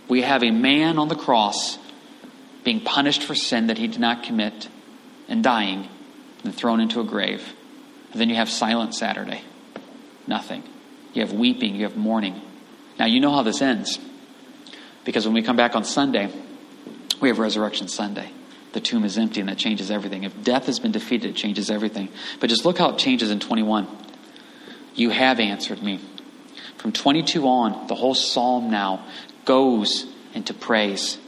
we 0.09 0.21
have 0.21 0.45
a 0.45 0.51
man 0.51 0.99
on 0.99 1.09
the 1.09 1.15
cross 1.15 1.79
being 2.65 2.83
punished 2.83 3.23
for 3.23 3.35
sin 3.35 3.69
that 3.69 3.79
he 3.79 3.89
did 3.89 3.99
not 3.99 4.25
commit 4.25 4.69
and 5.27 5.43
dying 5.43 5.89
and 6.45 6.55
thrown 6.55 6.81
into 6.81 7.01
a 7.01 7.05
grave. 7.05 7.55
And 8.13 8.21
then 8.21 8.29
you 8.29 8.35
have 8.35 8.51
Silent 8.51 8.95
Saturday. 8.95 9.41
Nothing. 10.27 10.65
You 11.15 11.23
have 11.23 11.33
weeping, 11.33 11.75
you 11.75 11.85
have 11.85 11.97
mourning. 11.97 12.43
Now, 12.99 13.07
you 13.07 13.21
know 13.21 13.33
how 13.33 13.43
this 13.43 13.63
ends. 13.63 13.99
Because 15.07 15.25
when 15.25 15.33
we 15.33 15.41
come 15.41 15.57
back 15.57 15.75
on 15.75 15.85
Sunday, 15.85 16.31
we 17.23 17.29
have 17.31 17.39
Resurrection 17.39 17.89
Sunday. 17.89 18.31
The 18.73 18.83
tomb 18.83 19.03
is 19.03 19.17
empty, 19.17 19.41
and 19.41 19.49
that 19.49 19.57
changes 19.57 19.91
everything. 19.91 20.25
If 20.25 20.45
death 20.45 20.67
has 20.67 20.79
been 20.79 20.93
defeated, 20.93 21.31
it 21.31 21.37
changes 21.37 21.71
everything. 21.71 22.11
But 22.39 22.51
just 22.51 22.67
look 22.67 22.77
how 22.77 22.91
it 22.91 22.99
changes 22.99 23.31
in 23.31 23.41
21. 23.41 23.89
You 24.95 25.09
have 25.09 25.41
answered 25.41 25.83
me. 25.83 26.01
From 26.79 26.93
22 26.93 27.47
on, 27.47 27.87
the 27.87 27.95
whole 27.95 28.15
psalm 28.15 28.71
now 28.71 29.05
goes 29.45 30.07
into 30.35 30.55
praise. 30.55 31.19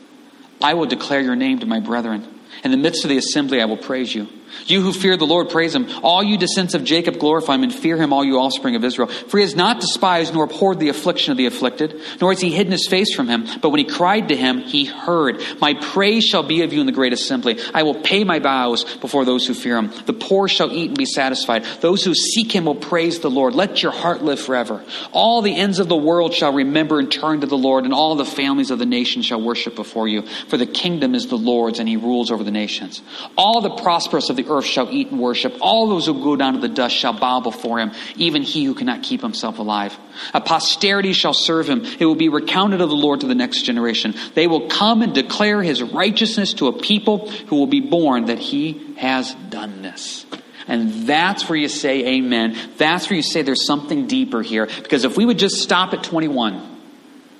I 0.61 0.75
will 0.75 0.87
declare 0.87 1.21
your 1.21 1.37
name 1.37 1.61
to 1.61 1.67
my 1.67 1.81
brethren. 1.81 2.27
In 2.65 2.71
the 2.71 2.77
midst 2.77 3.05
of 3.05 3.11
the 3.11 3.19
assembly, 3.19 3.61
I 3.61 3.67
will 3.67 3.77
praise 3.77 4.15
you. 4.15 4.29
You 4.67 4.83
who 4.83 4.93
fear 4.93 5.17
the 5.17 5.27
Lord, 5.27 5.51
praise 5.51 5.75
him. 5.75 5.89
All 6.03 6.23
you 6.23 6.39
descendants 6.39 6.75
of 6.75 6.85
Jacob, 6.85 7.19
glorify 7.19 7.55
him, 7.55 7.63
and 7.63 7.75
fear 7.75 7.97
him, 7.97 8.13
all 8.13 8.25
you 8.25 8.39
offspring 8.39 8.77
of 8.77 8.85
Israel. 8.85 9.09
For 9.09 9.39
he 9.39 9.45
has 9.45 9.55
not 9.55 9.81
despised 9.81 10.35
nor 10.35 10.45
abhorred 10.45 10.81
the 10.81 10.89
affliction 10.89 11.33
of 11.33 11.37
the 11.37 11.47
afflicted, 11.47 12.01
nor 12.21 12.33
has 12.33 12.41
he 12.41 12.51
hidden 12.51 12.73
his 12.73 12.89
face 12.89 13.15
from 13.15 13.29
him. 13.29 13.47
But 13.61 13.71
when 13.71 13.79
he 13.79 13.85
cried 13.85 14.29
to 14.29 14.37
him, 14.37 14.59
he 14.61 14.85
heard. 14.85 15.43
My 15.61 15.75
praise 15.75 16.25
shall 16.25 16.43
be 16.43 16.63
of 16.63 16.73
you 16.73 16.81
in 16.81 16.87
the 16.87 16.93
great 16.93 17.13
assembly. 17.13 17.59
I 17.75 17.83
will 17.83 18.01
pay 18.01 18.25
my 18.25 18.39
vows 18.39 18.85
before 18.97 19.25
those 19.25 19.47
who 19.47 19.55
fear 19.55 19.77
him. 19.77 19.93
The 20.07 20.13
poor 20.13 20.49
shall 20.49 20.73
eat 20.73 20.89
and 20.89 20.99
be 20.99 21.07
satisfied. 21.07 21.65
Those 21.81 22.05
who 22.05 22.15
seek 22.15 22.53
him 22.53 22.65
will 22.65 22.75
praise 22.75 23.21
the 23.21 23.31
Lord. 23.31 23.55
Let 23.55 23.83
your 23.83 23.93
heart 23.93 24.23
live 24.23 24.41
forever. 24.41 24.85
All 25.13 25.43
the 25.43 25.55
ends 25.55 25.79
of 25.79 25.89
the 25.89 25.97
world 25.97 26.35
shall 26.35 26.53
remember 26.53 26.99
and 26.99 27.11
turn 27.11 27.41
to 27.41 27.47
the 27.47 27.59
Lord, 27.59 27.85
and 27.85 27.93
all 27.93 28.15
the 28.15 28.25
families 28.25 28.71
of 28.71 28.79
the 28.79 28.87
nations 28.87 29.27
shall 29.27 29.41
worship 29.41 29.75
before 29.75 30.09
you. 30.09 30.23
For 30.49 30.57
the 30.57 30.67
kingdom 30.67 31.15
is 31.15 31.27
the 31.27 31.37
Lord's, 31.37 31.79
and 31.79 31.89
he 31.89 31.97
rules 31.97 32.31
over 32.31 32.45
the 32.45 32.51
nations. 32.51 33.03
All 33.37 33.61
the 33.61 33.71
prosperous 33.71 34.31
of 34.31 34.37
the 34.37 34.46
earth 34.49 34.65
shall 34.65 34.91
eat 34.91 35.11
and 35.11 35.21
worship. 35.21 35.57
All 35.61 35.89
those 35.89 36.07
who 36.07 36.15
go 36.15 36.37
down 36.37 36.55
to 36.55 36.61
the 36.61 36.69
dust 36.69 36.95
shall 36.95 37.13
bow 37.13 37.41
before 37.41 37.79
him, 37.79 37.93
even 38.17 38.43
he 38.43 38.65
who 38.65 38.75
cannot 38.75 39.03
keep 39.03 39.21
himself 39.21 39.59
alive. 39.59 39.97
A 40.35 40.41
posterity 40.41 41.13
shall 41.13 41.35
serve 41.35 41.69
him. 41.69 41.85
It 41.85 42.05
will 42.05 42.15
be 42.15 42.29
recounted 42.29 42.81
of 42.81 42.89
the 42.89 42.97
Lord 42.97 43.21
to 43.21 43.27
the 43.27 43.35
next 43.35 43.63
generation. 43.63 44.15
They 44.35 44.47
will 44.47 44.69
come 44.69 45.03
and 45.03 45.15
declare 45.15 45.63
his 45.63 45.83
righteousness 45.83 46.55
to 46.55 46.69
a 46.69 46.73
people 46.73 47.29
who 47.29 47.57
will 47.57 47.67
be 47.67 47.81
born 47.81 48.27
that 48.27 48.39
he 48.39 48.95
has 48.97 49.35
done 49.51 49.83
this. 49.83 50.27
And 50.69 51.07
that's 51.07 51.49
where 51.49 51.59
you 51.59 51.69
say 51.69 52.17
amen. 52.17 52.57
That's 52.77 53.09
where 53.09 53.17
you 53.17 53.23
say 53.23 53.43
there's 53.43 53.67
something 53.67 54.07
deeper 54.07 54.43
here. 54.43 54.67
Because 54.67 55.05
if 55.05 55.17
we 55.17 55.25
would 55.25 55.39
just 55.39 55.57
stop 55.57 55.93
at 55.93 56.03
21, 56.03 56.76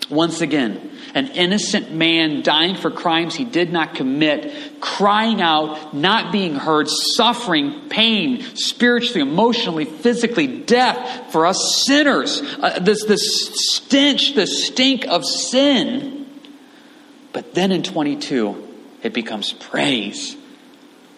once 0.09 0.41
again, 0.41 0.91
an 1.15 1.29
innocent 1.29 1.93
man 1.93 2.43
dying 2.43 2.77
for 2.77 2.91
crimes 2.91 3.35
he 3.35 3.45
did 3.45 3.73
not 3.73 3.95
commit, 3.95 4.81
crying 4.81 5.41
out, 5.41 5.95
not 5.95 6.31
being 6.31 6.55
heard, 6.55 6.89
suffering, 6.89 7.89
pain, 7.89 8.43
spiritually, 8.55 9.21
emotionally, 9.21 9.85
physically, 9.85 10.47
death 10.47 11.33
for 11.33 11.47
us 11.47 11.85
sinners. 11.87 12.41
Uh, 12.43 12.79
this, 12.81 13.05
this 13.05 13.51
stench, 13.55 14.35
this 14.35 14.67
stink 14.67 15.07
of 15.07 15.25
sin. 15.25 16.27
But 17.33 17.55
then 17.55 17.73
in 17.73 17.83
22, 17.83 18.69
it 19.03 19.13
becomes 19.13 19.53
praise 19.53 20.37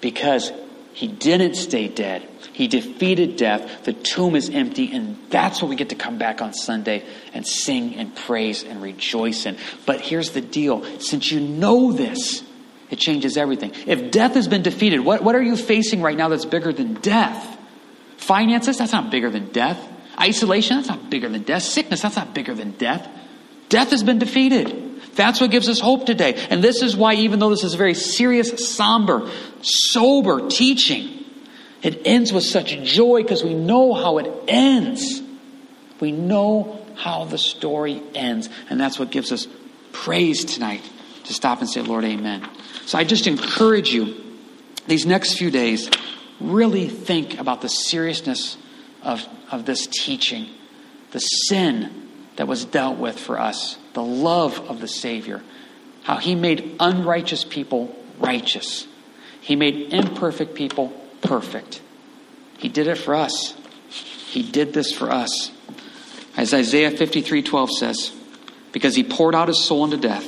because 0.01 0.51
he 0.99 1.07
didn't 1.07 1.55
stay 1.55 1.87
dead. 1.87 2.29
He 2.53 2.67
defeated 2.67 3.37
death. 3.37 3.85
The 3.85 3.93
tomb 3.93 4.35
is 4.35 4.51
empty, 4.51 4.93
and 4.93 5.17
that's 5.31 5.63
what 5.63 5.69
we 5.69 5.77
get 5.77 5.91
to 5.91 5.95
come 5.95 6.19
back 6.19 6.43
on 6.43 6.53
Sunday 6.53 7.05
and 7.33 7.47
sing 7.47 7.95
and 7.95 8.17
praise 8.17 8.65
and 8.65 8.83
rejoice 8.83 9.47
in. 9.47 9.57
But 9.87 10.01
here's 10.01 10.33
the 10.33 10.41
deal 10.41 10.83
since 10.99 11.31
you 11.31 11.39
know 11.39 11.93
this, 11.93 12.43
it 12.91 12.99
changes 12.99 13.37
everything. 13.37 13.75
If 13.87 14.11
death 14.11 14.35
has 14.35 14.49
been 14.49 14.63
defeated, 14.63 14.99
what, 14.99 15.23
what 15.23 15.37
are 15.37 15.43
you 15.43 15.57
facing 15.57 16.03
right 16.03 16.17
now 16.17 16.31
that's 16.31 16.45
bigger 16.45 16.73
than 16.73 16.95
death? 16.95 17.57
Finances, 18.17 18.79
that's 18.79 18.91
not 18.91 19.09
bigger 19.09 19.31
than 19.31 19.53
death. 19.53 19.79
Isolation, 20.21 20.79
that's 20.79 20.89
not 20.89 21.09
bigger 21.09 21.29
than 21.29 21.43
death. 21.45 21.63
Sickness, 21.63 22.03
that's 22.03 22.17
not 22.17 22.35
bigger 22.35 22.57
than 22.57 22.73
death. 22.73 23.09
Death 23.69 23.91
has 23.91 24.03
been 24.03 24.19
defeated. 24.19 24.88
That's 25.19 25.41
what 25.41 25.51
gives 25.51 25.69
us 25.69 25.81
hope 25.81 26.07
today. 26.07 26.35
And 26.49 26.63
this 26.63 26.81
is 26.81 26.97
why, 26.97 27.15
even 27.15 27.41
though 27.41 27.51
this 27.51 27.65
is 27.65 27.75
a 27.75 27.77
very 27.77 27.95
serious, 27.95 28.73
somber, 28.73 29.29
sober 29.63 30.49
teaching, 30.49 31.25
it 31.83 32.07
ends 32.07 32.33
with 32.33 32.45
such 32.45 32.81
joy 32.85 33.25
because 33.25 33.43
we 33.43 33.53
know 33.53 33.95
how 33.95 34.19
it 34.19 34.33
ends. 34.47 35.21
We 35.99 36.13
know 36.13 36.87
how 36.95 37.25
the 37.25 37.37
story 37.37 38.01
ends. 38.15 38.49
And 38.71 38.81
that's 38.81 38.97
what 38.97 39.11
gives 39.11 39.33
us 39.33 39.49
praise 39.91 40.45
tonight 40.45 40.89
to 41.25 41.35
stop 41.35 41.59
and 41.59 41.69
say, 41.69 41.81
Lord, 41.81 42.05
amen. 42.05 42.49
So 42.87 42.97
I 42.97 43.03
just 43.03 43.27
encourage 43.27 43.93
you 43.93 44.23
these 44.87 45.05
next 45.05 45.37
few 45.37 45.51
days, 45.51 45.91
really 46.39 46.89
think 46.89 47.41
about 47.41 47.61
the 47.61 47.69
seriousness 47.69 48.57
of, 49.03 49.27
of 49.51 49.67
this 49.67 49.89
teaching, 49.89 50.47
the 51.11 51.19
sin 51.19 52.09
that 52.37 52.47
was 52.47 52.65
dealt 52.65 52.99
with 52.99 53.19
for 53.19 53.41
us, 53.41 53.78
the 53.95 54.03
love 54.03 54.59
of 54.71 54.81
the 54.81 54.89
Savior, 54.89 55.43
how 56.03 56.17
He 56.17 56.35
made 56.35 56.77
unrighteous 56.81 57.45
people 57.45 57.95
righteous, 58.19 58.87
He 59.41 59.57
made 59.57 59.93
imperfect 59.93 60.55
people 60.55 60.93
perfect. 61.23 61.81
He 62.59 62.69
did 62.69 62.89
it 62.89 62.99
for 62.99 63.15
us. 63.15 63.55
He 63.89 64.43
did 64.43 64.73
this 64.73 64.93
for 64.93 65.11
us. 65.11 65.51
As 66.37 66.53
Isaiah 66.53 66.91
53 66.91 67.43
12 67.43 67.71
says, 67.71 68.13
because 68.73 68.95
he 68.95 69.03
poured 69.03 69.35
out 69.35 69.49
his 69.49 69.65
soul 69.65 69.85
unto 69.85 69.97
death, 69.97 70.25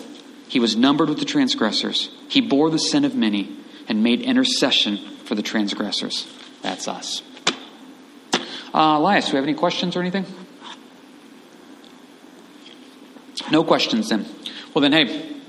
he 0.49 0.59
was 0.59 0.75
numbered 0.75 1.09
with 1.09 1.19
the 1.19 1.25
transgressors. 1.25 2.11
He 2.29 2.41
bore 2.41 2.71
the 2.71 2.79
sin 2.79 3.05
of 3.05 3.15
many 3.15 3.57
and 3.89 4.03
made 4.03 4.21
intercession 4.23 4.97
for 5.25 5.35
the 5.35 5.43
transgressors. 5.43 6.27
That's 6.63 6.89
us. 6.89 7.23
Uh, 8.73 8.97
Elias, 8.99 9.27
do 9.27 9.33
we 9.33 9.37
have 9.37 9.45
any 9.45 9.55
questions 9.55 9.97
or 9.97 10.01
anything? 10.01 10.25
No 13.51 13.64
questions 13.64 14.09
then. 14.09 14.26
Well, 14.74 14.82
then, 14.82 14.93
hey, 14.93 15.41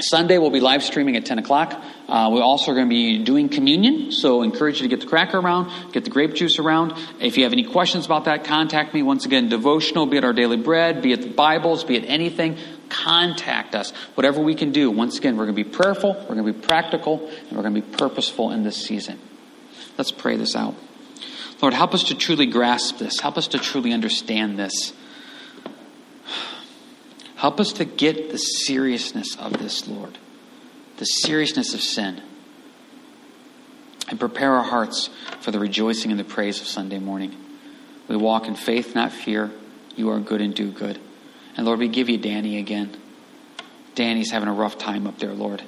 Sunday 0.00 0.38
we'll 0.38 0.50
be 0.50 0.60
live 0.60 0.82
streaming 0.82 1.16
at 1.16 1.24
10 1.24 1.38
o'clock. 1.38 1.72
Uh, 2.08 2.30
we 2.32 2.40
also 2.40 2.72
going 2.72 2.86
to 2.86 2.90
be 2.90 3.24
doing 3.24 3.48
communion, 3.48 4.12
so 4.12 4.42
encourage 4.42 4.80
you 4.80 4.88
to 4.88 4.94
get 4.94 5.00
the 5.00 5.08
cracker 5.08 5.38
around, 5.38 5.92
get 5.92 6.04
the 6.04 6.10
grape 6.10 6.34
juice 6.34 6.58
around. 6.58 6.92
If 7.18 7.36
you 7.36 7.44
have 7.44 7.52
any 7.52 7.64
questions 7.64 8.04
about 8.04 8.26
that, 8.26 8.44
contact 8.44 8.94
me. 8.94 9.02
Once 9.02 9.24
again, 9.24 9.48
devotional, 9.48 10.06
be 10.06 10.18
it 10.18 10.24
our 10.24 10.32
daily 10.32 10.58
bread, 10.58 11.02
be 11.02 11.12
it 11.12 11.22
the 11.22 11.30
Bibles, 11.30 11.82
be 11.82 11.96
it 11.96 12.04
anything, 12.04 12.58
contact 12.88 13.74
us. 13.74 13.90
Whatever 14.14 14.40
we 14.40 14.54
can 14.54 14.70
do. 14.70 14.90
Once 14.90 15.18
again, 15.18 15.36
we're 15.36 15.46
going 15.46 15.56
to 15.56 15.64
be 15.64 15.68
prayerful, 15.70 16.12
we're 16.12 16.34
going 16.34 16.46
to 16.46 16.52
be 16.52 16.60
practical, 16.60 17.28
and 17.28 17.52
we're 17.52 17.62
going 17.62 17.74
to 17.74 17.80
be 17.80 17.96
purposeful 17.96 18.52
in 18.52 18.62
this 18.62 18.76
season. 18.76 19.18
Let's 19.98 20.12
pray 20.12 20.36
this 20.36 20.54
out. 20.54 20.74
Lord, 21.62 21.72
help 21.72 21.94
us 21.94 22.04
to 22.04 22.14
truly 22.14 22.46
grasp 22.46 22.98
this. 22.98 23.18
Help 23.18 23.38
us 23.38 23.48
to 23.48 23.58
truly 23.58 23.92
understand 23.92 24.58
this. 24.58 24.92
Help 27.36 27.60
us 27.60 27.72
to 27.74 27.84
get 27.84 28.30
the 28.30 28.38
seriousness 28.38 29.36
of 29.36 29.54
this, 29.58 29.86
Lord 29.86 30.18
the 30.96 31.04
seriousness 31.04 31.74
of 31.74 31.80
sin, 31.80 32.22
and 34.08 34.18
prepare 34.18 34.52
our 34.54 34.62
hearts 34.62 35.10
for 35.40 35.50
the 35.50 35.58
rejoicing 35.58 36.10
and 36.10 36.20
the 36.20 36.24
praise 36.24 36.60
of 36.60 36.66
Sunday 36.66 36.98
morning. 36.98 37.34
We 38.08 38.16
walk 38.16 38.46
in 38.46 38.54
faith, 38.54 38.94
not 38.94 39.12
fear. 39.12 39.50
You 39.96 40.10
are 40.10 40.20
good 40.20 40.40
and 40.40 40.54
do 40.54 40.70
good. 40.70 40.98
And 41.56 41.66
Lord, 41.66 41.80
we 41.80 41.88
give 41.88 42.08
you 42.08 42.18
Danny 42.18 42.58
again. 42.58 42.96
Danny's 43.94 44.30
having 44.30 44.48
a 44.48 44.52
rough 44.52 44.78
time 44.78 45.06
up 45.06 45.18
there, 45.18 45.32
Lord. 45.32 45.62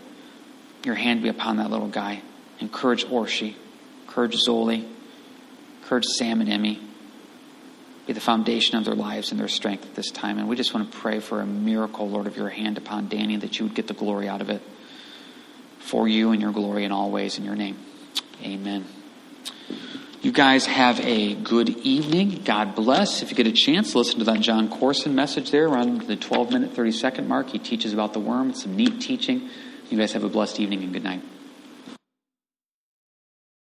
Your 0.84 0.94
hand 0.94 1.22
be 1.22 1.28
upon 1.28 1.56
that 1.56 1.70
little 1.70 1.88
guy. 1.88 2.22
Encourage 2.60 3.04
Orshi. 3.06 3.54
Encourage 4.02 4.36
Zoli. 4.46 4.86
Encourage 5.82 6.04
Sam 6.04 6.40
and 6.40 6.48
Emmy. 6.48 6.80
Be 8.08 8.14
the 8.14 8.20
foundation 8.20 8.78
of 8.78 8.86
their 8.86 8.94
lives 8.94 9.32
and 9.32 9.38
their 9.38 9.48
strength 9.48 9.84
at 9.84 9.94
this 9.94 10.10
time. 10.10 10.38
And 10.38 10.48
we 10.48 10.56
just 10.56 10.72
want 10.72 10.90
to 10.90 10.96
pray 10.96 11.20
for 11.20 11.42
a 11.42 11.46
miracle, 11.46 12.08
Lord, 12.08 12.26
of 12.26 12.38
your 12.38 12.48
hand 12.48 12.78
upon 12.78 13.08
Danny, 13.08 13.36
that 13.36 13.58
you 13.58 13.66
would 13.66 13.74
get 13.74 13.86
the 13.86 13.92
glory 13.92 14.26
out 14.26 14.40
of 14.40 14.48
it 14.48 14.62
for 15.78 16.08
you 16.08 16.30
and 16.30 16.40
your 16.40 16.52
glory 16.52 16.84
in 16.84 16.90
all 16.90 17.10
ways 17.10 17.36
in 17.36 17.44
your 17.44 17.54
name. 17.54 17.76
Amen. 18.42 18.86
You 20.22 20.32
guys 20.32 20.64
have 20.64 20.98
a 21.00 21.34
good 21.34 21.68
evening. 21.68 22.44
God 22.46 22.74
bless. 22.74 23.22
If 23.22 23.30
you 23.30 23.36
get 23.36 23.46
a 23.46 23.52
chance, 23.52 23.94
listen 23.94 24.20
to 24.20 24.24
that 24.24 24.40
Jon 24.40 24.70
Courson 24.70 25.14
message 25.14 25.50
there 25.50 25.66
around 25.66 26.00
the 26.06 26.16
12 26.16 26.50
minute, 26.50 26.72
30 26.72 26.92
second 26.92 27.28
mark. 27.28 27.50
He 27.50 27.58
teaches 27.58 27.92
about 27.92 28.14
the 28.14 28.20
worm. 28.20 28.48
It's 28.48 28.62
some 28.62 28.74
neat 28.74 29.02
teaching. 29.02 29.50
You 29.90 29.98
guys 29.98 30.14
have 30.14 30.24
a 30.24 30.30
blessed 30.30 30.60
evening 30.60 30.82
and 30.82 30.94
good 30.94 31.04
night. 31.04 31.22